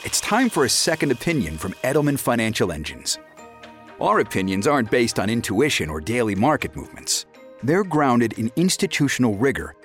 It's 0.04 0.20
time 0.20 0.50
for 0.50 0.66
a 0.66 0.70
second 0.70 1.12
opinion 1.14 1.58
from 1.58 1.72
Edelman 1.84 2.20
Financial 2.20 2.74
Engines. 2.74 3.20
Our 4.02 4.20
opinions 4.20 4.68
aren't 4.68 4.92
based 4.92 5.18
on 5.18 5.30
intuition 5.30 5.90
or 5.90 6.02
daily 6.02 6.36
market 6.36 6.76
movements, 6.76 7.26
they're 7.64 7.86
grounded 7.86 8.34
in 8.34 8.52
institutional 8.58 9.36
rigor 9.38 9.76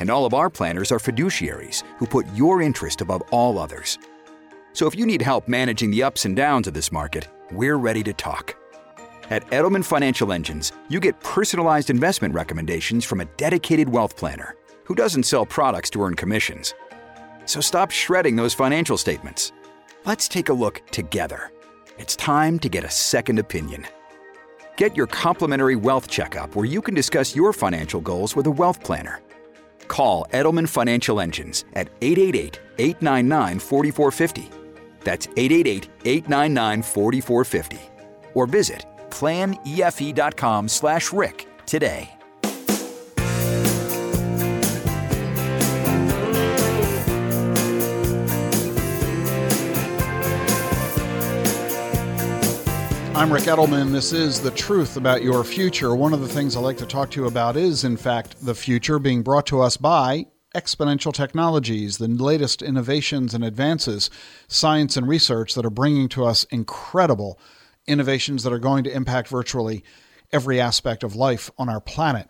and 0.00 0.10
all 0.10 0.24
of 0.24 0.34
our 0.34 0.50
planners 0.50 0.90
are 0.90 0.98
fiduciaries 0.98 1.82
who 1.98 2.06
put 2.06 2.26
your 2.34 2.60
interest 2.60 3.00
above 3.00 3.22
all 3.30 3.58
others. 3.58 3.98
So 4.72 4.86
if 4.88 4.96
you 4.96 5.06
need 5.06 5.22
help 5.22 5.46
managing 5.46 5.90
the 5.90 6.02
ups 6.02 6.24
and 6.24 6.34
downs 6.34 6.66
of 6.66 6.74
this 6.74 6.90
market, 6.90 7.28
we're 7.52 7.76
ready 7.78 8.02
to 8.02 8.12
talk. 8.12 8.56
At 9.30 9.46
Edelman 9.50 9.84
Financial 9.84 10.32
Engines, 10.32 10.72
you 10.88 10.98
get 11.00 11.20
personalized 11.20 11.90
investment 11.90 12.34
recommendations 12.34 13.04
from 13.04 13.20
a 13.20 13.24
dedicated 13.36 13.88
wealth 13.88 14.16
planner 14.16 14.56
who 14.84 14.94
doesn't 14.94 15.22
sell 15.22 15.46
products 15.46 15.88
to 15.90 16.02
earn 16.02 16.14
commissions. 16.14 16.74
So 17.46 17.60
stop 17.60 17.90
shredding 17.90 18.36
those 18.36 18.52
financial 18.52 18.98
statements. 18.98 19.52
Let's 20.04 20.28
take 20.28 20.48
a 20.48 20.52
look 20.52 20.82
together. 20.90 21.52
It's 21.98 22.16
time 22.16 22.58
to 22.58 22.68
get 22.68 22.84
a 22.84 22.90
second 22.90 23.38
opinion. 23.38 23.86
Get 24.76 24.96
your 24.96 25.06
complimentary 25.06 25.76
wealth 25.76 26.08
checkup 26.08 26.56
where 26.56 26.66
you 26.66 26.82
can 26.82 26.94
discuss 26.94 27.36
your 27.36 27.52
financial 27.52 28.00
goals 28.00 28.34
with 28.34 28.46
a 28.46 28.50
wealth 28.50 28.82
planner 28.82 29.20
Call 29.88 30.26
Edelman 30.32 30.68
Financial 30.68 31.20
Engines 31.20 31.64
at 31.74 31.88
888 32.00 32.60
899 32.78 33.58
4450. 33.58 34.50
That's 35.04 35.26
888 35.36 35.88
899 36.04 36.82
4450. 36.82 37.80
Or 38.34 38.46
visit 38.46 38.86
planefe.com 39.10 40.68
slash 40.68 41.12
Rick 41.12 41.46
today. 41.66 42.10
I'm 53.16 53.32
Ric 53.32 53.44
Edelman. 53.44 53.92
This 53.92 54.12
is 54.12 54.40
The 54.40 54.50
Truth 54.50 54.96
About 54.96 55.22
Your 55.22 55.44
Future. 55.44 55.94
One 55.94 56.12
of 56.12 56.20
the 56.20 56.26
things 56.28 56.56
I 56.56 56.60
like 56.60 56.78
to 56.78 56.84
talk 56.84 57.12
to 57.12 57.20
you 57.20 57.26
about 57.28 57.56
is, 57.56 57.84
in 57.84 57.96
fact, 57.96 58.34
the 58.44 58.56
future 58.56 58.98
being 58.98 59.22
brought 59.22 59.46
to 59.46 59.60
us 59.60 59.76
by 59.76 60.26
exponential 60.52 61.12
technologies, 61.12 61.98
the 61.98 62.08
latest 62.08 62.60
innovations 62.60 63.32
and 63.32 63.44
advances, 63.44 64.10
science 64.48 64.96
and 64.96 65.06
research 65.06 65.54
that 65.54 65.64
are 65.64 65.70
bringing 65.70 66.08
to 66.08 66.24
us 66.24 66.42
incredible 66.50 67.38
innovations 67.86 68.42
that 68.42 68.52
are 68.52 68.58
going 68.58 68.82
to 68.82 68.92
impact 68.92 69.28
virtually 69.28 69.84
every 70.32 70.60
aspect 70.60 71.04
of 71.04 71.14
life 71.14 71.52
on 71.56 71.68
our 71.68 71.80
planet. 71.80 72.28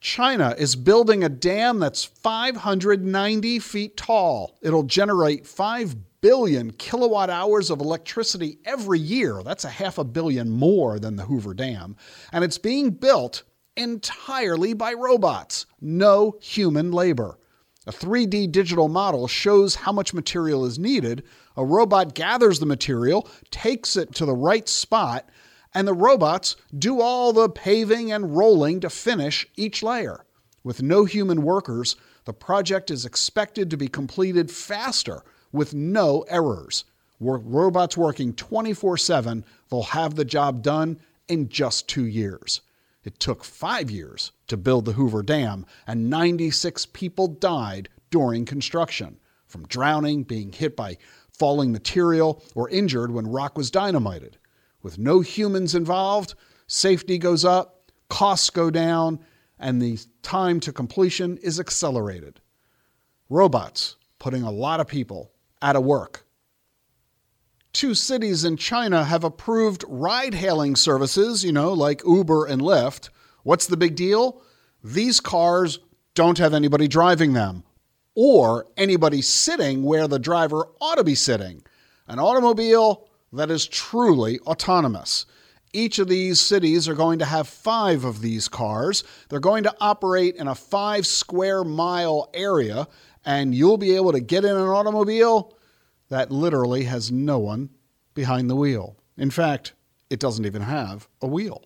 China 0.00 0.52
is 0.58 0.74
building 0.74 1.22
a 1.22 1.28
dam 1.28 1.78
that's 1.78 2.02
590 2.02 3.60
feet 3.60 3.96
tall. 3.96 4.58
It'll 4.64 4.82
generate 4.82 5.46
5 5.46 5.94
billion 6.22 6.70
kilowatt 6.74 7.28
hours 7.28 7.68
of 7.68 7.80
electricity 7.80 8.56
every 8.64 8.98
year. 9.00 9.42
That's 9.44 9.64
a 9.64 9.68
half 9.70 9.98
a 9.98 10.04
billion 10.04 10.48
more 10.50 10.98
than 11.00 11.16
the 11.16 11.24
Hoover 11.24 11.52
Dam. 11.52 11.96
And 12.32 12.44
it's 12.44 12.58
being 12.58 12.90
built 12.90 13.42
entirely 13.76 14.72
by 14.72 14.92
robots, 14.94 15.66
no 15.80 16.36
human 16.40 16.92
labor. 16.92 17.38
A 17.88 17.92
3D 17.92 18.52
digital 18.52 18.86
model 18.88 19.26
shows 19.26 19.74
how 19.74 19.90
much 19.90 20.14
material 20.14 20.64
is 20.64 20.78
needed. 20.78 21.24
A 21.56 21.64
robot 21.64 22.14
gathers 22.14 22.60
the 22.60 22.66
material, 22.66 23.28
takes 23.50 23.96
it 23.96 24.14
to 24.14 24.24
the 24.24 24.36
right 24.36 24.68
spot, 24.68 25.28
and 25.74 25.88
the 25.88 25.92
robots 25.94 26.54
do 26.78 27.00
all 27.00 27.32
the 27.32 27.48
paving 27.48 28.12
and 28.12 28.36
rolling 28.36 28.78
to 28.80 28.90
finish 28.90 29.44
each 29.56 29.82
layer. 29.82 30.24
With 30.62 30.82
no 30.82 31.04
human 31.04 31.42
workers, 31.42 31.96
the 32.26 32.32
project 32.32 32.92
is 32.92 33.04
expected 33.04 33.70
to 33.70 33.76
be 33.76 33.88
completed 33.88 34.48
faster 34.48 35.24
with 35.52 35.74
no 35.74 36.22
errors. 36.28 36.84
Robots 37.20 37.96
working 37.96 38.32
24 38.34 38.96
7, 38.96 39.44
they'll 39.70 39.82
have 39.82 40.14
the 40.14 40.24
job 40.24 40.62
done 40.62 40.98
in 41.28 41.48
just 41.48 41.88
two 41.88 42.06
years. 42.06 42.62
It 43.04 43.20
took 43.20 43.44
five 43.44 43.90
years 43.90 44.32
to 44.48 44.56
build 44.56 44.86
the 44.86 44.92
Hoover 44.92 45.22
Dam, 45.22 45.66
and 45.86 46.10
96 46.10 46.86
people 46.86 47.28
died 47.28 47.88
during 48.10 48.44
construction 48.44 49.18
from 49.46 49.66
drowning, 49.68 50.22
being 50.24 50.50
hit 50.52 50.74
by 50.76 50.96
falling 51.32 51.70
material, 51.70 52.42
or 52.54 52.68
injured 52.70 53.10
when 53.10 53.26
rock 53.26 53.56
was 53.56 53.70
dynamited. 53.70 54.38
With 54.82 54.98
no 54.98 55.20
humans 55.20 55.74
involved, 55.74 56.34
safety 56.66 57.18
goes 57.18 57.44
up, 57.44 57.90
costs 58.08 58.50
go 58.50 58.70
down, 58.70 59.20
and 59.58 59.80
the 59.80 59.98
time 60.22 60.60
to 60.60 60.72
completion 60.72 61.38
is 61.38 61.60
accelerated. 61.60 62.40
Robots 63.28 63.96
putting 64.18 64.42
a 64.42 64.50
lot 64.50 64.80
of 64.80 64.86
people 64.86 65.31
out 65.62 65.76
of 65.76 65.84
work. 65.84 66.24
Two 67.72 67.94
cities 67.94 68.44
in 68.44 68.58
China 68.58 69.04
have 69.04 69.24
approved 69.24 69.84
ride 69.88 70.34
hailing 70.34 70.76
services, 70.76 71.42
you 71.42 71.52
know, 71.52 71.72
like 71.72 72.02
Uber 72.04 72.44
and 72.44 72.60
Lyft. 72.60 73.08
What's 73.44 73.66
the 73.66 73.78
big 73.78 73.94
deal? 73.96 74.42
These 74.84 75.20
cars 75.20 75.78
don't 76.14 76.36
have 76.36 76.52
anybody 76.52 76.86
driving 76.88 77.32
them 77.32 77.64
or 78.14 78.66
anybody 78.76 79.22
sitting 79.22 79.82
where 79.82 80.06
the 80.06 80.18
driver 80.18 80.66
ought 80.82 80.96
to 80.96 81.04
be 81.04 81.14
sitting. 81.14 81.62
An 82.08 82.18
automobile 82.18 83.08
that 83.32 83.50
is 83.50 83.66
truly 83.66 84.38
autonomous. 84.40 85.24
Each 85.72 85.98
of 85.98 86.08
these 86.08 86.38
cities 86.38 86.86
are 86.86 86.94
going 86.94 87.20
to 87.20 87.24
have 87.24 87.48
five 87.48 88.04
of 88.04 88.20
these 88.20 88.48
cars. 88.48 89.02
They're 89.30 89.40
going 89.40 89.62
to 89.62 89.74
operate 89.80 90.36
in 90.36 90.46
a 90.46 90.54
five 90.54 91.06
square 91.06 91.64
mile 91.64 92.28
area, 92.34 92.86
and 93.24 93.54
you'll 93.54 93.78
be 93.78 93.96
able 93.96 94.12
to 94.12 94.20
get 94.20 94.44
in 94.44 94.50
an 94.56 94.68
automobile 94.68 95.52
that 96.08 96.30
literally 96.30 96.84
has 96.84 97.10
no 97.12 97.38
one 97.38 97.70
behind 98.14 98.50
the 98.50 98.56
wheel. 98.56 98.96
In 99.16 99.30
fact, 99.30 99.74
it 100.10 100.20
doesn't 100.20 100.44
even 100.46 100.62
have 100.62 101.08
a 101.20 101.26
wheel. 101.26 101.62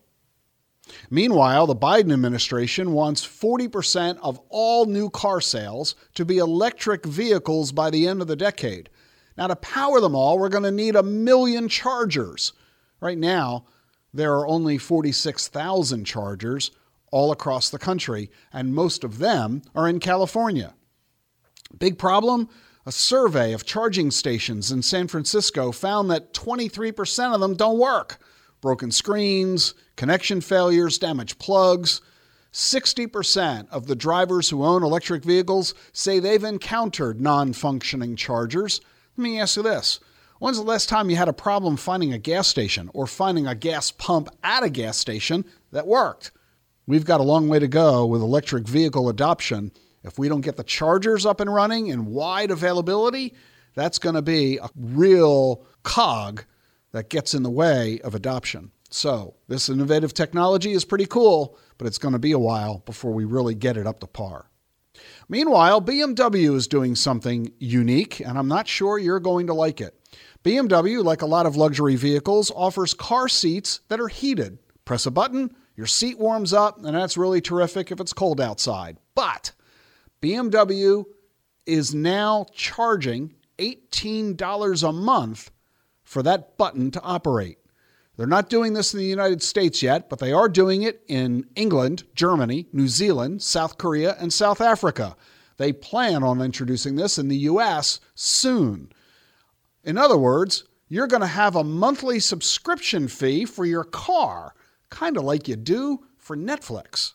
Meanwhile, 1.11 1.67
the 1.67 1.75
Biden 1.75 2.13
administration 2.13 2.93
wants 2.93 3.27
40% 3.27 4.19
of 4.23 4.39
all 4.51 4.87
new 4.87 5.11
car 5.11 5.41
sales 5.41 5.97
to 6.15 6.25
be 6.25 6.39
electric 6.39 7.05
vehicles 7.05 7.73
by 7.73 7.91
the 7.91 8.07
end 8.07 8.21
of 8.21 8.29
the 8.29 8.37
decade. 8.37 8.89
Now, 9.37 9.49
to 9.49 9.57
power 9.57 10.01
them 10.01 10.15
all, 10.15 10.39
we're 10.39 10.49
going 10.49 10.63
to 10.63 10.71
need 10.71 10.95
a 10.95 11.03
million 11.03 11.69
chargers. 11.69 12.53
Right 13.01 13.19
now, 13.19 13.65
there 14.15 14.35
are 14.35 14.47
only 14.47 14.79
46,000 14.79 16.05
chargers 16.05 16.71
all 17.11 17.33
across 17.33 17.69
the 17.69 17.79
country, 17.79 18.31
and 18.53 18.73
most 18.75 19.03
of 19.03 19.19
them 19.19 19.63
are 19.75 19.89
in 19.89 19.99
California. 19.99 20.75
Big 21.77 21.99
problem? 21.99 22.49
A 22.87 22.93
survey 22.93 23.53
of 23.53 23.65
charging 23.67 24.11
stations 24.13 24.71
in 24.71 24.83
San 24.83 25.09
Francisco 25.09 25.73
found 25.73 26.09
that 26.11 26.33
23% 26.33 27.35
of 27.35 27.41
them 27.41 27.55
don't 27.55 27.79
work. 27.79 28.19
Broken 28.61 28.91
screens, 28.93 29.75
connection 29.97 30.41
failures, 30.41 30.97
damaged 30.99 31.39
plugs. 31.39 32.01
60% 32.53 33.69
of 33.71 33.87
the 33.87 33.97
drivers 33.97 34.49
who 34.51 34.65
own 34.65 34.83
electric 34.83 35.25
vehicles 35.25 35.75
say 35.93 36.19
they've 36.21 36.43
encountered 36.45 37.21
non 37.21 37.53
functioning 37.53 38.15
chargers. 38.17 38.81
Let 39.17 39.25
me 39.25 39.41
ask 39.41 39.57
you 39.57 39.63
this 39.63 39.99
When's 40.39 40.57
the 40.57 40.63
last 40.63 40.89
time 40.89 41.11
you 41.11 41.17
had 41.17 41.29
a 41.29 41.33
problem 41.35 41.77
finding 41.77 42.13
a 42.13 42.19
gas 42.19 42.47
station 42.49 42.89
or 42.95 43.07
finding 43.09 43.47
a 43.47 43.55
gas 43.55 43.91
pump 43.91 44.29
at 44.43 44.63
a 44.63 44.71
gas 44.71 44.97
station 44.97 45.45
that 45.73 45.87
worked? 45.87 46.31
We've 46.87 47.05
got 47.05 47.21
a 47.21 47.25
long 47.25 47.49
way 47.49 47.59
to 47.59 47.69
go 47.69 48.07
with 48.07 48.23
electric 48.23 48.67
vehicle 48.67 49.09
adoption 49.09 49.73
if 50.07 50.21
we 50.21 50.29
don't 50.29 50.41
get 50.41 50.57
the 50.57 50.65
chargers 50.65 51.27
up 51.27 51.41
and 51.41 51.53
running 51.53 51.91
and 51.91 52.07
wide 52.07 52.53
availability, 52.53 53.35
that's 53.75 53.99
going 53.99 54.15
to 54.15 54.23
be 54.23 54.57
a 54.59 54.71
real 54.77 55.67
cog 55.83 56.43
that 56.93 57.11
gets 57.11 57.35
in 57.35 57.43
the 57.43 57.51
way 57.51 58.01
of 58.03 58.15
adoption. 58.15 58.71
So, 58.89 59.35
this 59.49 59.69
innovative 59.69 60.15
technology 60.15 60.73
is 60.73 60.85
pretty 60.85 61.07
cool, 61.07 61.59
but 61.77 61.89
it's 61.89 61.99
going 61.99 62.13
to 62.13 62.21
be 62.21 62.31
a 62.31 62.39
while 62.39 62.83
before 62.87 63.11
we 63.13 63.25
really 63.25 63.57
get 63.57 63.77
it 63.77 63.87
up 63.87 63.99
to 63.99 64.07
par. 64.07 64.49
Meanwhile, 65.29 65.83
BMW 65.83 66.55
is 66.55 66.69
doing 66.69 66.95
something 66.95 67.51
unique, 67.59 68.21
and 68.21 68.39
I'm 68.39 68.47
not 68.47 68.69
sure 68.69 68.97
you're 68.99 69.19
going 69.19 69.49
to 69.49 69.55
like 69.55 69.81
it. 69.81 70.01
BMW, 70.45 71.03
like 71.05 71.21
a 71.21 71.27
lot 71.27 71.47
of 71.47 71.57
luxury 71.57 71.97
vehicles, 71.97 72.53
offers 72.55 72.95
car 72.95 73.27
seats 73.29 73.81
that 73.89 74.01
are 74.01 74.07
heated. 74.07 74.61
Press 74.85 75.05
a 75.05 75.11
button, 75.11 75.53
your 75.75 75.89
seat 75.89 76.17
warms 76.21 76.53
up, 76.53 76.83
and 76.85 76.95
that's 76.97 77.17
really 77.19 77.41
terrific 77.41 77.91
if 77.91 77.99
it's 78.01 78.13
cold 78.13 78.41
outside. 78.41 78.97
But 79.17 79.51
BMW 80.23 81.05
is 81.67 81.95
now 81.95 82.47
charging 82.55 83.35
$18 83.59 84.89
a 84.89 84.93
month 84.93 85.51
for 86.03 86.23
that 86.23 86.57
button 86.57 86.91
to 86.93 87.01
operate. 87.03 87.59
They're 88.17 88.27
not 88.27 88.49
doing 88.49 88.73
this 88.73 88.95
in 88.95 88.99
the 88.99 89.05
United 89.07 89.43
States 89.43 89.83
yet, 89.83 90.09
but 90.09 90.19
they 90.21 90.33
are 90.33 90.49
doing 90.49 90.83
it 90.83 91.03
in 91.07 91.45
England, 91.55 92.05
Germany, 92.15 92.67
New 92.73 92.89
Zealand, 92.89 93.43
South 93.43 93.77
Korea, 93.77 94.15
and 94.19 94.33
South 94.33 94.61
Africa. 94.63 95.17
They 95.59 95.73
plan 95.73 96.23
on 96.23 96.41
introducing 96.41 96.97
this 96.97 97.19
in 97.19 97.29
the 97.29 97.37
US 97.51 98.01
soon. 98.15 98.91
In 99.85 99.99
other 99.99 100.17
words, 100.17 100.65
you're 100.89 101.07
going 101.09 101.21
to 101.23 101.27
have 101.27 101.57
a 101.57 101.65
monthly 101.65 102.21
subscription 102.21 103.07
fee 103.09 103.45
for 103.45 103.67
your 103.67 103.85
car, 103.85 104.55
kind 104.89 105.17
of 105.19 105.25
like 105.25 105.47
you 105.49 105.57
do 105.57 106.07
for 106.17 106.37
Netflix. 106.37 107.13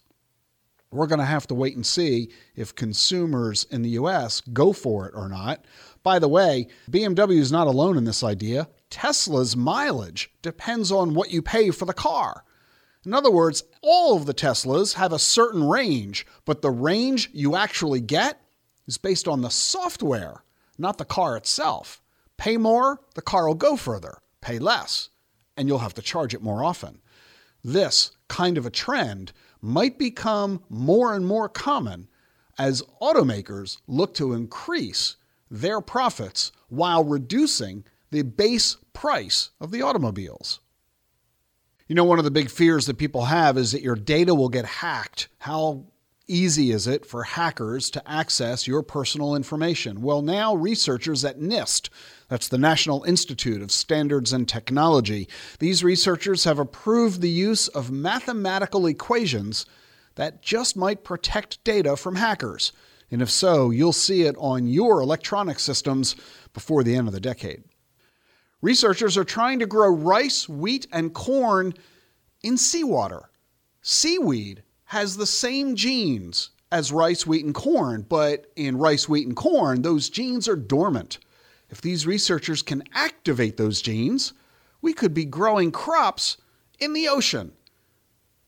We're 0.92 1.08
going 1.08 1.20
to 1.20 1.26
have 1.26 1.48
to 1.48 1.54
wait 1.56 1.76
and 1.76 1.86
see 1.86 2.30
if 2.56 2.76
consumers 2.76 3.64
in 3.72 3.82
the 3.82 3.92
US 3.92 4.42
go 4.42 4.74
for 4.74 5.06
it 5.08 5.14
or 5.16 5.30
not. 5.30 5.64
By 6.04 6.20
the 6.20 6.28
way, 6.28 6.68
BMW 6.90 7.38
is 7.40 7.52
not 7.52 7.68
alone 7.68 7.98
in 7.98 8.04
this 8.04 8.24
idea. 8.24 8.68
Tesla's 8.90 9.56
mileage 9.56 10.32
depends 10.42 10.92
on 10.92 11.14
what 11.14 11.32
you 11.32 11.42
pay 11.42 11.72
for 11.72 11.86
the 11.86 11.94
car. 11.94 12.44
In 13.06 13.14
other 13.14 13.32
words, 13.32 13.64
all 13.82 14.18
of 14.18 14.26
the 14.26 14.34
Teslas 14.34 14.94
have 14.94 15.14
a 15.14 15.18
certain 15.20 15.64
range, 15.68 16.26
but 16.46 16.62
the 16.62 16.70
range 16.70 17.30
you 17.34 17.56
actually 17.56 18.02
get 18.02 18.42
is 18.86 18.98
based 18.98 19.28
on 19.28 19.42
the 19.42 19.50
software, 19.50 20.44
not 20.78 20.98
the 20.98 21.06
car 21.06 21.36
itself. 21.38 22.02
Pay 22.38 22.58
more, 22.58 23.00
the 23.16 23.22
car 23.22 23.48
will 23.48 23.56
go 23.56 23.76
further. 23.78 24.18
Pay 24.42 24.60
less, 24.60 25.10
and 25.58 25.68
you'll 25.68 25.80
have 25.80 25.94
to 25.96 26.02
charge 26.02 26.34
it 26.36 26.44
more 26.44 26.64
often. 26.64 27.02
This 27.64 28.12
kind 28.28 28.58
of 28.58 28.66
a 28.66 28.70
trend 28.72 29.32
might 29.62 29.98
become 29.98 30.62
more 30.70 31.14
and 31.16 31.26
more 31.26 31.48
common 31.48 32.08
as 32.58 32.82
automakers 33.02 33.78
look 33.88 34.14
to 34.16 34.34
increase 34.34 35.16
their 35.50 35.82
profits 35.82 36.52
while 36.70 37.04
reducing 37.04 37.84
the 38.12 38.24
base 38.24 38.78
price 38.94 39.50
of 39.60 39.72
the 39.72 39.82
automobiles. 39.82 40.60
You 41.88 41.96
know, 41.96 42.04
one 42.06 42.20
of 42.20 42.26
the 42.26 42.32
big 42.32 42.50
fears 42.50 42.86
that 42.86 42.98
people 42.98 43.26
have 43.26 43.58
is 43.58 43.74
that 43.74 43.82
your 43.82 43.96
data 43.96 44.34
will 44.34 44.50
get 44.50 44.66
hacked. 44.66 45.28
How 45.40 45.91
easy 46.32 46.72
is 46.72 46.88
it 46.88 47.06
for 47.06 47.24
hackers 47.24 47.90
to 47.90 48.10
access 48.10 48.66
your 48.68 48.82
personal 48.84 49.36
information? 49.36 50.02
Well, 50.02 50.22
now 50.22 50.56
researchers 50.56 51.26
at 51.26 51.40
NIST, 51.40 51.90
that's 52.30 52.48
the 52.48 52.58
National 52.58 53.04
Institute 53.04 53.62
of 53.62 53.70
Standards 53.72 54.32
and 54.32 54.48
Technology, 54.48 55.28
these 55.60 55.84
researchers 55.84 56.46
have 56.46 56.58
approved 56.60 57.20
the 57.22 57.30
use 57.30 57.68
of 57.70 57.92
mathematical 57.92 58.86
equations 58.86 59.66
that 60.16 60.42
just 60.42 60.78
might 60.78 61.04
protect 61.04 61.62
data 61.66 61.98
from 61.98 62.16
hackers. 62.16 62.72
And 63.12 63.22
if 63.22 63.30
so, 63.30 63.70
you'll 63.72 63.92
see 63.94 64.22
it 64.24 64.36
on 64.40 64.68
your 64.68 65.02
electronic 65.02 65.60
systems 65.60 66.16
before 66.54 66.82
the 66.84 66.96
end 66.96 67.08
of 67.10 67.14
the 67.14 67.20
decade. 67.20 67.64
Researchers 68.62 69.18
are 69.18 69.24
trying 69.26 69.60
to 69.60 69.66
grow 69.66 69.90
rice, 69.90 70.48
wheat, 70.48 70.88
and 70.94 71.14
corn 71.14 71.74
in 72.42 72.56
seawater. 72.58 73.30
Seaweed 73.82 74.64
has 74.92 75.16
the 75.16 75.26
same 75.26 75.74
genes 75.74 76.50
as 76.70 76.92
rice, 76.92 77.26
wheat, 77.26 77.46
and 77.46 77.56
corn, 77.56 78.06
but 78.10 78.52
in 78.58 78.76
rice, 78.78 79.08
wheat, 79.08 79.26
and 79.26 79.38
corn, 79.38 79.84
those 79.84 80.10
genes 80.10 80.50
are 80.50 80.56
dormant. 80.58 81.18
If 81.70 81.80
these 81.80 82.06
researchers 82.06 82.62
can 82.62 82.84
activate 82.94 83.56
those 83.56 83.82
genes, 83.82 84.34
we 84.82 84.92
could 84.92 85.14
be 85.14 85.24
growing 85.24 85.72
crops 85.72 86.36
in 86.78 86.92
the 86.92 87.08
ocean. 87.08 87.54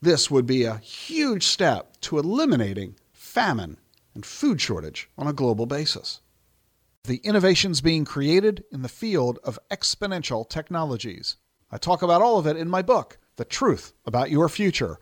This 0.01 0.29
would 0.29 0.45
be 0.45 0.65
a 0.65 0.79
huge 0.79 1.47
step 1.47 1.95
to 2.01 2.19
eliminating 2.19 2.95
famine 3.13 3.77
and 4.13 4.25
food 4.25 4.59
shortage 4.59 5.09
on 5.17 5.27
a 5.27 5.33
global 5.33 5.65
basis. 5.65 6.19
The 7.05 7.21
innovations 7.23 7.79
being 7.79 8.03
created 8.03 8.65
in 8.69 8.81
the 8.81 8.89
field 8.89 9.39
of 9.45 9.57
exponential 9.71 10.47
technologies. 10.49 11.37
I 11.71 11.77
talk 11.77 12.01
about 12.01 12.21
all 12.21 12.37
of 12.37 12.47
it 12.47 12.57
in 12.57 12.67
my 12.69 12.81
book, 12.81 13.17
The 13.37 13.45
Truth 13.45 13.93
About 14.05 14.29
Your 14.29 14.49
Future 14.49 14.97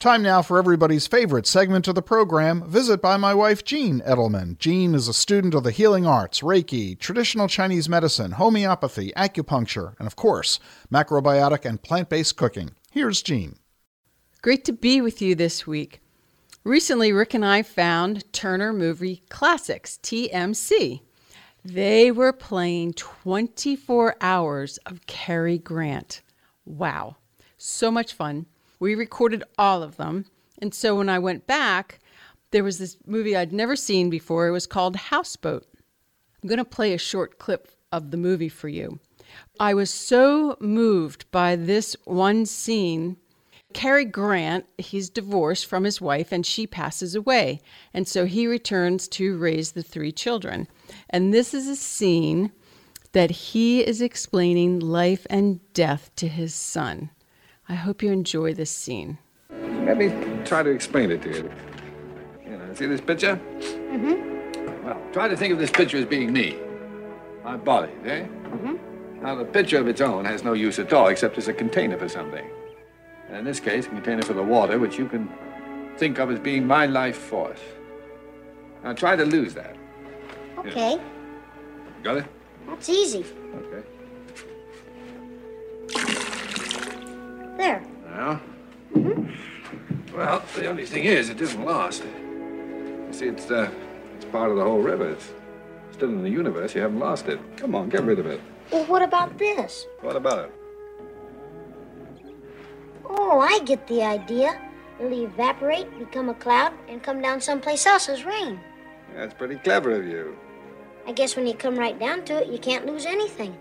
Time 0.00 0.22
now 0.22 0.40
for 0.42 0.58
everybody's 0.60 1.08
favorite 1.08 1.44
segment 1.44 1.88
of 1.88 1.96
the 1.96 2.02
program, 2.02 2.64
Visit 2.68 3.02
by 3.02 3.16
My 3.16 3.34
Wife 3.34 3.64
Jean 3.64 3.98
Edelman. 4.02 4.56
Jean 4.60 4.94
is 4.94 5.08
a 5.08 5.12
student 5.12 5.54
of 5.54 5.64
the 5.64 5.72
healing 5.72 6.06
arts, 6.06 6.38
Reiki, 6.38 6.96
traditional 6.96 7.48
Chinese 7.48 7.88
medicine, 7.88 8.30
homeopathy, 8.30 9.12
acupuncture, 9.16 9.98
and 9.98 10.06
of 10.06 10.14
course, 10.14 10.60
macrobiotic 10.88 11.64
and 11.64 11.82
plant 11.82 12.08
based 12.10 12.36
cooking. 12.36 12.76
Here's 12.92 13.22
Jean. 13.22 13.56
Great 14.40 14.64
to 14.66 14.72
be 14.72 15.00
with 15.00 15.20
you 15.20 15.34
this 15.34 15.66
week. 15.66 16.00
Recently, 16.62 17.10
Ric 17.12 17.34
and 17.34 17.44
I 17.44 17.62
found 17.64 18.32
Turner 18.32 18.72
Movie 18.72 19.24
Classics, 19.30 19.98
TMC. 20.00 21.00
They 21.64 22.12
were 22.12 22.32
playing 22.32 22.92
24 22.92 24.14
hours 24.20 24.76
of 24.86 25.08
Cary 25.08 25.58
Grant. 25.58 26.22
Wow, 26.64 27.16
so 27.56 27.90
much 27.90 28.12
fun. 28.12 28.46
We 28.80 28.94
recorded 28.94 29.44
all 29.56 29.82
of 29.82 29.96
them. 29.96 30.26
And 30.60 30.74
so 30.74 30.94
when 30.96 31.08
I 31.08 31.18
went 31.18 31.46
back, 31.46 32.00
there 32.50 32.64
was 32.64 32.78
this 32.78 32.96
movie 33.06 33.36
I'd 33.36 33.52
never 33.52 33.76
seen 33.76 34.08
before. 34.10 34.46
It 34.46 34.52
was 34.52 34.66
called 34.66 34.96
Houseboat. 34.96 35.66
I'm 36.42 36.48
going 36.48 36.58
to 36.58 36.64
play 36.64 36.94
a 36.94 36.98
short 36.98 37.38
clip 37.38 37.68
of 37.90 38.10
the 38.10 38.16
movie 38.16 38.48
for 38.48 38.68
you. 38.68 39.00
I 39.60 39.74
was 39.74 39.90
so 39.90 40.56
moved 40.60 41.30
by 41.30 41.56
this 41.56 41.96
one 42.04 42.46
scene. 42.46 43.16
Cary 43.74 44.04
Grant, 44.06 44.64
he's 44.78 45.10
divorced 45.10 45.66
from 45.66 45.84
his 45.84 46.00
wife 46.00 46.32
and 46.32 46.46
she 46.46 46.66
passes 46.66 47.14
away. 47.14 47.60
And 47.92 48.06
so 48.08 48.24
he 48.24 48.46
returns 48.46 49.08
to 49.08 49.36
raise 49.36 49.72
the 49.72 49.82
three 49.82 50.12
children. 50.12 50.68
And 51.10 51.34
this 51.34 51.52
is 51.52 51.68
a 51.68 51.76
scene 51.76 52.52
that 53.12 53.30
he 53.30 53.80
is 53.86 54.00
explaining 54.00 54.80
life 54.80 55.26
and 55.28 55.60
death 55.74 56.10
to 56.16 56.28
his 56.28 56.54
son. 56.54 57.10
I 57.68 57.74
hope 57.74 58.02
you 58.02 58.10
enjoy 58.10 58.54
this 58.54 58.70
scene. 58.70 59.18
Let 59.50 59.98
me 59.98 60.08
try 60.44 60.62
to 60.62 60.70
explain 60.70 61.10
it 61.10 61.20
to 61.22 61.28
you. 61.28 61.50
You 62.44 62.56
know, 62.56 62.74
see 62.74 62.86
this 62.86 63.00
picture? 63.00 63.36
Mm-hmm. 63.58 64.84
Well, 64.86 65.00
try 65.12 65.28
to 65.28 65.36
think 65.36 65.52
of 65.52 65.58
this 65.58 65.70
picture 65.70 65.98
as 65.98 66.06
being 66.06 66.32
me, 66.32 66.56
my 67.44 67.56
body, 67.58 67.92
eh? 68.06 68.22
Mm-hmm. 68.24 69.22
Now, 69.22 69.34
the 69.34 69.44
picture 69.44 69.78
of 69.78 69.86
its 69.86 70.00
own 70.00 70.24
has 70.24 70.44
no 70.44 70.54
use 70.54 70.78
at 70.78 70.92
all 70.94 71.08
except 71.08 71.36
as 71.36 71.48
a 71.48 71.52
container 71.52 71.98
for 71.98 72.08
something. 72.08 72.48
And 73.28 73.36
in 73.38 73.44
this 73.44 73.60
case, 73.60 73.84
a 73.84 73.90
container 73.90 74.22
for 74.22 74.32
the 74.32 74.42
water, 74.42 74.78
which 74.78 74.96
you 74.98 75.06
can 75.06 75.30
think 75.98 76.18
of 76.18 76.30
as 76.30 76.38
being 76.38 76.66
my 76.66 76.86
life 76.86 77.16
force. 77.18 77.60
Now, 78.82 78.94
try 78.94 79.14
to 79.14 79.24
lose 79.26 79.52
that. 79.54 79.76
Okay. 80.60 80.98
Got 82.02 82.18
it? 82.18 82.24
That's 82.66 82.88
easy. 82.88 83.24
Okay. 83.54 83.84
There. 87.58 87.82
Now? 88.06 88.40
Mm-hmm. 88.94 90.14
Well, 90.16 90.42
the 90.54 90.66
only 90.68 90.86
thing 90.86 91.04
is, 91.04 91.28
it 91.28 91.40
isn't 91.40 91.64
lost. 91.64 92.04
You 92.04 93.08
see, 93.10 93.26
it's, 93.26 93.50
uh, 93.50 93.68
it's 94.14 94.24
part 94.26 94.50
of 94.52 94.56
the 94.56 94.62
whole 94.64 94.78
river. 94.78 95.10
It's 95.10 95.30
still 95.92 96.08
in 96.10 96.22
the 96.22 96.30
universe. 96.30 96.74
You 96.74 96.82
haven't 96.82 97.00
lost 97.00 97.26
it. 97.26 97.40
Come 97.56 97.74
on, 97.74 97.88
get 97.88 98.04
rid 98.04 98.20
of 98.20 98.26
it. 98.26 98.40
Well, 98.70 98.84
what 98.84 99.02
about 99.02 99.36
this? 99.38 99.84
What 100.02 100.14
about 100.14 100.46
it? 100.46 100.54
Oh, 103.04 103.40
I 103.40 103.58
get 103.64 103.86
the 103.88 104.02
idea. 104.04 104.60
It'll 105.00 105.18
evaporate, 105.24 105.98
become 105.98 106.28
a 106.28 106.34
cloud, 106.34 106.72
and 106.88 107.02
come 107.02 107.20
down 107.20 107.40
someplace 107.40 107.86
else 107.86 108.08
as 108.08 108.24
rain. 108.24 108.60
that's 109.16 109.34
pretty 109.34 109.56
clever 109.56 109.92
of 109.92 110.06
you. 110.06 110.36
I 111.08 111.12
guess 111.12 111.34
when 111.34 111.46
you 111.46 111.54
come 111.54 111.76
right 111.76 111.98
down 111.98 112.24
to 112.26 112.34
it, 112.40 112.52
you 112.52 112.58
can't 112.58 112.86
lose 112.86 113.04
anything. 113.04 113.56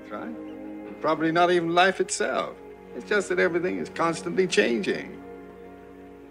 That's 0.00 0.10
right. 0.12 1.00
Probably 1.00 1.30
not 1.30 1.50
even 1.50 1.74
life 1.74 2.00
itself. 2.00 2.56
It's 2.96 3.08
just 3.08 3.28
that 3.28 3.38
everything 3.38 3.78
is 3.78 3.88
constantly 3.90 4.46
changing. 4.46 5.16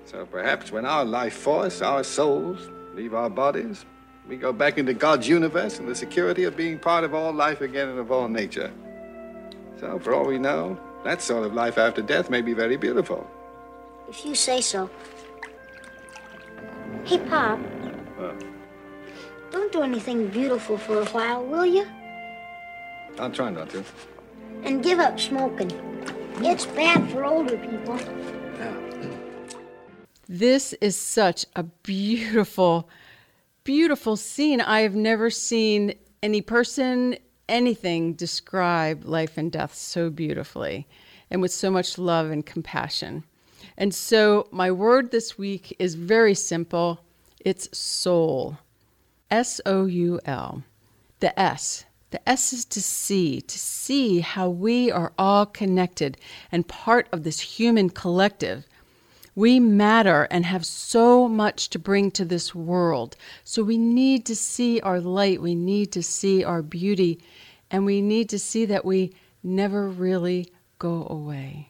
So 0.06 0.26
perhaps 0.26 0.72
when 0.72 0.86
our 0.86 1.06
life 1.06 1.34
force, 1.38 1.82
our 1.82 2.04
souls, 2.04 2.70
leave 2.96 3.14
our 3.14 3.30
bodies, 3.30 3.86
we 4.28 4.36
go 4.36 4.52
back 4.52 4.78
into 4.78 4.94
God's 4.94 5.28
universe 5.28 5.80
and 5.80 5.88
the 5.88 5.96
security 5.96 6.44
of 6.44 6.58
being 6.58 6.78
part 6.80 7.04
of 7.04 7.14
all 7.14 7.32
life 7.32 7.62
again 7.62 7.90
and 7.90 8.00
of 8.00 8.12
all 8.12 8.28
nature. 8.28 8.72
So, 9.80 9.98
for 9.98 10.14
all 10.14 10.26
we 10.26 10.38
know, 10.38 10.78
that 11.04 11.22
sort 11.22 11.46
of 11.46 11.54
life 11.54 11.78
after 11.80 12.02
death 12.02 12.30
may 12.30 12.42
be 12.42 12.54
very 12.54 12.76
beautiful. 12.76 13.26
If 14.10 14.24
you 14.26 14.36
say 14.36 14.60
so. 14.62 14.90
Hey, 17.06 17.18
Pop. 17.20 17.60
Don't 19.52 19.72
do 19.72 19.82
anything 19.82 20.28
beautiful 20.28 20.78
for 20.78 21.02
a 21.02 21.06
while, 21.06 21.44
will 21.46 21.66
you? 21.66 21.88
I'll 23.18 23.32
try 23.32 23.50
not 23.50 23.70
to. 23.72 23.84
And 24.64 24.84
give 24.84 25.00
up 25.00 25.20
smoking. 25.20 25.72
It's 26.42 26.66
bad 26.68 27.12
for 27.12 27.26
older 27.26 27.58
people. 27.58 28.00
This 30.30 30.72
is 30.80 30.96
such 30.96 31.46
a 31.58 31.64
beautiful, 31.64 32.88
beautiful 33.66 34.16
scene. 34.16 34.62
I 34.62 34.82
have 34.82 34.96
never 34.96 35.30
seen 35.30 35.96
any 36.24 36.42
person, 36.42 37.18
anything 37.50 38.14
describe 38.14 39.04
life 39.04 39.38
and 39.38 39.52
death 39.52 39.76
so 39.76 40.10
beautifully 40.10 40.88
and 41.30 41.42
with 41.42 41.52
so 41.52 41.70
much 41.70 41.98
love 41.98 42.32
and 42.32 42.46
compassion. 42.46 43.26
And 43.78 43.94
so, 43.94 44.48
my 44.52 44.72
word 44.72 45.12
this 45.12 45.38
week 45.38 45.76
is 45.78 45.96
very 45.96 46.34
simple 46.36 47.02
it's 47.42 47.76
soul. 47.78 48.58
S 49.30 49.60
O 49.66 49.86
U 49.88 50.22
L. 50.26 50.64
The 51.20 51.38
S 51.38 51.84
the 52.12 52.28
S 52.28 52.54
is 52.54 52.66
to 52.66 52.82
see, 52.82 53.40
to 53.42 53.60
see 53.60 54.20
how 54.22 54.50
we 54.50 54.90
are 54.90 55.14
all 55.18 55.46
connected 55.46 56.18
and 56.52 56.68
part 56.68 57.08
of 57.12 57.24
this 57.24 57.40
human 57.60 57.90
collective. 57.92 58.66
We 59.36 59.60
matter 59.60 60.28
and 60.32 60.44
have 60.46 60.66
so 60.66 61.28
much 61.28 61.70
to 61.70 61.78
bring 61.80 62.10
to 62.12 62.26
this 62.26 62.56
world. 62.56 63.16
So 63.44 63.62
we 63.64 63.78
need 63.78 64.26
to 64.26 64.36
see 64.36 64.80
our 64.82 65.00
light, 65.00 65.40
we 65.42 65.54
need 65.56 65.92
to 65.94 66.02
see 66.04 66.44
our 66.44 66.64
beauty, 66.64 67.20
and 67.70 67.86
we 67.86 68.02
need 68.02 68.28
to 68.30 68.40
see 68.40 68.66
that 68.66 68.84
we 68.86 69.14
never 69.44 69.88
really 69.88 70.52
go 70.80 71.06
away. 71.10 71.70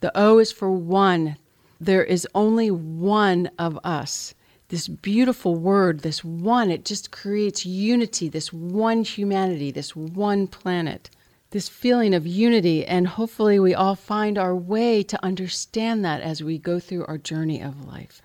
The 0.00 0.12
O 0.14 0.36
is 0.38 0.52
for 0.52 0.70
one. 0.70 1.36
There 1.80 2.04
is 2.04 2.28
only 2.34 2.70
one 2.70 3.50
of 3.58 3.78
us 3.84 4.34
this 4.70 4.88
beautiful 4.88 5.56
word, 5.56 6.00
this 6.00 6.24
one. 6.24 6.70
It 6.70 6.84
just 6.84 7.10
creates 7.10 7.66
unity, 7.66 8.28
this 8.28 8.52
one 8.52 9.04
humanity, 9.04 9.70
this 9.70 9.94
one 9.94 10.46
planet, 10.46 11.10
this 11.50 11.68
feeling 11.68 12.14
of 12.14 12.26
unity. 12.26 12.86
And 12.86 13.06
hopefully, 13.06 13.58
we 13.58 13.74
all 13.74 13.96
find 13.96 14.38
our 14.38 14.54
way 14.56 15.02
to 15.02 15.22
understand 15.24 16.04
that 16.04 16.22
as 16.22 16.42
we 16.42 16.56
go 16.56 16.80
through 16.80 17.04
our 17.06 17.18
journey 17.18 17.60
of 17.60 17.84
life. 17.86 18.22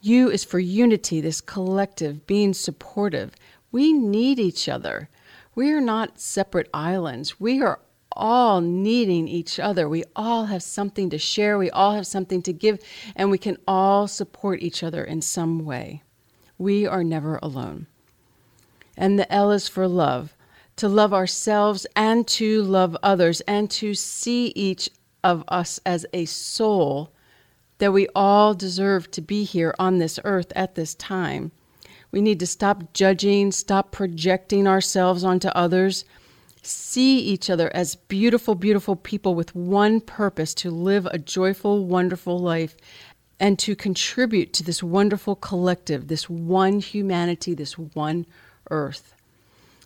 U 0.00 0.30
is 0.30 0.44
for 0.44 0.60
unity, 0.60 1.20
this 1.20 1.40
collective, 1.40 2.24
being 2.26 2.54
supportive. 2.54 3.32
We 3.72 3.92
need 3.92 4.38
each 4.38 4.68
other. 4.68 5.08
We 5.56 5.72
are 5.72 5.80
not 5.80 6.20
separate 6.20 6.68
islands. 6.72 7.40
We 7.40 7.60
are 7.62 7.80
all 8.18 8.60
needing 8.60 9.28
each 9.28 9.58
other. 9.60 9.88
We 9.88 10.04
all 10.16 10.46
have 10.46 10.62
something 10.62 11.08
to 11.10 11.18
share. 11.18 11.56
We 11.56 11.70
all 11.70 11.94
have 11.94 12.06
something 12.06 12.42
to 12.42 12.52
give, 12.52 12.80
and 13.14 13.30
we 13.30 13.38
can 13.38 13.56
all 13.66 14.08
support 14.08 14.60
each 14.60 14.82
other 14.82 15.04
in 15.04 15.22
some 15.22 15.64
way. 15.64 16.02
We 16.58 16.86
are 16.86 17.04
never 17.04 17.38
alone. 17.40 17.86
And 18.96 19.18
the 19.18 19.32
L 19.32 19.52
is 19.52 19.68
for 19.68 19.86
love 19.86 20.34
to 20.76 20.88
love 20.88 21.12
ourselves 21.12 21.86
and 21.96 22.26
to 22.28 22.62
love 22.62 22.96
others 23.02 23.40
and 23.42 23.68
to 23.68 23.94
see 23.94 24.48
each 24.54 24.88
of 25.24 25.42
us 25.48 25.80
as 25.86 26.06
a 26.12 26.24
soul 26.24 27.10
that 27.78 27.92
we 27.92 28.06
all 28.14 28.54
deserve 28.54 29.10
to 29.10 29.20
be 29.20 29.42
here 29.44 29.74
on 29.80 29.98
this 29.98 30.18
earth 30.24 30.52
at 30.54 30.74
this 30.76 30.94
time. 30.94 31.50
We 32.12 32.20
need 32.20 32.38
to 32.40 32.46
stop 32.46 32.92
judging, 32.92 33.50
stop 33.50 33.90
projecting 33.90 34.66
ourselves 34.68 35.24
onto 35.24 35.48
others 35.48 36.04
see 36.62 37.18
each 37.18 37.50
other 37.50 37.70
as 37.74 37.94
beautiful, 37.96 38.54
beautiful 38.54 38.96
people 38.96 39.34
with 39.34 39.54
one 39.54 40.00
purpose 40.00 40.54
to 40.54 40.70
live 40.70 41.06
a 41.06 41.18
joyful, 41.18 41.84
wonderful 41.86 42.38
life 42.38 42.76
and 43.40 43.58
to 43.60 43.76
contribute 43.76 44.52
to 44.52 44.64
this 44.64 44.82
wonderful 44.82 45.36
collective, 45.36 46.08
this 46.08 46.28
one 46.28 46.80
humanity, 46.80 47.54
this 47.54 47.78
one 47.78 48.26
earth. 48.70 49.14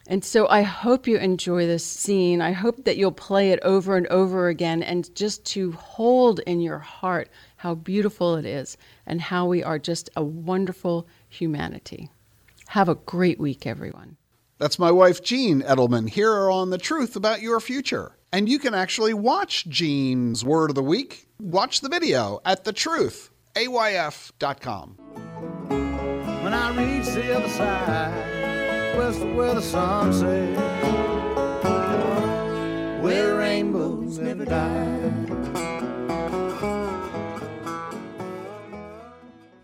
And 0.06 0.24
so 0.24 0.48
I 0.48 0.62
hope 0.62 1.06
you 1.06 1.16
enjoy 1.18 1.66
this 1.66 1.84
scene. 1.84 2.40
I 2.40 2.52
hope 2.52 2.84
that 2.84 2.96
you'll 2.96 3.12
play 3.12 3.50
it 3.52 3.60
over 3.62 3.96
and 3.96 4.06
over 4.08 4.48
again 4.48 4.82
and 4.82 5.14
just 5.14 5.44
to 5.46 5.72
hold 5.72 6.40
in 6.40 6.60
your 6.60 6.78
heart 6.80 7.28
how 7.56 7.74
beautiful 7.76 8.34
it 8.36 8.44
is 8.44 8.76
and 9.06 9.20
how 9.20 9.46
we 9.46 9.62
are 9.62 9.78
just 9.78 10.10
a 10.16 10.24
wonderful 10.24 11.06
humanity. 11.28 12.10
Have 12.68 12.88
a 12.88 12.96
great 12.96 13.38
week, 13.38 13.66
everyone. 13.66 14.16
That's 14.58 14.78
my 14.78 14.90
wife, 14.90 15.22
Jean 15.22 15.62
Edelman, 15.62 16.08
here 16.10 16.50
on 16.50 16.70
The 16.70 16.78
Truth 16.78 17.14
About 17.16 17.40
Your 17.42 17.60
Future. 17.60 18.16
And 18.32 18.48
you 18.48 18.58
can 18.60 18.74
actually 18.74 19.12
watch 19.14 19.66
Jean's 19.66 20.42
Word 20.44 20.70
of 20.70 20.76
the 20.76 20.82
Week. 20.82 21.26
Watch 21.40 21.80
the 21.80 21.88
video 21.88 22.38
at 22.44 22.64
thetruthayf.com. 22.64 24.88
When 26.42 26.54
I 26.54 26.70
reach 26.96 27.06
the 27.06 27.36
other 27.36 27.48
side, 27.48 28.98
where 29.36 29.54
the 29.54 29.60
sun 29.62 30.12
says, 30.12 30.58
where 33.02 33.36
rainbows 33.36 34.18
never 34.18 34.44
die. 34.44 34.90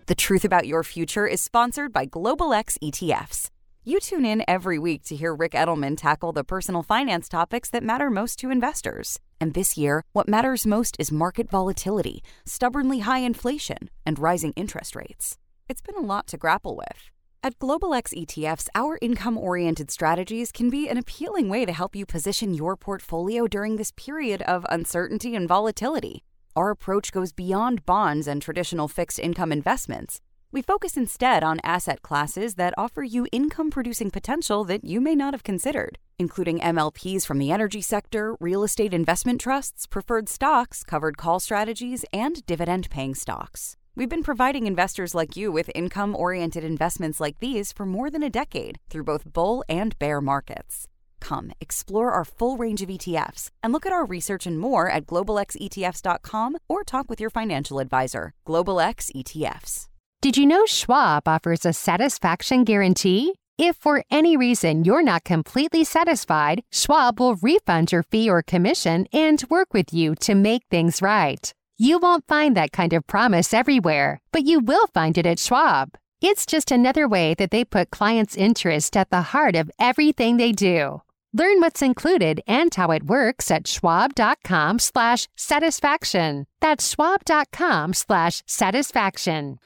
The 0.06 0.14
Truth 0.14 0.44
About 0.44 0.66
Your 0.68 0.82
Future 0.84 1.26
is 1.26 1.40
sponsored 1.42 1.92
by 1.92 2.06
Global 2.06 2.54
X 2.54 2.78
ETFs. 2.82 3.50
You 3.88 4.00
tune 4.00 4.26
in 4.26 4.44
every 4.46 4.78
week 4.78 5.04
to 5.04 5.16
hear 5.16 5.34
Ric 5.34 5.52
Edelman 5.52 5.96
tackle 5.96 6.32
the 6.32 6.44
personal 6.44 6.82
finance 6.82 7.26
topics 7.26 7.70
that 7.70 7.82
matter 7.82 8.10
most 8.10 8.38
to 8.40 8.50
investors. 8.50 9.18
And 9.40 9.54
this 9.54 9.78
year, 9.78 10.02
what 10.12 10.28
matters 10.28 10.66
most 10.66 10.94
is 10.98 11.10
market 11.10 11.48
volatility, 11.50 12.22
stubbornly 12.44 12.98
high 12.98 13.20
inflation, 13.20 13.88
and 14.04 14.18
rising 14.18 14.52
interest 14.56 14.94
rates. 14.94 15.38
It's 15.70 15.80
been 15.80 15.96
a 15.96 16.02
lot 16.06 16.26
to 16.26 16.36
grapple 16.36 16.76
with. 16.76 17.10
At 17.42 17.54
X 17.54 18.12
ETFs, 18.12 18.68
our 18.74 18.98
income 19.00 19.38
oriented 19.38 19.90
strategies 19.90 20.52
can 20.52 20.68
be 20.68 20.86
an 20.90 20.98
appealing 20.98 21.48
way 21.48 21.64
to 21.64 21.72
help 21.72 21.96
you 21.96 22.04
position 22.04 22.52
your 22.52 22.76
portfolio 22.76 23.46
during 23.46 23.76
this 23.76 23.92
period 23.92 24.42
of 24.42 24.66
uncertainty 24.68 25.34
and 25.34 25.48
volatility. 25.48 26.22
Our 26.54 26.68
approach 26.68 27.10
goes 27.10 27.32
beyond 27.32 27.86
bonds 27.86 28.26
and 28.26 28.42
traditional 28.42 28.88
fixed 28.88 29.18
income 29.18 29.50
investments 29.50 30.20
we 30.50 30.62
focus 30.62 30.96
instead 30.96 31.44
on 31.44 31.60
asset 31.62 32.00
classes 32.00 32.54
that 32.54 32.72
offer 32.78 33.02
you 33.02 33.26
income 33.32 33.70
producing 33.70 34.10
potential 34.10 34.64
that 34.64 34.82
you 34.82 34.98
may 34.98 35.14
not 35.14 35.34
have 35.34 35.42
considered, 35.42 35.98
including 36.18 36.58
MLPs 36.60 37.26
from 37.26 37.36
the 37.36 37.52
energy 37.52 37.82
sector, 37.82 38.34
real 38.40 38.64
estate 38.64 38.94
investment 38.94 39.42
trusts, 39.42 39.86
preferred 39.86 40.26
stocks, 40.26 40.82
covered 40.84 41.18
call 41.18 41.38
strategies, 41.38 42.02
and 42.14 42.44
dividend 42.46 42.88
paying 42.88 43.14
stocks. 43.14 43.76
We've 43.94 44.08
been 44.08 44.22
providing 44.22 44.66
investors 44.66 45.14
like 45.14 45.36
you 45.36 45.52
with 45.52 45.70
income 45.74 46.16
oriented 46.16 46.64
investments 46.64 47.20
like 47.20 47.40
these 47.40 47.70
for 47.70 47.84
more 47.84 48.08
than 48.08 48.22
a 48.22 48.30
decade 48.30 48.78
through 48.88 49.04
both 49.04 49.30
bull 49.30 49.62
and 49.68 49.98
bear 49.98 50.22
markets. 50.22 50.86
Come 51.20 51.52
explore 51.60 52.12
our 52.12 52.24
full 52.24 52.56
range 52.56 52.80
of 52.80 52.88
ETFs 52.88 53.50
and 53.62 53.70
look 53.72 53.84
at 53.84 53.92
our 53.92 54.06
research 54.06 54.46
and 54.46 54.58
more 54.58 54.88
at 54.90 55.04
globalxetfs.com 55.06 56.56
or 56.70 56.84
talk 56.84 57.10
with 57.10 57.20
your 57.20 57.30
financial 57.30 57.80
advisor. 57.80 58.32
Global 58.46 58.80
X 58.80 59.10
ETFs. 59.14 59.88
Did 60.20 60.36
you 60.36 60.46
know 60.46 60.66
Schwab 60.66 61.28
offers 61.28 61.64
a 61.64 61.72
satisfaction 61.72 62.64
guarantee? 62.64 63.34
If 63.56 63.76
for 63.76 64.02
any 64.10 64.36
reason 64.36 64.82
you're 64.84 65.02
not 65.04 65.22
completely 65.22 65.84
satisfied, 65.84 66.64
Schwab 66.72 67.20
will 67.20 67.36
refund 67.36 67.92
your 67.92 68.02
fee 68.02 68.28
or 68.28 68.42
commission 68.42 69.06
and 69.12 69.40
work 69.48 69.72
with 69.72 69.94
you 69.94 70.16
to 70.16 70.34
make 70.34 70.64
things 70.72 71.00
right. 71.00 71.52
You 71.78 72.00
won't 72.00 72.26
find 72.26 72.56
that 72.56 72.72
kind 72.72 72.92
of 72.94 73.06
promise 73.06 73.54
everywhere, 73.54 74.20
but 74.32 74.44
you 74.44 74.58
will 74.58 74.88
find 74.88 75.16
it 75.16 75.24
at 75.24 75.38
Schwab. 75.38 75.90
It's 76.20 76.46
just 76.46 76.72
another 76.72 77.06
way 77.06 77.34
that 77.34 77.52
they 77.52 77.64
put 77.64 77.92
clients' 77.92 78.34
interest 78.36 78.96
at 78.96 79.10
the 79.10 79.22
heart 79.22 79.54
of 79.54 79.70
everything 79.78 80.36
they 80.36 80.50
do. 80.50 81.00
Learn 81.32 81.60
what's 81.60 81.80
included 81.80 82.40
and 82.48 82.74
how 82.74 82.90
it 82.90 83.04
works 83.04 83.52
at 83.52 83.68
schwab.com 83.68 84.80
slash 84.80 85.28
satisfaction. 85.36 86.48
That's 86.60 86.90
schwab.com 86.90 87.94
slash 87.94 88.42
satisfaction. 88.46 89.60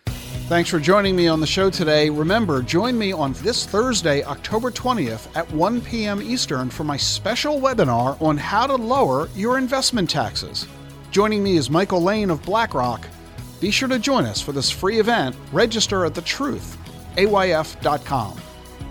Thanks 0.52 0.68
for 0.68 0.76
joining 0.78 1.16
me 1.16 1.28
on 1.28 1.40
the 1.40 1.46
show 1.46 1.70
today. 1.70 2.10
Remember, 2.10 2.60
join 2.60 2.98
me 2.98 3.10
on 3.10 3.32
this 3.38 3.64
Thursday, 3.64 4.22
October 4.24 4.70
20th 4.70 5.34
at 5.34 5.50
1 5.50 5.80
p.m. 5.80 6.20
Eastern 6.20 6.68
for 6.68 6.84
my 6.84 6.98
special 6.98 7.58
webinar 7.58 8.20
on 8.20 8.36
how 8.36 8.66
to 8.66 8.76
lower 8.76 9.30
your 9.34 9.56
investment 9.56 10.10
taxes. 10.10 10.66
Joining 11.10 11.42
me 11.42 11.56
is 11.56 11.70
Michael 11.70 12.02
Lane 12.02 12.28
of 12.28 12.42
BlackRock. 12.42 13.06
Be 13.62 13.70
sure 13.70 13.88
to 13.88 13.98
join 13.98 14.26
us 14.26 14.42
for 14.42 14.52
this 14.52 14.70
free 14.70 15.00
event. 15.00 15.34
Register 15.52 16.04
at 16.04 16.12
thetruthayf.com. 16.12 18.40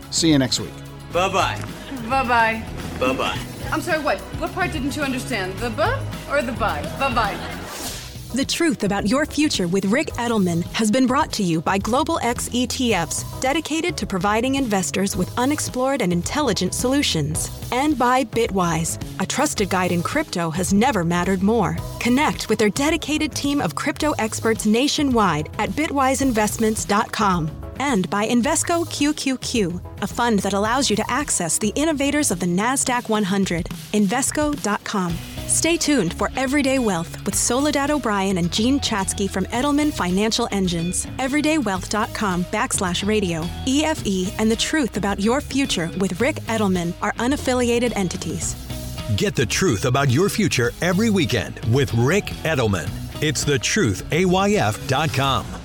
See 0.09 0.32
you 0.32 0.39
next 0.39 0.59
week. 0.59 0.74
Bye 1.14 1.32
bye. 1.32 1.62
Bye 2.09 2.28
bye. 2.28 2.66
Bye 2.99 3.16
bye. 3.16 3.38
I'm 3.72 3.82
sorry, 3.82 3.99
what? 4.01 4.18
What 4.20 4.51
part 4.53 4.72
didn't 4.72 4.95
you 4.95 5.03
understand? 5.03 5.53
The 5.59 5.70
buh 5.70 6.03
or 6.28 6.41
the 6.41 6.53
bye? 6.53 6.82
Bye 6.99 7.14
bye. 7.14 7.57
The 8.34 8.46
truth 8.46 8.86
about 8.86 9.10
your 9.10 9.26
future 9.26 9.68
with 9.68 9.84
Ric 9.86 10.08
Edelman 10.14 10.64
has 10.74 10.90
been 10.90 11.06
brought 11.06 11.34
to 11.34 11.44
you 11.44 11.60
by 11.60 11.78
Global 11.78 12.18
X 12.24 12.48
ETFs, 12.48 13.26
dedicated 13.42 13.98
to 13.98 14.08
providing 14.08 14.56
investors 14.56 15.18
with 15.18 15.38
unexplored 15.38 16.02
and 16.02 16.14
intelligent 16.14 16.74
solutions, 16.74 17.52
and 17.74 17.98
by 17.98 18.24
Bitwise. 18.24 19.04
A 19.22 19.26
trusted 19.26 19.70
guide 19.70 19.92
in 19.92 20.02
crypto 20.02 20.50
has 20.50 20.72
never 20.72 21.04
mattered 21.04 21.44
more. 21.44 21.76
Connect 22.00 22.48
with 22.48 22.58
their 22.58 22.70
dedicated 22.70 23.36
team 23.36 23.60
of 23.60 23.76
crypto 23.76 24.14
experts 24.18 24.66
nationwide 24.66 25.50
at 25.60 25.70
bitwiseinvestments.com 25.72 27.52
and 27.82 28.10
by 28.10 28.26
Invesco 28.30 28.86
QQQ, 28.88 30.04
a 30.04 30.08
fund 30.08 30.40
that 30.40 30.54
allows 30.54 30.90
you 30.90 30.96
to 30.96 31.12
access 31.12 31.58
the 31.58 31.74
innovators 31.76 32.32
of 32.32 32.40
the 32.40 32.46
NASDAQ 32.46 33.10
100. 33.10 33.66
Invesco.com. 33.92 35.18
Stay 35.52 35.76
tuned 35.76 36.14
for 36.14 36.30
Everyday 36.38 36.80
Wealth 36.80 37.24
with 37.26 37.36
Soledad 37.36 37.91
O'Brien 37.91 38.38
and 38.38 38.52
Jean 38.54 38.80
Chatzky 38.80 39.30
from 39.30 39.45
Edelman 39.47 39.91
Financial 39.93 40.47
Engines. 40.52 41.06
EverydayWealth.com 41.20 42.45
backslash 42.45 43.06
radio, 43.06 43.41
EFE, 43.68 44.34
and 44.39 44.49
the 44.49 44.56
truth 44.56 44.95
about 44.95 45.20
your 45.20 45.41
future 45.41 45.91
with 45.99 46.22
Ric 46.22 46.38
Edelman 46.47 46.93
are 47.02 47.12
unaffiliated 47.14 47.91
entities. 47.97 48.56
Get 49.18 49.36
the 49.36 49.45
truth 49.45 49.84
about 49.84 50.10
your 50.10 50.30
future 50.30 50.72
every 50.82 51.10
weekend 51.10 51.60
with 51.74 51.93
Ric 51.95 52.26
Edelman. 52.43 52.89
It's 53.22 53.43
the 53.43 53.60
truth. 53.60 54.04
com. 55.14 55.61